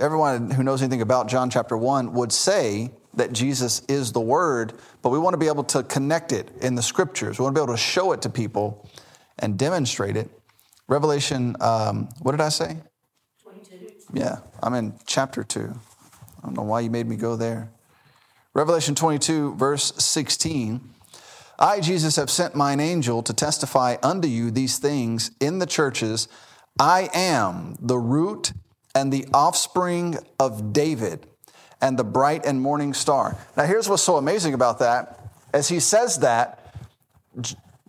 everyone 0.00 0.50
who 0.50 0.62
knows 0.62 0.82
anything 0.82 1.02
about 1.02 1.28
John 1.28 1.50
chapter 1.50 1.76
1 1.76 2.12
would 2.14 2.32
say 2.32 2.92
that 3.14 3.32
Jesus 3.32 3.82
is 3.88 4.12
the 4.12 4.20
Word, 4.20 4.72
but 5.02 5.10
we 5.10 5.18
want 5.18 5.34
to 5.34 5.38
be 5.38 5.48
able 5.48 5.64
to 5.64 5.82
connect 5.82 6.32
it 6.32 6.50
in 6.60 6.74
the 6.74 6.82
Scriptures. 6.82 7.38
We 7.38 7.42
want 7.42 7.54
to 7.54 7.60
be 7.60 7.62
able 7.62 7.74
to 7.74 7.80
show 7.80 8.12
it 8.12 8.22
to 8.22 8.30
people 8.30 8.88
and 9.38 9.58
demonstrate 9.58 10.16
it. 10.16 10.30
Revelation, 10.88 11.56
um, 11.60 12.08
what 12.20 12.32
did 12.32 12.40
I 12.40 12.48
say? 12.48 12.76
22. 13.42 13.92
Yeah, 14.12 14.38
I'm 14.62 14.74
in 14.74 14.94
chapter 15.06 15.42
2. 15.42 15.60
I 15.60 16.46
don't 16.46 16.56
know 16.56 16.62
why 16.62 16.80
you 16.80 16.90
made 16.90 17.06
me 17.06 17.16
go 17.16 17.36
there. 17.36 17.70
Revelation 18.54 18.94
22, 18.94 19.54
verse 19.54 19.92
16. 19.96 20.80
I, 21.58 21.80
Jesus, 21.80 22.16
have 22.16 22.28
sent 22.28 22.54
mine 22.54 22.80
angel 22.80 23.22
to 23.22 23.32
testify 23.32 23.96
unto 24.02 24.28
you 24.28 24.50
these 24.50 24.78
things 24.78 25.30
in 25.40 25.58
the 25.58 25.66
churches. 25.66 26.28
I 26.78 27.08
am 27.14 27.76
the 27.78 27.98
root 27.98 28.52
and 28.94 29.12
the 29.12 29.26
offspring 29.32 30.18
of 30.38 30.72
David 30.72 31.26
and 31.80 31.98
the 31.98 32.04
bright 32.04 32.44
and 32.44 32.60
morning 32.60 32.94
star. 32.94 33.36
Now, 33.56 33.64
here's 33.64 33.88
what's 33.88 34.02
so 34.02 34.16
amazing 34.16 34.54
about 34.54 34.78
that. 34.80 35.20
As 35.52 35.68
he 35.68 35.80
says 35.80 36.18
that, 36.18 36.74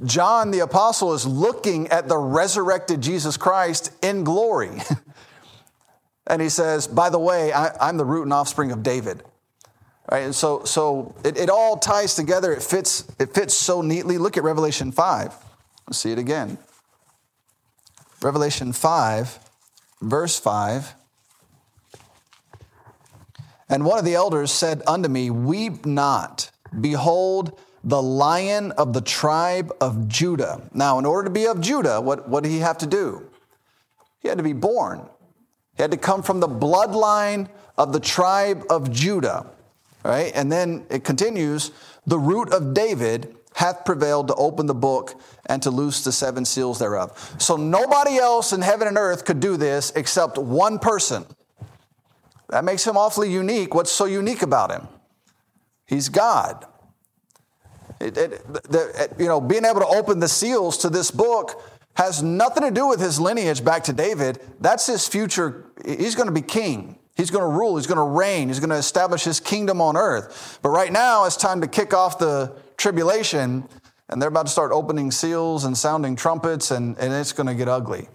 John 0.06 0.52
the 0.52 0.60
apostle 0.60 1.14
is 1.14 1.26
looking 1.26 1.88
at 1.88 2.08
the 2.08 2.18
resurrected 2.18 3.02
Jesus 3.02 3.38
Christ 3.38 3.92
in 4.04 4.24
glory. 4.24 4.82
and 6.28 6.42
he 6.42 6.50
says, 6.50 6.88
By 6.88 7.10
the 7.10 7.20
way, 7.20 7.54
I, 7.54 7.90
am 7.90 7.98
the 7.98 8.06
root 8.06 8.24
and 8.24 8.34
offspring 8.34 8.72
of 8.72 8.84
David. 8.84 9.24
Right? 10.12 10.24
And 10.24 10.36
so, 10.36 10.64
so 10.66 11.16
it, 11.24 11.38
it 11.38 11.50
all 11.50 11.78
ties 11.78 12.16
together. 12.16 12.52
It 12.52 12.62
fits, 12.62 13.08
it 13.20 13.34
fits 13.34 13.54
so 13.54 13.82
neatly. 13.82 14.18
Look 14.18 14.38
at 14.38 14.44
Revelation 14.44 14.92
5. 14.92 15.34
Let's 15.88 15.98
see 15.98 16.12
it 16.12 16.20
again. 16.20 16.58
Revelation 18.22 18.74
5, 18.74 19.40
verse 20.02 20.40
5. 20.40 20.96
And 23.70 23.86
one 23.86 23.98
of 23.98 24.06
the 24.06 24.16
elders 24.16 24.52
said 24.52 24.82
unto 24.88 25.10
me, 25.10 25.30
Weep 25.30 25.86
not. 25.86 26.52
Behold, 26.80 27.60
the 27.84 28.02
lion 28.02 28.72
of 28.74 28.94
the 28.94 29.02
tribe 29.02 29.72
of 29.82 30.08
Judah. 30.08 30.62
Now, 30.74 31.00
in 31.00 31.06
order 31.06 31.26
to 31.26 31.34
be 31.34 31.46
of 31.46 31.60
Judah, 31.60 32.00
what, 32.00 32.30
what 32.30 32.44
did 32.44 32.50
he 32.50 32.60
have 32.60 32.78
to 32.80 32.88
do? 32.88 33.30
He 34.20 34.30
had 34.30 34.38
to 34.38 34.44
be 34.44 34.54
born. 34.54 35.02
He 35.76 35.82
had 35.82 35.92
to 35.92 35.98
come 35.98 36.24
from 36.24 36.40
the 36.40 36.48
bloodline 36.48 37.50
of 37.78 37.92
the 37.92 38.00
tribe 38.00 38.64
of 38.70 38.92
Judah. 38.92 39.48
Right? 40.04 40.32
And 40.36 40.52
then 40.52 40.86
it 40.90 41.04
continues, 41.04 41.72
the 42.06 42.20
root 42.20 42.54
of 42.54 42.74
David 42.74 43.36
hath 43.56 43.86
prevailed 43.86 44.28
to 44.28 44.36
open 44.36 44.66
the 44.66 44.74
book 44.74 45.20
and 45.46 45.62
to 45.64 45.70
loose 45.70 46.04
the 46.04 46.12
seven 46.12 46.46
seals 46.46 46.80
thereof. 46.80 47.36
So 47.38 47.56
nobody 47.56 48.18
else 48.18 48.52
in 48.54 48.62
heaven 48.62 48.88
and 48.88 48.98
earth 48.98 49.26
could 49.26 49.40
do 49.40 49.58
this 49.58 49.92
except 49.96 50.38
one 50.38 50.80
person. 50.80 51.26
That 52.50 52.64
makes 52.64 52.86
him 52.86 52.98
awfully 52.98 53.32
unique. 53.32 53.74
What's 53.74 53.92
so 53.92 54.06
unique 54.06 54.42
about 54.42 54.72
him? 54.72 54.88
He's 55.86 56.10
God. 56.10 56.66
It, 58.04 58.18
it, 58.18 59.14
you 59.18 59.28
know, 59.28 59.40
being 59.40 59.66
able 59.66 59.80
to 59.80 59.88
open 59.88 60.20
the 60.20 60.28
seals 60.28 60.78
to 60.80 60.90
this 60.90 61.12
book 61.12 61.62
has 61.96 62.24
nothing 62.24 62.64
to 62.64 62.72
do 62.72 62.88
with 62.88 63.00
his 63.00 63.20
lineage 63.20 63.64
back 63.64 63.84
to 63.86 63.94
David. 63.94 64.40
That's 64.60 64.86
his 64.88 65.08
future. 65.08 65.66
He's 65.86 66.16
going 66.16 66.28
to 66.28 66.34
be 66.34 66.42
king. 66.42 66.98
He's 67.16 67.30
going 67.30 67.44
to 67.44 67.58
rule. 67.58 67.78
He's 67.78 67.86
going 67.88 67.98
to 67.98 68.04
reign. 68.04 68.48
He's 68.48 68.60
going 68.60 68.72
to 68.72 68.76
establish 68.76 69.24
his 69.24 69.40
kingdom 69.40 69.80
on 69.80 69.96
earth. 69.96 70.60
But 70.64 70.70
right 70.70 70.92
now, 70.92 71.26
it's 71.26 71.38
time 71.38 71.62
to 71.62 71.68
kick 71.68 71.94
off 71.94 72.18
the 72.18 72.56
tribulation, 72.78 73.68
and 74.10 74.22
they're 74.22 74.30
about 74.30 74.48
to 74.48 74.52
start 74.52 74.72
opening 74.72 75.12
seals 75.12 75.66
and 75.66 75.78
sounding 75.78 76.16
trumpets, 76.16 76.72
and, 76.72 76.98
and 76.98 77.14
it's 77.14 77.32
going 77.32 77.48
to 77.48 77.54
get 77.54 77.70
ugly 77.70 78.10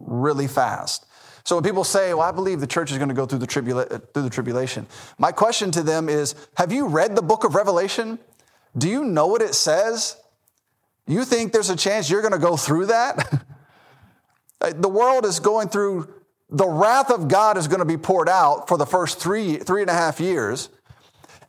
really 0.00 0.48
fast. 0.48 1.06
So 1.44 1.56
when 1.56 1.64
people 1.64 1.84
say, 1.84 2.12
"Well, 2.12 2.26
I 2.26 2.32
believe 2.32 2.60
the 2.60 2.66
church 2.66 2.90
is 2.90 2.98
going 2.98 3.08
to 3.08 3.14
go 3.14 3.26
through 3.26 3.38
the, 3.38 3.46
tribula- 3.46 4.02
through 4.12 4.22
the 4.22 4.30
tribulation," 4.30 4.86
my 5.18 5.32
question 5.32 5.70
to 5.70 5.82
them 5.82 6.08
is, 6.08 6.34
"Have 6.56 6.72
you 6.72 6.86
read 6.86 7.16
the 7.16 7.22
book 7.22 7.44
of 7.44 7.54
Revelation? 7.54 8.18
Do 8.76 8.88
you 8.88 9.04
know 9.04 9.26
what 9.26 9.42
it 9.42 9.54
says? 9.54 10.16
You 11.06 11.24
think 11.24 11.52
there's 11.52 11.70
a 11.70 11.76
chance 11.76 12.08
you're 12.08 12.22
going 12.22 12.32
to 12.32 12.38
go 12.38 12.56
through 12.56 12.86
that? 12.86 13.44
the 14.60 14.88
world 14.88 15.24
is 15.24 15.40
going 15.40 15.68
through, 15.68 16.12
the 16.48 16.68
wrath 16.68 17.10
of 17.10 17.28
God 17.28 17.56
is 17.56 17.66
going 17.68 17.80
to 17.80 17.84
be 17.84 17.96
poured 17.96 18.28
out 18.28 18.68
for 18.68 18.78
the 18.78 18.86
first 18.86 19.18
three, 19.18 19.56
three 19.56 19.82
and 19.82 19.90
a 19.90 19.94
half 19.94 20.20
years. 20.20 20.68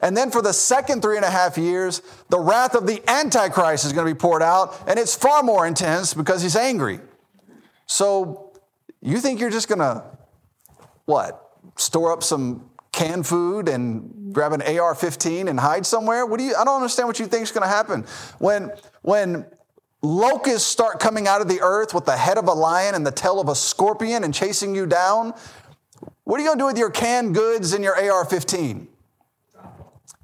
And 0.01 0.17
then 0.17 0.32
for 0.32 0.41
the 0.41 0.53
second 0.53 1.03
three 1.03 1.15
and 1.15 1.26
a 1.26 1.30
half 1.30 1.57
years, 1.57 2.01
the 2.30 2.39
wrath 2.39 2.74
of 2.74 2.88
the 2.88 3.07
Antichrist 3.07 3.86
is 3.86 3.93
going 3.93 4.07
to 4.07 4.13
be 4.13 4.17
poured 4.17 4.41
out, 4.41 4.76
and 4.88 4.97
it's 4.97 5.15
far 5.15 5.43
more 5.43 5.67
intense 5.67 6.15
because 6.15 6.41
he's 6.41 6.55
angry. 6.55 6.99
So 7.86 8.53
you 8.99 9.19
think 9.19 9.39
you're 9.39 9.51
just 9.51 9.67
going 9.67 9.80
to, 9.80 10.03
what, 11.05 11.51
store 11.76 12.11
up 12.11 12.24
some 12.24 12.70
canned 12.92 13.26
food 13.26 13.70
and 13.70 14.34
grab 14.34 14.54
an 14.54 14.62
AR-15 14.62 15.50
and 15.50 15.60
hide 15.60 15.86
somewhere? 15.86 16.26
What 16.26 16.39
do 16.39 16.46
you? 16.46 16.56
I 16.56 16.64
don't 16.64 16.76
understand 16.76 17.08
what 17.08 17.20
you 17.20 17.26
think 17.28 17.44
is 17.44 17.52
going 17.52 17.64
to 17.64 17.68
happen 17.68 18.06
when 18.39 18.72
when 19.02 19.46
locusts 20.02 20.68
start 20.68 21.00
coming 21.00 21.28
out 21.28 21.42
of 21.42 21.48
the 21.48 21.62
earth 21.62 21.94
with 21.94 22.06
the 22.06 22.18
head 22.18 22.38
of 22.38 22.48
a 22.48 22.54
lion 22.54 22.96
and 22.96 23.06
the 23.06 23.12
tail 23.12 23.39
of 23.39 23.50
a 23.50 23.56
scorpion 23.56 24.24
and 24.24 24.34
chasing 24.34 24.76
you 24.76 24.86
down. 24.86 25.34
What 26.24 26.39
are 26.39 26.44
you 26.44 26.50
going 26.50 26.58
to 26.58 26.62
do 26.62 26.68
with 26.68 26.78
your 26.78 26.89
canned 26.89 27.36
goods 27.36 27.74
and 27.74 27.84
your 27.84 27.96
AR-15? 27.96 28.88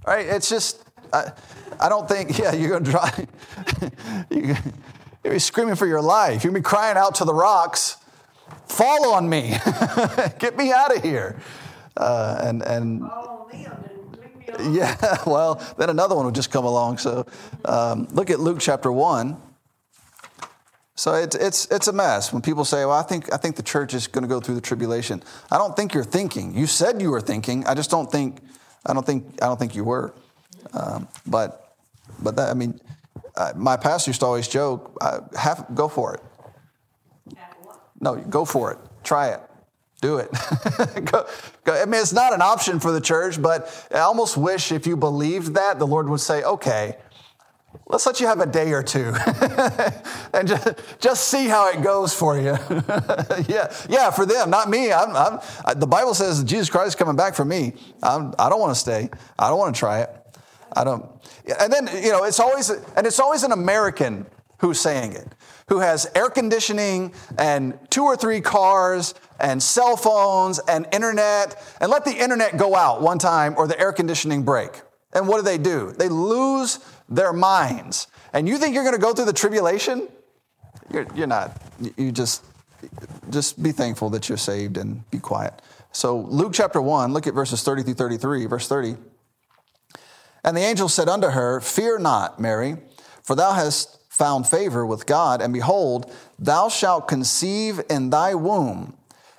Right? 0.05 0.25
It's 0.25 0.49
just. 0.49 0.83
I, 1.13 1.31
I 1.79 1.89
don't 1.89 2.07
think. 2.07 2.37
Yeah, 2.39 2.53
you're 2.53 2.69
going 2.69 2.83
to 2.83 2.91
try. 2.91 3.27
you're 4.29 4.57
be 5.33 5.39
screaming 5.39 5.75
for 5.75 5.85
your 5.85 6.01
life. 6.01 6.41
To 6.43 6.51
be 6.51 6.61
crying 6.61 6.97
out 6.97 7.15
to 7.15 7.25
the 7.25 7.33
rocks. 7.33 7.97
Fall 8.67 9.13
on 9.13 9.27
me. 9.27 9.49
Get 10.39 10.57
me 10.57 10.71
out 10.71 10.95
of 10.95 11.03
here. 11.03 11.39
Uh, 11.97 12.39
and 12.43 12.61
and 12.61 13.01
Oh, 13.03 13.47
Liam, 13.51 13.83
leave 14.17 14.35
me 14.37 14.45
alone. 14.53 14.73
yeah, 14.73 15.17
well, 15.25 15.61
then 15.77 15.89
another 15.89 16.15
one 16.15 16.25
would 16.25 16.35
just 16.35 16.51
come 16.51 16.63
along. 16.65 16.99
So 16.99 17.25
um, 17.65 18.07
look 18.11 18.29
at 18.29 18.39
Luke 18.39 18.59
chapter 18.59 18.91
one. 18.91 19.37
So 20.95 21.13
it's 21.13 21.35
it's 21.35 21.65
it's 21.71 21.87
a 21.87 21.93
mess 21.93 22.31
when 22.33 22.41
people 22.41 22.65
say, 22.65 22.85
"Well, 22.85 22.91
I 22.97 23.03
think 23.03 23.31
I 23.33 23.37
think 23.37 23.55
the 23.55 23.63
church 23.63 23.93
is 23.93 24.07
going 24.07 24.23
to 24.23 24.27
go 24.27 24.39
through 24.39 24.55
the 24.55 24.61
tribulation." 24.61 25.21
I 25.51 25.57
don't 25.57 25.75
think 25.75 25.93
you're 25.93 26.03
thinking. 26.03 26.55
You 26.55 26.65
said 26.67 27.01
you 27.01 27.11
were 27.11 27.21
thinking. 27.21 27.65
I 27.67 27.73
just 27.75 27.91
don't 27.91 28.11
think. 28.11 28.39
I 28.85 28.93
don't 28.93 29.05
think. 29.05 29.25
I 29.41 29.45
don't 29.47 29.59
think 29.59 29.75
you 29.75 29.83
were. 29.83 30.13
Um, 30.73 31.07
but 31.25 31.75
but 32.23 32.35
that 32.37 32.49
I 32.49 32.53
mean, 32.55 32.79
uh, 33.35 33.53
my 33.55 33.77
pastor 33.77 34.09
used 34.09 34.21
to 34.21 34.25
always 34.25 34.47
joke, 34.47 34.97
uh, 35.01 35.19
"Have 35.37 35.65
go 35.75 35.87
for 35.87 36.15
it." 36.15 36.21
No, 37.99 38.15
go 38.15 38.45
for 38.45 38.71
it. 38.71 38.77
Try 39.03 39.29
it. 39.29 39.41
Do 40.01 40.17
it. 40.17 40.29
go, 41.05 41.27
go. 41.63 41.73
I 41.73 41.85
mean, 41.85 42.01
it's 42.01 42.13
not 42.13 42.33
an 42.33 42.41
option 42.41 42.79
for 42.79 42.91
the 42.91 43.01
church, 43.01 43.41
but 43.41 43.87
I 43.91 43.99
almost 43.99 44.37
wish 44.37 44.71
if 44.71 44.85
you 44.85 44.95
believed 44.95 45.55
that, 45.55 45.79
the 45.79 45.87
Lord 45.87 46.07
would 46.07 46.19
say, 46.19 46.43
okay, 46.43 46.97
let's 47.87 48.05
let 48.05 48.19
you 48.19 48.27
have 48.27 48.39
a 48.39 48.45
day 48.45 48.73
or 48.73 48.83
two 48.83 49.13
and 50.33 50.47
just, 50.47 50.99
just 50.99 51.27
see 51.27 51.47
how 51.47 51.69
it 51.71 51.81
goes 51.81 52.13
for 52.13 52.37
you. 52.37 52.43
yeah, 53.47 53.73
yeah, 53.89 54.11
for 54.11 54.25
them, 54.25 54.49
not 54.49 54.69
me. 54.69 54.91
I'm, 54.91 55.15
I'm, 55.15 55.39
I, 55.65 55.73
the 55.73 55.87
Bible 55.87 56.13
says 56.13 56.43
Jesus 56.43 56.69
Christ 56.69 56.89
is 56.89 56.95
coming 56.95 57.15
back 57.15 57.33
for 57.33 57.45
me. 57.45 57.73
I'm, 58.03 58.33
I 58.37 58.49
don't 58.49 58.59
want 58.59 58.73
to 58.73 58.79
stay. 58.79 59.09
I 59.39 59.49
don't 59.49 59.57
want 59.57 59.75
to 59.75 59.79
try 59.79 60.01
it. 60.01 60.09
I 60.73 60.83
don't. 60.83 61.05
And 61.59 61.71
then, 61.71 61.89
you 62.03 62.11
know, 62.11 62.23
it's 62.23 62.39
always, 62.39 62.69
and 62.69 63.07
it's 63.07 63.19
always 63.19 63.43
an 63.43 63.51
American 63.51 64.25
who's 64.59 64.79
saying 64.79 65.13
it, 65.13 65.27
who 65.69 65.79
has 65.79 66.09
air 66.15 66.29
conditioning 66.29 67.13
and 67.37 67.77
two 67.89 68.03
or 68.03 68.15
three 68.15 68.41
cars 68.41 69.13
and 69.39 69.61
cell 69.61 69.97
phones 69.97 70.59
and 70.59 70.87
internet, 70.91 71.61
and 71.79 71.91
let 71.91 72.05
the 72.05 72.13
internet 72.13 72.57
go 72.57 72.75
out 72.75 73.01
one 73.01 73.19
time 73.19 73.55
or 73.57 73.67
the 73.67 73.79
air 73.79 73.91
conditioning 73.91 74.43
break. 74.43 74.81
And 75.13 75.27
what 75.27 75.37
do 75.37 75.43
they 75.43 75.57
do? 75.57 75.93
They 75.97 76.09
lose 76.09 76.79
their 77.09 77.33
minds. 77.33 78.07
And 78.33 78.47
you 78.47 78.57
think 78.57 78.75
you're 78.75 78.83
going 78.83 78.95
to 78.95 79.01
go 79.01 79.13
through 79.13 79.25
the 79.25 79.33
tribulation? 79.33 80.07
You're, 80.91 81.07
you're 81.15 81.27
not. 81.27 81.61
You 81.95 82.11
just, 82.11 82.43
just 83.29 83.61
be 83.61 83.71
thankful 83.71 84.09
that 84.11 84.29
you're 84.29 84.37
saved 84.37 84.77
and 84.77 85.09
be 85.09 85.19
quiet. 85.19 85.53
So, 85.91 86.19
Luke 86.19 86.51
chapter 86.53 86.81
1, 86.81 87.13
look 87.13 87.27
at 87.27 87.33
verses 87.33 87.63
30 87.63 87.83
through 87.83 87.93
33. 87.93 88.45
Verse 88.45 88.67
30. 88.67 88.97
And 90.43 90.55
the 90.55 90.61
angel 90.61 90.87
said 90.87 91.09
unto 91.09 91.29
her, 91.29 91.59
Fear 91.61 91.99
not, 91.99 92.39
Mary, 92.39 92.77
for 93.23 93.35
thou 93.35 93.53
hast 93.53 93.97
found 94.09 94.47
favor 94.47 94.85
with 94.85 95.05
God, 95.05 95.41
and 95.41 95.53
behold, 95.53 96.11
thou 96.39 96.69
shalt 96.69 97.07
conceive 97.07 97.81
in 97.89 98.09
thy 98.09 98.33
womb 98.33 98.96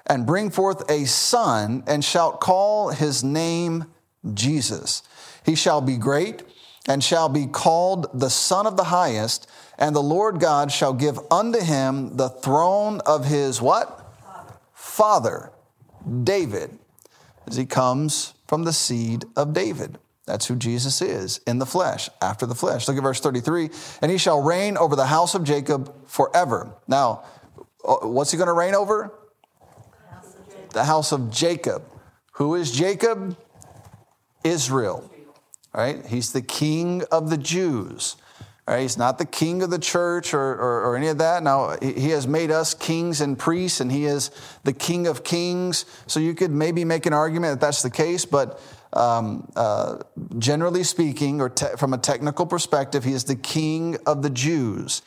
and 0.08 0.26
bring 0.26 0.50
forth 0.50 0.90
a 0.90 1.04
son, 1.06 1.84
and 1.86 2.04
shalt 2.04 2.40
call 2.40 2.90
his 2.90 3.22
name 3.22 3.86
Jesus. 4.34 5.02
He 5.44 5.54
shall 5.54 5.80
be 5.80 5.96
great 5.96 6.42
and 6.88 7.04
shall 7.04 7.28
be 7.28 7.46
called 7.46 8.08
the 8.18 8.30
Son 8.30 8.66
of 8.66 8.76
the 8.78 8.84
Highest, 8.84 9.48
and 9.78 9.94
the 9.94 10.02
Lord 10.02 10.40
God 10.40 10.72
shall 10.72 10.94
give 10.94 11.18
unto 11.30 11.60
him 11.60 12.16
the 12.16 12.30
throne 12.30 13.00
of 13.04 13.26
his 13.26 13.60
what? 13.60 14.06
Father, 14.72 15.52
David, 16.24 16.78
as 17.46 17.56
he 17.56 17.66
comes 17.66 18.32
from 18.46 18.64
the 18.64 18.72
seed 18.72 19.26
of 19.36 19.52
David. 19.52 19.98
That's 20.24 20.46
who 20.46 20.56
Jesus 20.56 21.00
is 21.00 21.40
in 21.46 21.58
the 21.58 21.66
flesh, 21.66 22.08
after 22.20 22.46
the 22.46 22.54
flesh. 22.54 22.88
Look 22.88 22.96
at 22.96 23.02
verse 23.02 23.20
33. 23.20 23.70
And 24.02 24.10
he 24.10 24.18
shall 24.18 24.42
reign 24.42 24.76
over 24.76 24.96
the 24.96 25.06
house 25.06 25.34
of 25.34 25.44
Jacob 25.44 25.94
forever. 26.06 26.70
Now, 26.86 27.24
uh, 27.84 27.96
what's 28.06 28.30
he 28.30 28.36
going 28.36 28.48
to 28.48 28.52
reign 28.52 28.74
over? 28.74 29.12
The 30.72 30.84
house 30.84 31.12
of 31.12 31.30
Jacob. 31.30 31.82
Who 32.32 32.54
is 32.54 32.72
Jacob? 32.72 33.36
Israel. 34.44 35.10
Right? 35.74 36.04
He's 36.06 36.32
the 36.32 36.42
king 36.42 37.02
of 37.10 37.30
the 37.30 37.36
Jews. 37.36 38.16
Right? 38.66 38.82
He's 38.82 38.98
not 38.98 39.18
the 39.18 39.24
king 39.24 39.62
of 39.62 39.70
the 39.70 39.78
church 39.78 40.34
or, 40.34 40.40
or, 40.40 40.84
or, 40.84 40.96
any 40.96 41.08
of 41.08 41.18
that. 41.18 41.42
Now, 41.42 41.76
he 41.80 42.10
has 42.10 42.26
made 42.26 42.50
us 42.50 42.74
kings 42.74 43.22
and 43.22 43.38
priests, 43.38 43.80
and 43.80 43.90
he 43.90 44.04
is 44.04 44.30
the 44.64 44.74
king 44.74 45.06
of 45.06 45.24
kings. 45.24 45.86
So 46.06 46.20
you 46.20 46.34
could 46.34 46.50
maybe 46.50 46.84
make 46.84 47.06
an 47.06 47.14
argument 47.14 47.60
that 47.60 47.66
that's 47.66 47.82
the 47.82 47.90
case, 47.90 48.26
but 48.26 48.60
um, 48.92 49.50
uh, 49.56 49.98
generally 50.38 50.84
speaking, 50.84 51.40
or 51.40 51.48
te- 51.48 51.76
from 51.78 51.94
a 51.94 51.98
technical 51.98 52.44
perspective, 52.46 53.04
he 53.04 53.12
is 53.12 53.24
the 53.24 53.36
king 53.36 53.96
of 54.06 54.22
the 54.22 54.30
Jews. 54.30 55.02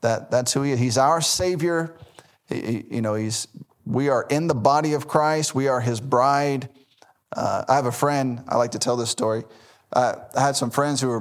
That, 0.00 0.30
that's 0.30 0.52
who 0.52 0.62
he 0.62 0.72
is. 0.72 0.78
He's 0.78 0.98
our 0.98 1.20
savior. 1.20 1.94
He, 2.48 2.84
you 2.90 3.02
know, 3.02 3.14
he's, 3.14 3.46
we 3.84 4.08
are 4.08 4.26
in 4.30 4.46
the 4.46 4.54
body 4.54 4.92
of 4.94 5.08
Christ, 5.08 5.54
we 5.54 5.68
are 5.68 5.80
his 5.80 6.00
bride. 6.00 6.68
Uh, 7.34 7.64
I 7.68 7.76
have 7.76 7.86
a 7.86 7.92
friend, 7.92 8.44
I 8.48 8.56
like 8.56 8.72
to 8.72 8.78
tell 8.78 8.96
this 8.96 9.10
story. 9.10 9.44
Uh, 9.92 10.16
I 10.36 10.40
had 10.40 10.56
some 10.56 10.70
friends 10.70 11.00
who 11.00 11.08
were, 11.08 11.20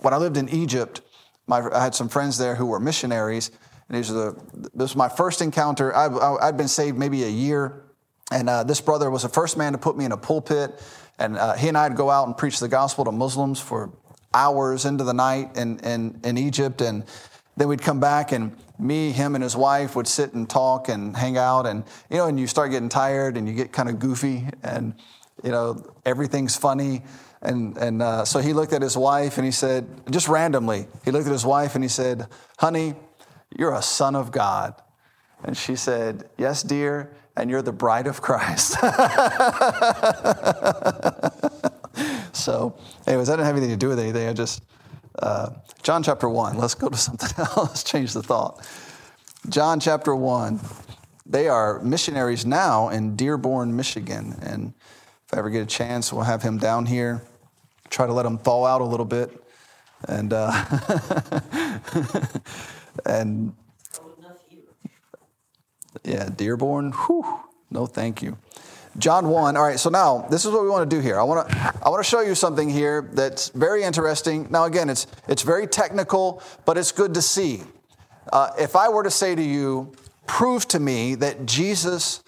when 0.00 0.14
I 0.14 0.16
lived 0.16 0.36
in 0.36 0.48
Egypt, 0.48 1.00
my, 1.46 1.60
I 1.72 1.82
had 1.82 1.94
some 1.94 2.08
friends 2.08 2.38
there 2.38 2.54
who 2.54 2.66
were 2.66 2.80
missionaries, 2.80 3.50
and 3.88 3.98
these 3.98 4.08
the, 4.08 4.36
this 4.54 4.90
was 4.90 4.96
my 4.96 5.08
first 5.08 5.42
encounter. 5.42 5.94
I, 5.94 6.44
had 6.46 6.56
been 6.56 6.68
saved 6.68 6.96
maybe 6.96 7.24
a 7.24 7.28
year, 7.28 7.82
and 8.30 8.48
uh, 8.48 8.62
this 8.62 8.80
brother 8.80 9.10
was 9.10 9.22
the 9.22 9.28
first 9.28 9.56
man 9.56 9.72
to 9.72 9.78
put 9.78 9.96
me 9.96 10.04
in 10.04 10.12
a 10.12 10.16
pulpit, 10.16 10.80
and 11.18 11.36
uh, 11.36 11.54
he 11.54 11.68
and 11.68 11.76
I 11.76 11.88
would 11.88 11.96
go 11.96 12.08
out 12.08 12.28
and 12.28 12.36
preach 12.36 12.60
the 12.60 12.68
gospel 12.68 13.04
to 13.04 13.12
Muslims 13.12 13.60
for 13.60 13.90
hours 14.32 14.84
into 14.84 15.02
the 15.02 15.12
night 15.12 15.56
in, 15.56 15.80
in, 15.80 16.20
in 16.22 16.38
Egypt, 16.38 16.80
and 16.80 17.04
then 17.56 17.68
we'd 17.68 17.82
come 17.82 18.00
back, 18.00 18.32
and 18.32 18.56
me, 18.78 19.10
him, 19.10 19.34
and 19.34 19.44
his 19.44 19.56
wife 19.56 19.96
would 19.96 20.06
sit 20.08 20.32
and 20.32 20.48
talk 20.48 20.88
and 20.88 21.16
hang 21.16 21.36
out, 21.36 21.66
and 21.66 21.84
you 22.08 22.16
know, 22.16 22.26
and 22.26 22.38
you 22.40 22.46
start 22.46 22.70
getting 22.70 22.88
tired, 22.88 23.36
and 23.36 23.48
you 23.48 23.54
get 23.54 23.72
kind 23.72 23.88
of 23.88 23.98
goofy, 23.98 24.46
and 24.62 24.94
you 25.42 25.50
know, 25.50 25.84
everything's 26.04 26.56
funny. 26.56 27.02
And, 27.42 27.76
and 27.78 28.02
uh, 28.02 28.24
so 28.24 28.40
he 28.40 28.52
looked 28.52 28.72
at 28.72 28.82
his 28.82 28.96
wife 28.96 29.38
and 29.38 29.44
he 29.44 29.50
said, 29.50 29.86
just 30.10 30.28
randomly, 30.28 30.86
he 31.04 31.10
looked 31.10 31.26
at 31.26 31.32
his 31.32 31.46
wife 31.46 31.74
and 31.74 31.82
he 31.82 31.88
said, 31.88 32.26
Honey, 32.58 32.94
you're 33.56 33.72
a 33.74 33.82
son 33.82 34.14
of 34.14 34.30
God. 34.30 34.74
And 35.42 35.56
she 35.56 35.74
said, 35.74 36.28
Yes, 36.36 36.62
dear, 36.62 37.10
and 37.36 37.48
you're 37.48 37.62
the 37.62 37.72
bride 37.72 38.06
of 38.06 38.20
Christ. 38.20 38.72
so, 42.32 42.76
anyways, 43.06 43.30
I 43.30 43.32
didn't 43.32 43.46
have 43.46 43.56
anything 43.56 43.70
to 43.70 43.76
do 43.76 43.88
with 43.88 43.98
anything. 43.98 44.28
I 44.28 44.34
just, 44.34 44.62
uh, 45.20 45.50
John 45.82 46.02
chapter 46.02 46.28
1, 46.28 46.56
let's 46.56 46.74
go 46.74 46.88
to 46.88 46.96
something 46.96 47.30
else. 47.38 47.56
let's 47.56 47.84
change 47.84 48.12
the 48.12 48.22
thought. 48.22 48.66
John 49.48 49.80
chapter 49.80 50.14
1, 50.14 50.60
they 51.26 51.48
are 51.48 51.80
missionaries 51.80 52.44
now 52.44 52.88
in 52.88 53.16
Dearborn, 53.16 53.74
Michigan. 53.76 54.36
And 54.42 54.74
if 55.26 55.34
I 55.34 55.38
ever 55.38 55.50
get 55.50 55.62
a 55.62 55.66
chance, 55.66 56.12
we'll 56.12 56.24
have 56.24 56.42
him 56.42 56.58
down 56.58 56.86
here 56.86 57.22
try 57.90 58.06
to 58.06 58.12
let 58.12 58.24
him 58.24 58.38
thaw 58.38 58.64
out 58.64 58.80
a 58.80 58.84
little 58.84 59.04
bit. 59.04 59.30
And, 60.08 60.32
uh, 60.32 60.50
and 63.04 63.54
yeah, 66.04 66.30
Dearborn, 66.34 66.92
whew, 66.92 67.40
no 67.70 67.86
thank 67.86 68.22
you. 68.22 68.38
John 68.98 69.28
1. 69.28 69.56
All 69.56 69.62
right, 69.62 69.78
so 69.78 69.88
now 69.90 70.26
this 70.30 70.44
is 70.44 70.50
what 70.50 70.62
we 70.62 70.68
want 70.68 70.88
to 70.88 70.96
do 70.96 71.00
here. 71.00 71.18
I 71.18 71.22
want 71.22 71.48
to 71.48 71.74
I 71.82 71.88
want 71.88 72.04
to 72.04 72.08
show 72.08 72.20
you 72.20 72.34
something 72.34 72.68
here 72.68 73.08
that's 73.12 73.50
very 73.50 73.82
interesting. 73.82 74.48
Now 74.50 74.64
again, 74.64 74.90
it's 74.90 75.06
it's 75.28 75.42
very 75.42 75.66
technical, 75.66 76.42
but 76.64 76.76
it's 76.76 76.92
good 76.92 77.14
to 77.14 77.22
see. 77.22 77.62
Uh, 78.32 78.50
if 78.58 78.76
I 78.76 78.88
were 78.88 79.02
to 79.02 79.10
say 79.10 79.34
to 79.34 79.42
you, 79.42 79.92
prove 80.26 80.66
to 80.68 80.80
me 80.80 81.14
that 81.16 81.46
Jesus, 81.46 82.22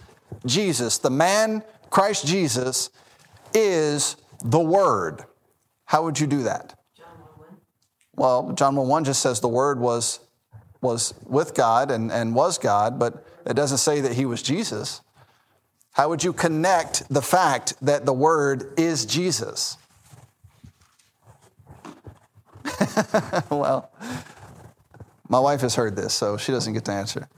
Jesus, 0.46 0.98
the 0.98 1.10
man 1.10 1.62
Christ 1.90 2.26
Jesus, 2.26 2.90
is 3.54 4.16
the 4.44 4.60
Word. 4.60 5.24
How 5.84 6.04
would 6.04 6.18
you 6.18 6.26
do 6.26 6.44
that? 6.44 6.74
John 6.96 7.06
1 7.36 7.48
1. 7.48 7.56
Well, 8.16 8.52
John 8.52 8.76
1 8.76 8.88
1 8.88 9.04
just 9.04 9.20
says 9.20 9.40
the 9.40 9.48
Word 9.48 9.78
was, 9.78 10.20
was 10.80 11.14
with 11.26 11.54
God 11.54 11.90
and, 11.90 12.10
and 12.10 12.34
was 12.34 12.58
God, 12.58 12.98
but 12.98 13.26
it 13.46 13.54
doesn't 13.54 13.78
say 13.78 14.00
that 14.00 14.14
he 14.14 14.24
was 14.24 14.42
Jesus. 14.42 15.02
How 15.92 16.08
would 16.08 16.24
you 16.24 16.32
connect 16.32 17.08
the 17.08 17.22
fact 17.22 17.74
that 17.82 18.06
the 18.06 18.12
Word 18.12 18.78
is 18.78 19.04
Jesus? 19.04 19.76
well, 23.50 23.90
my 25.28 25.38
wife 25.38 25.60
has 25.60 25.74
heard 25.74 25.94
this, 25.96 26.14
so 26.14 26.36
she 26.36 26.50
doesn't 26.50 26.72
get 26.72 26.84
to 26.86 26.92
answer. 26.92 27.28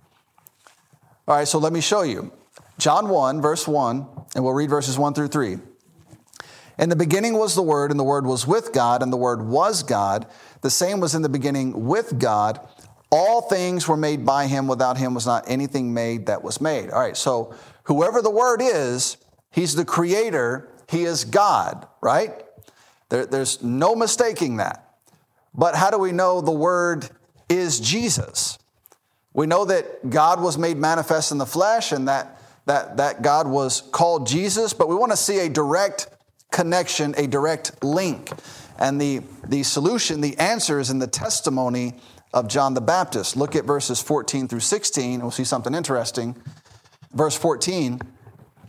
All 1.26 1.36
right, 1.36 1.48
so 1.48 1.58
let 1.58 1.72
me 1.72 1.80
show 1.80 2.02
you. 2.02 2.32
John 2.78 3.08
1, 3.08 3.40
verse 3.40 3.66
1, 3.66 4.06
and 4.34 4.44
we'll 4.44 4.52
read 4.52 4.70
verses 4.70 4.98
1 4.98 5.14
through 5.14 5.28
3. 5.28 5.58
In 6.78 6.88
the 6.88 6.96
beginning 6.96 7.34
was 7.34 7.54
the 7.54 7.62
Word, 7.62 7.90
and 7.90 7.98
the 7.98 8.04
Word 8.04 8.26
was 8.26 8.46
with 8.46 8.72
God, 8.72 9.02
and 9.02 9.12
the 9.12 9.16
Word 9.16 9.42
was 9.42 9.82
God. 9.82 10.26
The 10.60 10.70
same 10.70 11.00
was 11.00 11.14
in 11.14 11.22
the 11.22 11.28
beginning 11.28 11.86
with 11.86 12.18
God. 12.18 12.60
All 13.10 13.42
things 13.42 13.86
were 13.86 13.96
made 13.96 14.26
by 14.26 14.46
him. 14.48 14.66
Without 14.66 14.96
him 14.96 15.14
was 15.14 15.26
not 15.26 15.44
anything 15.48 15.94
made 15.94 16.26
that 16.26 16.42
was 16.42 16.60
made. 16.60 16.90
All 16.90 17.00
right, 17.00 17.16
so 17.16 17.54
whoever 17.84 18.20
the 18.20 18.30
Word 18.30 18.60
is, 18.62 19.16
he's 19.50 19.74
the 19.74 19.84
creator, 19.84 20.68
he 20.88 21.04
is 21.04 21.24
God, 21.24 21.86
right? 22.00 22.44
There, 23.08 23.26
there's 23.26 23.62
no 23.62 23.94
mistaking 23.94 24.56
that. 24.56 24.96
But 25.54 25.76
how 25.76 25.90
do 25.90 25.98
we 25.98 26.12
know 26.12 26.40
the 26.40 26.50
Word 26.50 27.08
is 27.48 27.80
Jesus? 27.80 28.58
We 29.32 29.46
know 29.46 29.64
that 29.64 30.10
God 30.10 30.40
was 30.40 30.58
made 30.58 30.76
manifest 30.76 31.32
in 31.32 31.38
the 31.38 31.46
flesh 31.46 31.92
and 31.92 32.08
that, 32.08 32.40
that, 32.66 32.96
that 32.98 33.22
God 33.22 33.48
was 33.48 33.80
called 33.80 34.26
Jesus, 34.26 34.72
but 34.72 34.88
we 34.88 34.94
want 34.94 35.12
to 35.12 35.16
see 35.16 35.40
a 35.40 35.48
direct 35.48 36.08
connection, 36.50 37.14
a 37.16 37.26
direct 37.26 37.82
link. 37.82 38.30
And 38.78 39.00
the, 39.00 39.22
the 39.46 39.62
solution, 39.62 40.20
the 40.20 40.38
answer 40.38 40.80
is 40.80 40.90
in 40.90 40.98
the 40.98 41.06
testimony 41.06 41.94
of 42.32 42.48
John 42.48 42.74
the 42.74 42.80
Baptist. 42.80 43.36
Look 43.36 43.54
at 43.54 43.64
verses 43.64 44.00
14 44.00 44.48
through 44.48 44.60
16, 44.60 45.14
and 45.14 45.22
we'll 45.22 45.30
see 45.30 45.44
something 45.44 45.74
interesting. 45.74 46.36
Verse 47.14 47.36
14 47.36 48.00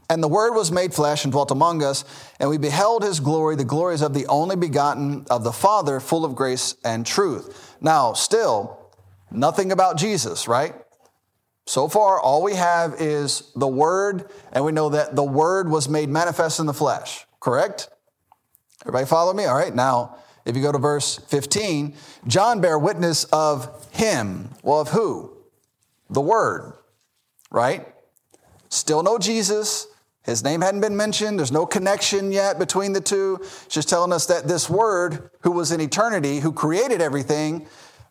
And 0.10 0.24
the 0.24 0.28
Word 0.28 0.54
was 0.54 0.72
made 0.72 0.94
flesh 0.94 1.26
and 1.26 1.32
dwelt 1.32 1.52
among 1.52 1.84
us, 1.84 2.06
and 2.40 2.50
we 2.50 2.58
beheld 2.58 3.04
his 3.04 3.20
glory, 3.20 3.56
the 3.56 3.66
glories 3.66 4.02
of 4.02 4.14
the 4.14 4.28
only 4.28 4.56
begotten 4.56 5.26
of 5.30 5.44
the 5.44 5.52
Father, 5.52 6.00
full 6.00 6.24
of 6.24 6.36
grace 6.36 6.76
and 6.86 7.06
truth. 7.06 7.76
Now, 7.82 8.14
still, 8.14 8.92
nothing 9.32 9.72
about 9.72 9.98
Jesus, 9.98 10.48
right? 10.48 10.76
So 11.68 11.88
far, 11.88 12.20
all 12.20 12.44
we 12.44 12.54
have 12.54 13.02
is 13.02 13.52
the 13.56 13.68
Word, 13.68 14.30
and 14.52 14.64
we 14.64 14.72
know 14.72 14.90
that 14.90 15.16
the 15.16 15.24
Word 15.24 15.68
was 15.70 15.90
made 15.90 16.10
manifest 16.10 16.60
in 16.60 16.68
the 16.68 16.74
flesh. 16.74 17.26
Correct? 17.40 17.90
Everybody 18.84 19.08
follow 19.08 19.34
me? 19.34 19.46
All 19.46 19.56
right. 19.56 19.74
Now, 19.74 20.18
if 20.46 20.56
you 20.56 20.62
go 20.62 20.72
to 20.72 20.78
verse 20.78 21.18
15, 21.28 21.96
John 22.28 22.62
bare 22.62 22.78
witness 22.78 23.24
of 23.26 23.88
him. 23.92 24.52
Well, 24.62 24.82
of 24.82 24.90
who? 24.90 25.36
The 26.12 26.22
Word, 26.22 26.74
right? 27.50 27.88
Still 28.70 29.04
no 29.04 29.18
Jesus. 29.18 29.88
His 30.24 30.44
name 30.44 30.62
hadn't 30.62 30.82
been 30.82 30.98
mentioned. 30.98 31.38
There's 31.38 31.52
no 31.52 31.66
connection 31.66 32.32
yet 32.32 32.58
between 32.58 32.94
the 32.94 33.02
two. 33.02 33.40
It's 33.42 33.68
just 33.68 33.90
telling 33.90 34.12
us 34.12 34.26
that 34.26 34.48
this 34.48 34.70
Word, 34.70 35.30
who 35.42 35.52
was 35.52 35.72
in 35.72 35.80
eternity, 35.80 36.40
who 36.40 36.52
created 36.52 37.00
everything, 37.00 37.68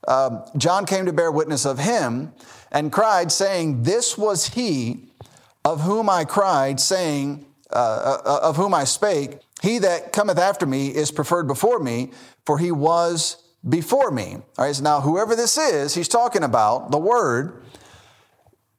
um, 0.06 0.44
John 0.56 0.86
came 0.86 1.06
to 1.06 1.12
bear 1.12 1.32
witness 1.32 1.64
of 1.64 1.78
him 1.78 2.32
and 2.70 2.92
cried, 2.92 3.32
saying, 3.32 3.82
This 3.82 4.16
was 4.16 4.48
he 4.48 5.10
of 5.64 5.80
whom 5.80 6.08
I 6.08 6.24
cried, 6.24 6.78
saying, 6.78 7.46
uh, 7.72 8.18
uh, 8.24 8.40
of 8.42 8.56
whom 8.56 8.74
I 8.74 8.84
spake, 8.84 9.38
he 9.62 9.78
that 9.78 10.12
cometh 10.12 10.38
after 10.38 10.66
me 10.66 10.88
is 10.94 11.10
preferred 11.10 11.48
before 11.48 11.78
me, 11.80 12.12
for 12.44 12.58
he 12.58 12.70
was 12.70 13.42
before 13.66 14.10
me. 14.10 14.36
All 14.58 14.64
right, 14.66 14.74
so 14.74 14.82
now 14.82 15.00
whoever 15.00 15.34
this 15.34 15.56
is, 15.56 15.94
he's 15.94 16.08
talking 16.08 16.42
about, 16.42 16.90
the 16.90 16.98
Word, 16.98 17.63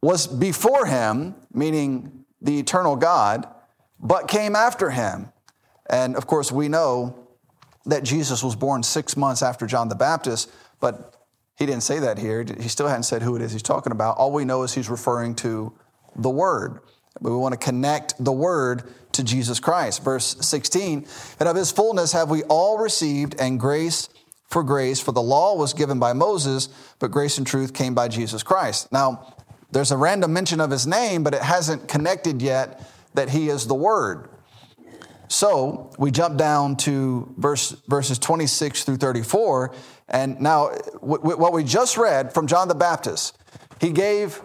was 0.06 0.28
before 0.28 0.86
him, 0.86 1.34
meaning 1.52 2.26
the 2.40 2.60
eternal 2.60 2.96
God, 2.96 3.48
but 4.00 4.28
came 4.28 4.56
after 4.56 4.92
him. 4.92 5.30
And 5.90 6.16
of 6.16 6.28
course, 6.28 6.52
we 6.52 6.70
know 6.70 7.28
that 7.88 8.04
Jesus 8.04 8.44
was 8.44 8.56
born 8.56 8.84
six 8.84 9.18
months 9.18 9.42
after 9.42 9.66
John 9.66 9.90
the 9.90 9.96
Baptist, 9.96 10.52
but 10.80 11.16
he 11.58 11.66
didn't 11.66 11.82
say 11.82 11.98
that 12.00 12.20
here. 12.20 12.46
He 12.60 12.70
still 12.70 12.88
hadn't 12.88 13.04
said 13.04 13.24
who 13.24 13.36
it 13.36 13.42
is 13.42 13.52
he's 13.52 13.64
talking 13.64 13.92
about. 13.92 14.18
All 14.18 14.32
we 14.32 14.46
know 14.46 14.62
is 14.62 14.76
he's 14.76 14.90
referring 14.90 15.34
to 15.38 15.74
the 16.16 16.30
Word. 16.30 16.82
But 17.20 17.32
We 17.32 17.38
want 17.38 17.54
to 17.54 17.60
connect 17.60 18.24
the 18.24 18.32
word 18.32 18.84
to 19.14 19.24
Jesus 19.24 19.60
Christ. 19.60 20.04
Verse 20.04 20.36
16, 20.42 21.08
and 21.40 21.50
of 21.50 21.56
his 21.56 21.72
fullness 21.72 22.12
have 22.12 22.30
we 22.30 22.44
all 22.44 22.78
received, 22.78 23.36
and 23.40 23.60
grace 23.60 24.10
for 24.50 24.64
grace, 24.64 25.00
for 25.00 25.12
the 25.12 25.22
law 25.22 25.56
was 25.56 25.74
given 25.74 25.98
by 25.98 26.14
Moses, 26.14 26.70
but 27.00 27.12
grace 27.12 27.38
and 27.38 27.48
truth 27.48 27.74
came 27.74 27.96
by 27.96 28.08
Jesus 28.08 28.44
Christ. 28.44 28.92
Now, 28.92 29.35
there's 29.76 29.92
a 29.92 29.98
random 29.98 30.32
mention 30.32 30.62
of 30.62 30.72
his 30.72 30.88
name, 30.88 31.22
but 31.22 31.34
it 31.34 31.42
hasn't 31.42 31.90
connected 31.90 32.42
yet 32.42 32.82
that 33.14 33.30
he 33.30 33.50
is 33.50 33.68
the 33.68 33.76
word. 33.76 34.30
So 35.28 35.92
we 36.00 36.12
jump 36.12 36.38
down 36.38 36.78
to 36.78 37.34
verse, 37.38 37.72
verses 37.90 38.18
26 38.18 38.86
through 38.86 38.96
34. 38.96 39.74
And 40.08 40.40
now, 40.40 40.70
what 41.02 41.52
we 41.52 41.66
just 41.66 41.98
read 41.98 42.34
from 42.34 42.48
John 42.48 42.70
the 42.70 42.76
Baptist, 42.76 43.38
he 43.82 43.92
gave 43.92 44.42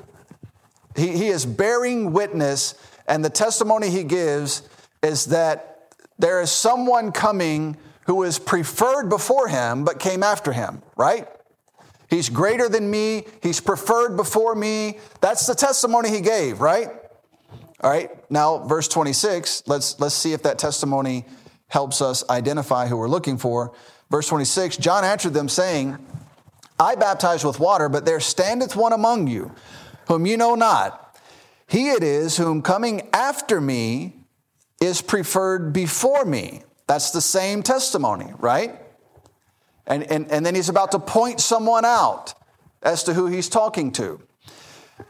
he, 0.97 1.17
he 1.17 1.29
is 1.29 1.47
bearing 1.47 2.13
witness, 2.13 2.75
and 3.07 3.25
the 3.25 3.31
testimony 3.31 3.89
he 3.89 4.03
gives 4.03 4.69
is 5.01 5.27
that 5.27 5.95
there 6.19 6.41
is 6.41 6.51
someone 6.51 7.13
coming 7.13 7.77
who 8.07 8.25
is 8.25 8.41
preferred 8.41 9.09
before 9.09 9.47
him 9.47 9.85
but 9.85 10.01
came 10.01 10.25
after 10.25 10.53
him, 10.53 10.83
right? 10.97 11.29
He's 12.11 12.29
greater 12.29 12.69
than 12.69 12.91
me. 12.91 13.25
He's 13.41 13.61
preferred 13.61 14.17
before 14.17 14.55
me. 14.57 14.99
That's 15.21 15.47
the 15.47 15.55
testimony 15.55 16.11
he 16.11 16.21
gave, 16.21 16.61
right? 16.61 16.89
All 17.81 17.91
right. 17.91 18.11
Now, 18.31 18.59
verse 18.59 18.89
26, 18.89 19.63
let's, 19.67 19.99
let's 20.01 20.15
see 20.15 20.33
if 20.33 20.43
that 20.43 20.59
testimony 20.59 21.25
helps 21.69 22.03
us 22.03 22.29
identify 22.29 22.89
who 22.89 22.97
we're 22.97 23.09
looking 23.09 23.39
for. 23.39 23.73
Verse 24.11 24.27
26, 24.27 24.77
John 24.79 25.05
answered 25.05 25.35
them 25.35 25.49
saying, 25.49 26.05
I 26.81 26.97
baptize 26.97 27.45
with 27.45 27.61
water, 27.61 27.89
but 27.89 28.05
there 28.05 28.21
standeth 28.21 28.75
one 28.75 28.93
among 28.93 29.29
you 29.29 29.53
whom 30.09 30.27
you 30.27 30.37
know 30.37 30.57
not. 30.57 31.17
He 31.69 31.91
it 31.91 32.03
is 32.03 32.37
whom 32.37 32.63
coming 32.63 33.09
after 33.13 33.61
me 33.61 34.17
is 34.81 35.01
preferred 35.01 35.73
before 35.73 36.25
me. 36.25 36.63
That's 36.89 37.13
the 37.13 37.21
same 37.21 37.63
testimony, 37.63 38.33
right? 38.39 38.81
And, 39.91 40.05
and, 40.05 40.31
and 40.31 40.47
then 40.47 40.55
he's 40.55 40.69
about 40.69 40.93
to 40.93 41.01
point 41.01 41.41
someone 41.41 41.85
out 41.85 42.33
as 42.81 43.03
to 43.05 43.13
who 43.13 43.27
he's 43.27 43.49
talking 43.49 43.91
to. 43.93 44.21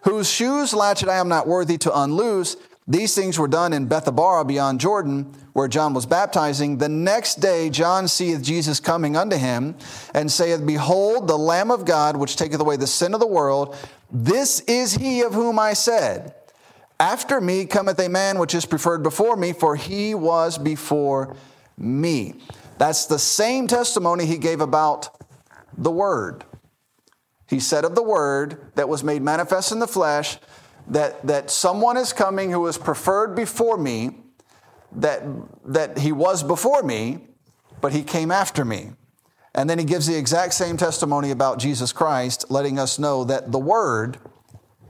Whose 0.05 0.29
shoes 0.29 0.73
latchet 0.73 1.09
I 1.09 1.17
am 1.17 1.29
not 1.29 1.47
worthy 1.47 1.77
to 1.79 2.01
unloose. 2.01 2.57
These 2.89 3.15
things 3.15 3.39
were 3.39 3.47
done 3.47 3.75
in 3.75 3.89
Bethabara 3.89 4.47
beyond 4.47 4.81
Jordan, 4.81 5.35
where 5.53 5.69
John 5.69 5.93
was 5.93 6.07
baptizing. 6.07 6.79
The 6.79 6.89
next 6.89 7.37
day 7.37 7.69
John 7.69 8.09
seeth 8.09 8.43
Jesus 8.43 8.81
coming 8.81 9.17
unto 9.17 9.37
him, 9.37 9.77
and 10.15 10.33
saith, 10.33 10.67
Behold, 10.67 11.29
the 11.29 11.39
Lamb 11.39 11.71
of 11.71 11.85
God, 11.85 12.17
which 12.17 12.37
taketh 12.37 12.61
away 12.61 12.77
the 12.77 12.87
sin 12.87 13.13
of 13.13 13.21
the 13.21 13.27
world. 13.27 13.77
This 14.11 14.61
is 14.61 14.95
he 14.95 15.21
of 15.21 15.35
whom 15.35 15.59
I 15.59 15.75
said, 15.75 16.35
After 16.99 17.41
me 17.41 17.67
cometh 17.67 17.99
a 17.99 18.09
man 18.09 18.39
which 18.39 18.55
is 18.55 18.65
preferred 18.65 19.03
before 19.03 19.37
me, 19.37 19.53
for 19.53 19.77
he 19.77 20.15
was 20.15 20.57
before 20.57 21.37
me. 21.77 22.35
That's 22.81 23.05
the 23.05 23.19
same 23.19 23.67
testimony 23.67 24.25
he 24.25 24.39
gave 24.39 24.63
about 24.63 25.11
the 25.77 25.91
Word. 25.91 26.47
He 27.47 27.61
said 27.61 27.85
of 27.85 27.95
the 27.95 28.03
Word 28.03 28.73
that 28.75 28.89
was 28.89 29.05
made 29.05 29.21
manifest 29.21 29.71
in 29.71 29.81
the 29.81 29.87
flesh 29.87 30.39
that, 30.87 31.27
that 31.27 31.51
someone 31.51 31.99
is 31.99 32.15
coming 32.15 32.51
who 32.51 32.67
is 32.67 32.79
preferred 32.79 33.37
before 33.37 33.77
me, 33.77 34.13
that, 34.93 35.23
that 35.67 35.99
he 35.99 36.11
was 36.11 36.43
before 36.43 36.83
me, 36.83 37.19
but 37.83 37.93
he 37.93 38.03
came 38.03 38.31
after 38.31 38.65
me. 38.65 38.93
And 39.55 39.69
then 39.69 39.79
he 39.79 39.85
gives 39.85 40.07
the 40.07 40.17
exact 40.17 40.55
same 40.55 40.79
testimony 40.79 41.33
about 41.33 41.59
Jesus 41.59 41.93
Christ, 41.93 42.47
letting 42.49 42.79
us 42.79 42.99
know 42.99 43.25
that 43.25 43.53
the 43.53 43.59
Word 43.59 44.17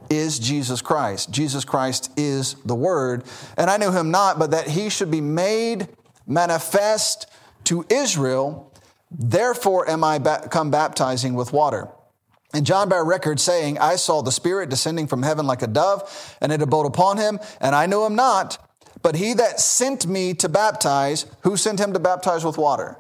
is 0.08 0.38
Jesus 0.38 0.80
Christ. 0.80 1.32
Jesus 1.32 1.64
Christ 1.64 2.12
is 2.16 2.54
the 2.64 2.76
Word. 2.76 3.24
And 3.56 3.68
I 3.68 3.78
knew 3.78 3.90
him 3.90 4.12
not, 4.12 4.38
but 4.38 4.52
that 4.52 4.68
he 4.68 4.90
should 4.90 5.10
be 5.10 5.20
made 5.20 5.88
manifest 6.24 7.26
to 7.64 7.84
Israel. 7.88 8.72
Therefore 9.10 9.88
am 9.88 10.04
I 10.04 10.18
ba- 10.18 10.48
come 10.50 10.70
baptizing 10.70 11.34
with 11.34 11.52
water. 11.52 11.88
And 12.52 12.66
John 12.66 12.88
bare 12.88 13.04
record 13.04 13.38
saying, 13.38 13.78
I 13.78 13.96
saw 13.96 14.22
the 14.22 14.32
Spirit 14.32 14.70
descending 14.70 15.06
from 15.06 15.22
heaven 15.22 15.46
like 15.46 15.62
a 15.62 15.68
dove, 15.68 16.36
and 16.40 16.50
it 16.50 16.62
abode 16.62 16.86
upon 16.86 17.16
him, 17.16 17.38
and 17.60 17.74
I 17.74 17.86
knew 17.86 18.04
him 18.04 18.16
not. 18.16 18.58
But 19.02 19.14
he 19.14 19.34
that 19.34 19.60
sent 19.60 20.06
me 20.06 20.34
to 20.34 20.48
baptize, 20.48 21.26
who 21.42 21.56
sent 21.56 21.78
him 21.78 21.92
to 21.92 22.00
baptize 22.00 22.44
with 22.44 22.58
water? 22.58 22.98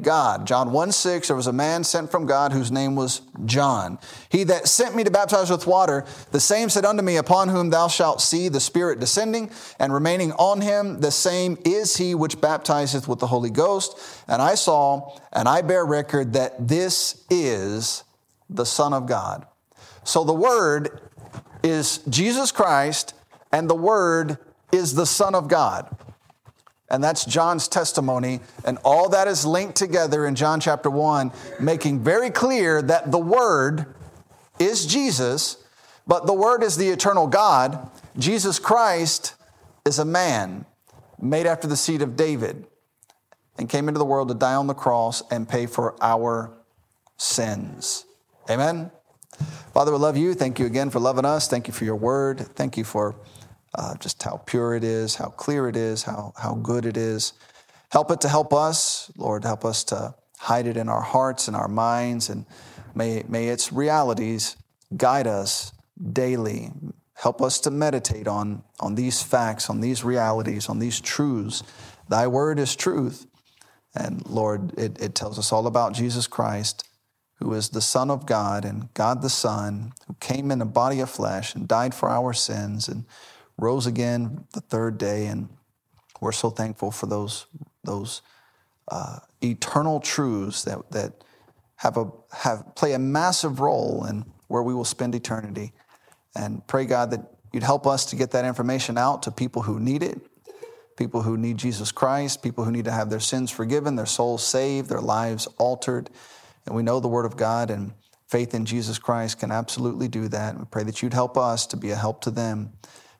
God. 0.00 0.46
John 0.46 0.72
1 0.72 0.92
6, 0.92 1.28
there 1.28 1.36
was 1.36 1.46
a 1.46 1.52
man 1.52 1.84
sent 1.84 2.10
from 2.10 2.26
God 2.26 2.52
whose 2.52 2.70
name 2.70 2.96
was 2.96 3.22
John. 3.44 3.98
He 4.28 4.44
that 4.44 4.68
sent 4.68 4.94
me 4.94 5.04
to 5.04 5.10
baptize 5.10 5.50
with 5.50 5.66
water, 5.66 6.04
the 6.32 6.40
same 6.40 6.68
said 6.68 6.84
unto 6.84 7.02
me, 7.02 7.16
Upon 7.16 7.48
whom 7.48 7.70
thou 7.70 7.88
shalt 7.88 8.20
see 8.20 8.48
the 8.48 8.60
Spirit 8.60 9.00
descending 9.00 9.50
and 9.78 9.92
remaining 9.92 10.32
on 10.32 10.60
him, 10.60 11.00
the 11.00 11.10
same 11.10 11.58
is 11.64 11.96
he 11.96 12.14
which 12.14 12.40
baptizeth 12.40 13.08
with 13.08 13.18
the 13.18 13.26
Holy 13.26 13.50
Ghost. 13.50 13.98
And 14.28 14.42
I 14.42 14.54
saw, 14.54 15.16
and 15.32 15.48
I 15.48 15.62
bear 15.62 15.84
record 15.84 16.34
that 16.34 16.68
this 16.68 17.24
is 17.30 18.04
the 18.50 18.66
Son 18.66 18.92
of 18.92 19.06
God. 19.06 19.46
So 20.04 20.24
the 20.24 20.34
Word 20.34 21.00
is 21.62 21.98
Jesus 22.08 22.52
Christ, 22.52 23.14
and 23.50 23.68
the 23.68 23.74
Word 23.74 24.38
is 24.72 24.94
the 24.94 25.06
Son 25.06 25.34
of 25.34 25.48
God. 25.48 25.96
And 26.88 27.02
that's 27.02 27.24
John's 27.24 27.68
testimony. 27.68 28.40
And 28.64 28.78
all 28.84 29.08
that 29.10 29.28
is 29.28 29.44
linked 29.44 29.76
together 29.76 30.26
in 30.26 30.34
John 30.34 30.60
chapter 30.60 30.88
1, 30.88 31.32
making 31.58 32.00
very 32.00 32.30
clear 32.30 32.80
that 32.82 33.10
the 33.10 33.18
Word 33.18 33.94
is 34.58 34.86
Jesus, 34.86 35.56
but 36.06 36.26
the 36.26 36.34
Word 36.34 36.62
is 36.62 36.76
the 36.76 36.88
eternal 36.88 37.26
God. 37.26 37.90
Jesus 38.18 38.58
Christ 38.58 39.34
is 39.84 39.98
a 39.98 40.04
man 40.04 40.64
made 41.20 41.46
after 41.46 41.66
the 41.66 41.76
seed 41.76 42.02
of 42.02 42.16
David 42.16 42.66
and 43.58 43.68
came 43.68 43.88
into 43.88 43.98
the 43.98 44.04
world 44.04 44.28
to 44.28 44.34
die 44.34 44.54
on 44.54 44.66
the 44.66 44.74
cross 44.74 45.22
and 45.30 45.48
pay 45.48 45.66
for 45.66 45.96
our 46.00 46.52
sins. 47.16 48.04
Amen. 48.50 48.90
Father, 49.72 49.92
we 49.92 49.98
love 49.98 50.16
you. 50.16 50.34
Thank 50.34 50.58
you 50.58 50.66
again 50.66 50.90
for 50.90 51.00
loving 51.00 51.24
us. 51.24 51.48
Thank 51.48 51.66
you 51.66 51.74
for 51.74 51.84
your 51.84 51.96
word. 51.96 52.40
Thank 52.54 52.76
you 52.76 52.84
for 52.84 53.16
uh, 53.76 53.94
just 53.96 54.22
how 54.22 54.42
pure 54.46 54.74
it 54.74 54.82
is, 54.82 55.14
how 55.14 55.28
clear 55.28 55.68
it 55.68 55.76
is, 55.76 56.02
how, 56.02 56.32
how 56.36 56.54
good 56.54 56.86
it 56.86 56.96
is. 56.96 57.34
Help 57.90 58.10
it 58.10 58.20
to 58.22 58.28
help 58.28 58.52
us, 58.52 59.10
Lord. 59.16 59.44
Help 59.44 59.64
us 59.64 59.84
to 59.84 60.14
hide 60.38 60.66
it 60.66 60.76
in 60.76 60.88
our 60.88 61.02
hearts 61.02 61.46
and 61.46 61.56
our 61.56 61.68
minds, 61.68 62.28
and 62.28 62.46
may, 62.94 63.22
may 63.28 63.48
its 63.48 63.72
realities 63.72 64.56
guide 64.96 65.26
us 65.26 65.72
daily. 66.12 66.70
Help 67.14 67.40
us 67.40 67.60
to 67.60 67.70
meditate 67.70 68.26
on, 68.26 68.62
on 68.80 68.94
these 68.94 69.22
facts, 69.22 69.70
on 69.70 69.80
these 69.80 70.04
realities, 70.04 70.68
on 70.68 70.78
these 70.78 71.00
truths. 71.00 71.62
Thy 72.08 72.26
word 72.26 72.58
is 72.58 72.76
truth. 72.76 73.26
And 73.94 74.26
Lord, 74.28 74.78
it, 74.78 75.00
it 75.00 75.14
tells 75.14 75.38
us 75.38 75.52
all 75.52 75.66
about 75.66 75.94
Jesus 75.94 76.26
Christ, 76.26 76.86
who 77.38 77.52
is 77.54 77.70
the 77.70 77.80
Son 77.80 78.10
of 78.10 78.26
God 78.26 78.64
and 78.64 78.92
God 78.92 79.22
the 79.22 79.30
Son, 79.30 79.92
who 80.06 80.14
came 80.20 80.50
in 80.50 80.60
a 80.60 80.66
body 80.66 81.00
of 81.00 81.10
flesh 81.10 81.54
and 81.54 81.66
died 81.66 81.94
for 81.94 82.10
our 82.10 82.34
sins 82.34 82.88
and 82.88 83.06
rose 83.58 83.86
again 83.86 84.44
the 84.52 84.60
third 84.60 84.98
day, 84.98 85.26
and 85.26 85.48
we're 86.20 86.32
so 86.32 86.50
thankful 86.50 86.90
for 86.90 87.06
those 87.06 87.46
those 87.84 88.22
uh, 88.88 89.18
eternal 89.42 90.00
truths 90.00 90.64
that 90.64 90.90
that 90.90 91.24
have 91.76 91.96
a 91.96 92.10
have 92.32 92.74
play 92.74 92.92
a 92.92 92.98
massive 92.98 93.60
role 93.60 94.04
in 94.04 94.24
where 94.48 94.62
we 94.62 94.74
will 94.74 94.84
spend 94.84 95.14
eternity. 95.14 95.72
And 96.34 96.66
pray 96.66 96.84
God 96.84 97.10
that 97.12 97.22
you'd 97.52 97.62
help 97.62 97.86
us 97.86 98.06
to 98.06 98.16
get 98.16 98.32
that 98.32 98.44
information 98.44 98.98
out 98.98 99.22
to 99.22 99.30
people 99.30 99.62
who 99.62 99.80
need 99.80 100.02
it, 100.02 100.20
people 100.96 101.22
who 101.22 101.36
need 101.36 101.56
Jesus 101.56 101.90
Christ, 101.92 102.42
people 102.42 102.64
who 102.64 102.70
need 102.70 102.84
to 102.84 102.92
have 102.92 103.08
their 103.08 103.20
sins 103.20 103.50
forgiven, 103.50 103.96
their 103.96 104.06
souls 104.06 104.46
saved, 104.46 104.90
their 104.90 105.00
lives 105.00 105.46
altered. 105.58 106.10
And 106.66 106.74
we 106.74 106.82
know 106.82 107.00
the 107.00 107.08
Word 107.08 107.24
of 107.24 107.36
God 107.36 107.70
and 107.70 107.92
faith 108.28 108.54
in 108.54 108.66
Jesus 108.66 108.98
Christ 108.98 109.38
can 109.38 109.50
absolutely 109.50 110.08
do 110.08 110.28
that. 110.28 110.58
We 110.58 110.64
pray 110.70 110.82
that 110.84 111.02
you'd 111.02 111.14
help 111.14 111.38
us 111.38 111.66
to 111.68 111.76
be 111.76 111.90
a 111.90 111.96
help 111.96 112.20
to 112.22 112.30
them. 112.30 112.72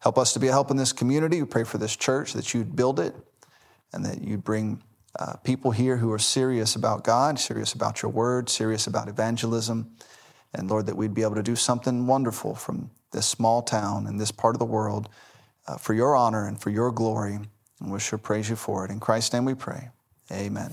Help 0.06 0.18
us 0.18 0.32
to 0.34 0.38
be 0.38 0.46
a 0.46 0.52
help 0.52 0.70
in 0.70 0.76
this 0.76 0.92
community. 0.92 1.42
We 1.42 1.48
pray 1.48 1.64
for 1.64 1.78
this 1.78 1.96
church 1.96 2.32
that 2.34 2.54
you'd 2.54 2.76
build 2.76 3.00
it 3.00 3.12
and 3.92 4.04
that 4.04 4.22
you'd 4.22 4.44
bring 4.44 4.80
uh, 5.18 5.34
people 5.38 5.72
here 5.72 5.96
who 5.96 6.12
are 6.12 6.18
serious 6.20 6.76
about 6.76 7.02
God, 7.02 7.40
serious 7.40 7.72
about 7.72 8.02
your 8.02 8.12
word, 8.12 8.48
serious 8.48 8.86
about 8.86 9.08
evangelism. 9.08 9.96
And 10.54 10.70
Lord, 10.70 10.86
that 10.86 10.96
we'd 10.96 11.12
be 11.12 11.22
able 11.22 11.34
to 11.34 11.42
do 11.42 11.56
something 11.56 12.06
wonderful 12.06 12.54
from 12.54 12.88
this 13.10 13.26
small 13.26 13.62
town 13.62 14.06
and 14.06 14.20
this 14.20 14.30
part 14.30 14.54
of 14.54 14.60
the 14.60 14.64
world 14.64 15.08
uh, 15.66 15.76
for 15.76 15.92
your 15.92 16.14
honor 16.14 16.46
and 16.46 16.60
for 16.60 16.70
your 16.70 16.92
glory. 16.92 17.40
And 17.80 17.90
we 17.90 17.98
sure 17.98 18.16
praise 18.16 18.48
you 18.48 18.54
for 18.54 18.84
it. 18.84 18.92
In 18.92 19.00
Christ's 19.00 19.32
name 19.32 19.44
we 19.44 19.54
pray. 19.54 19.88
Amen. 20.30 20.72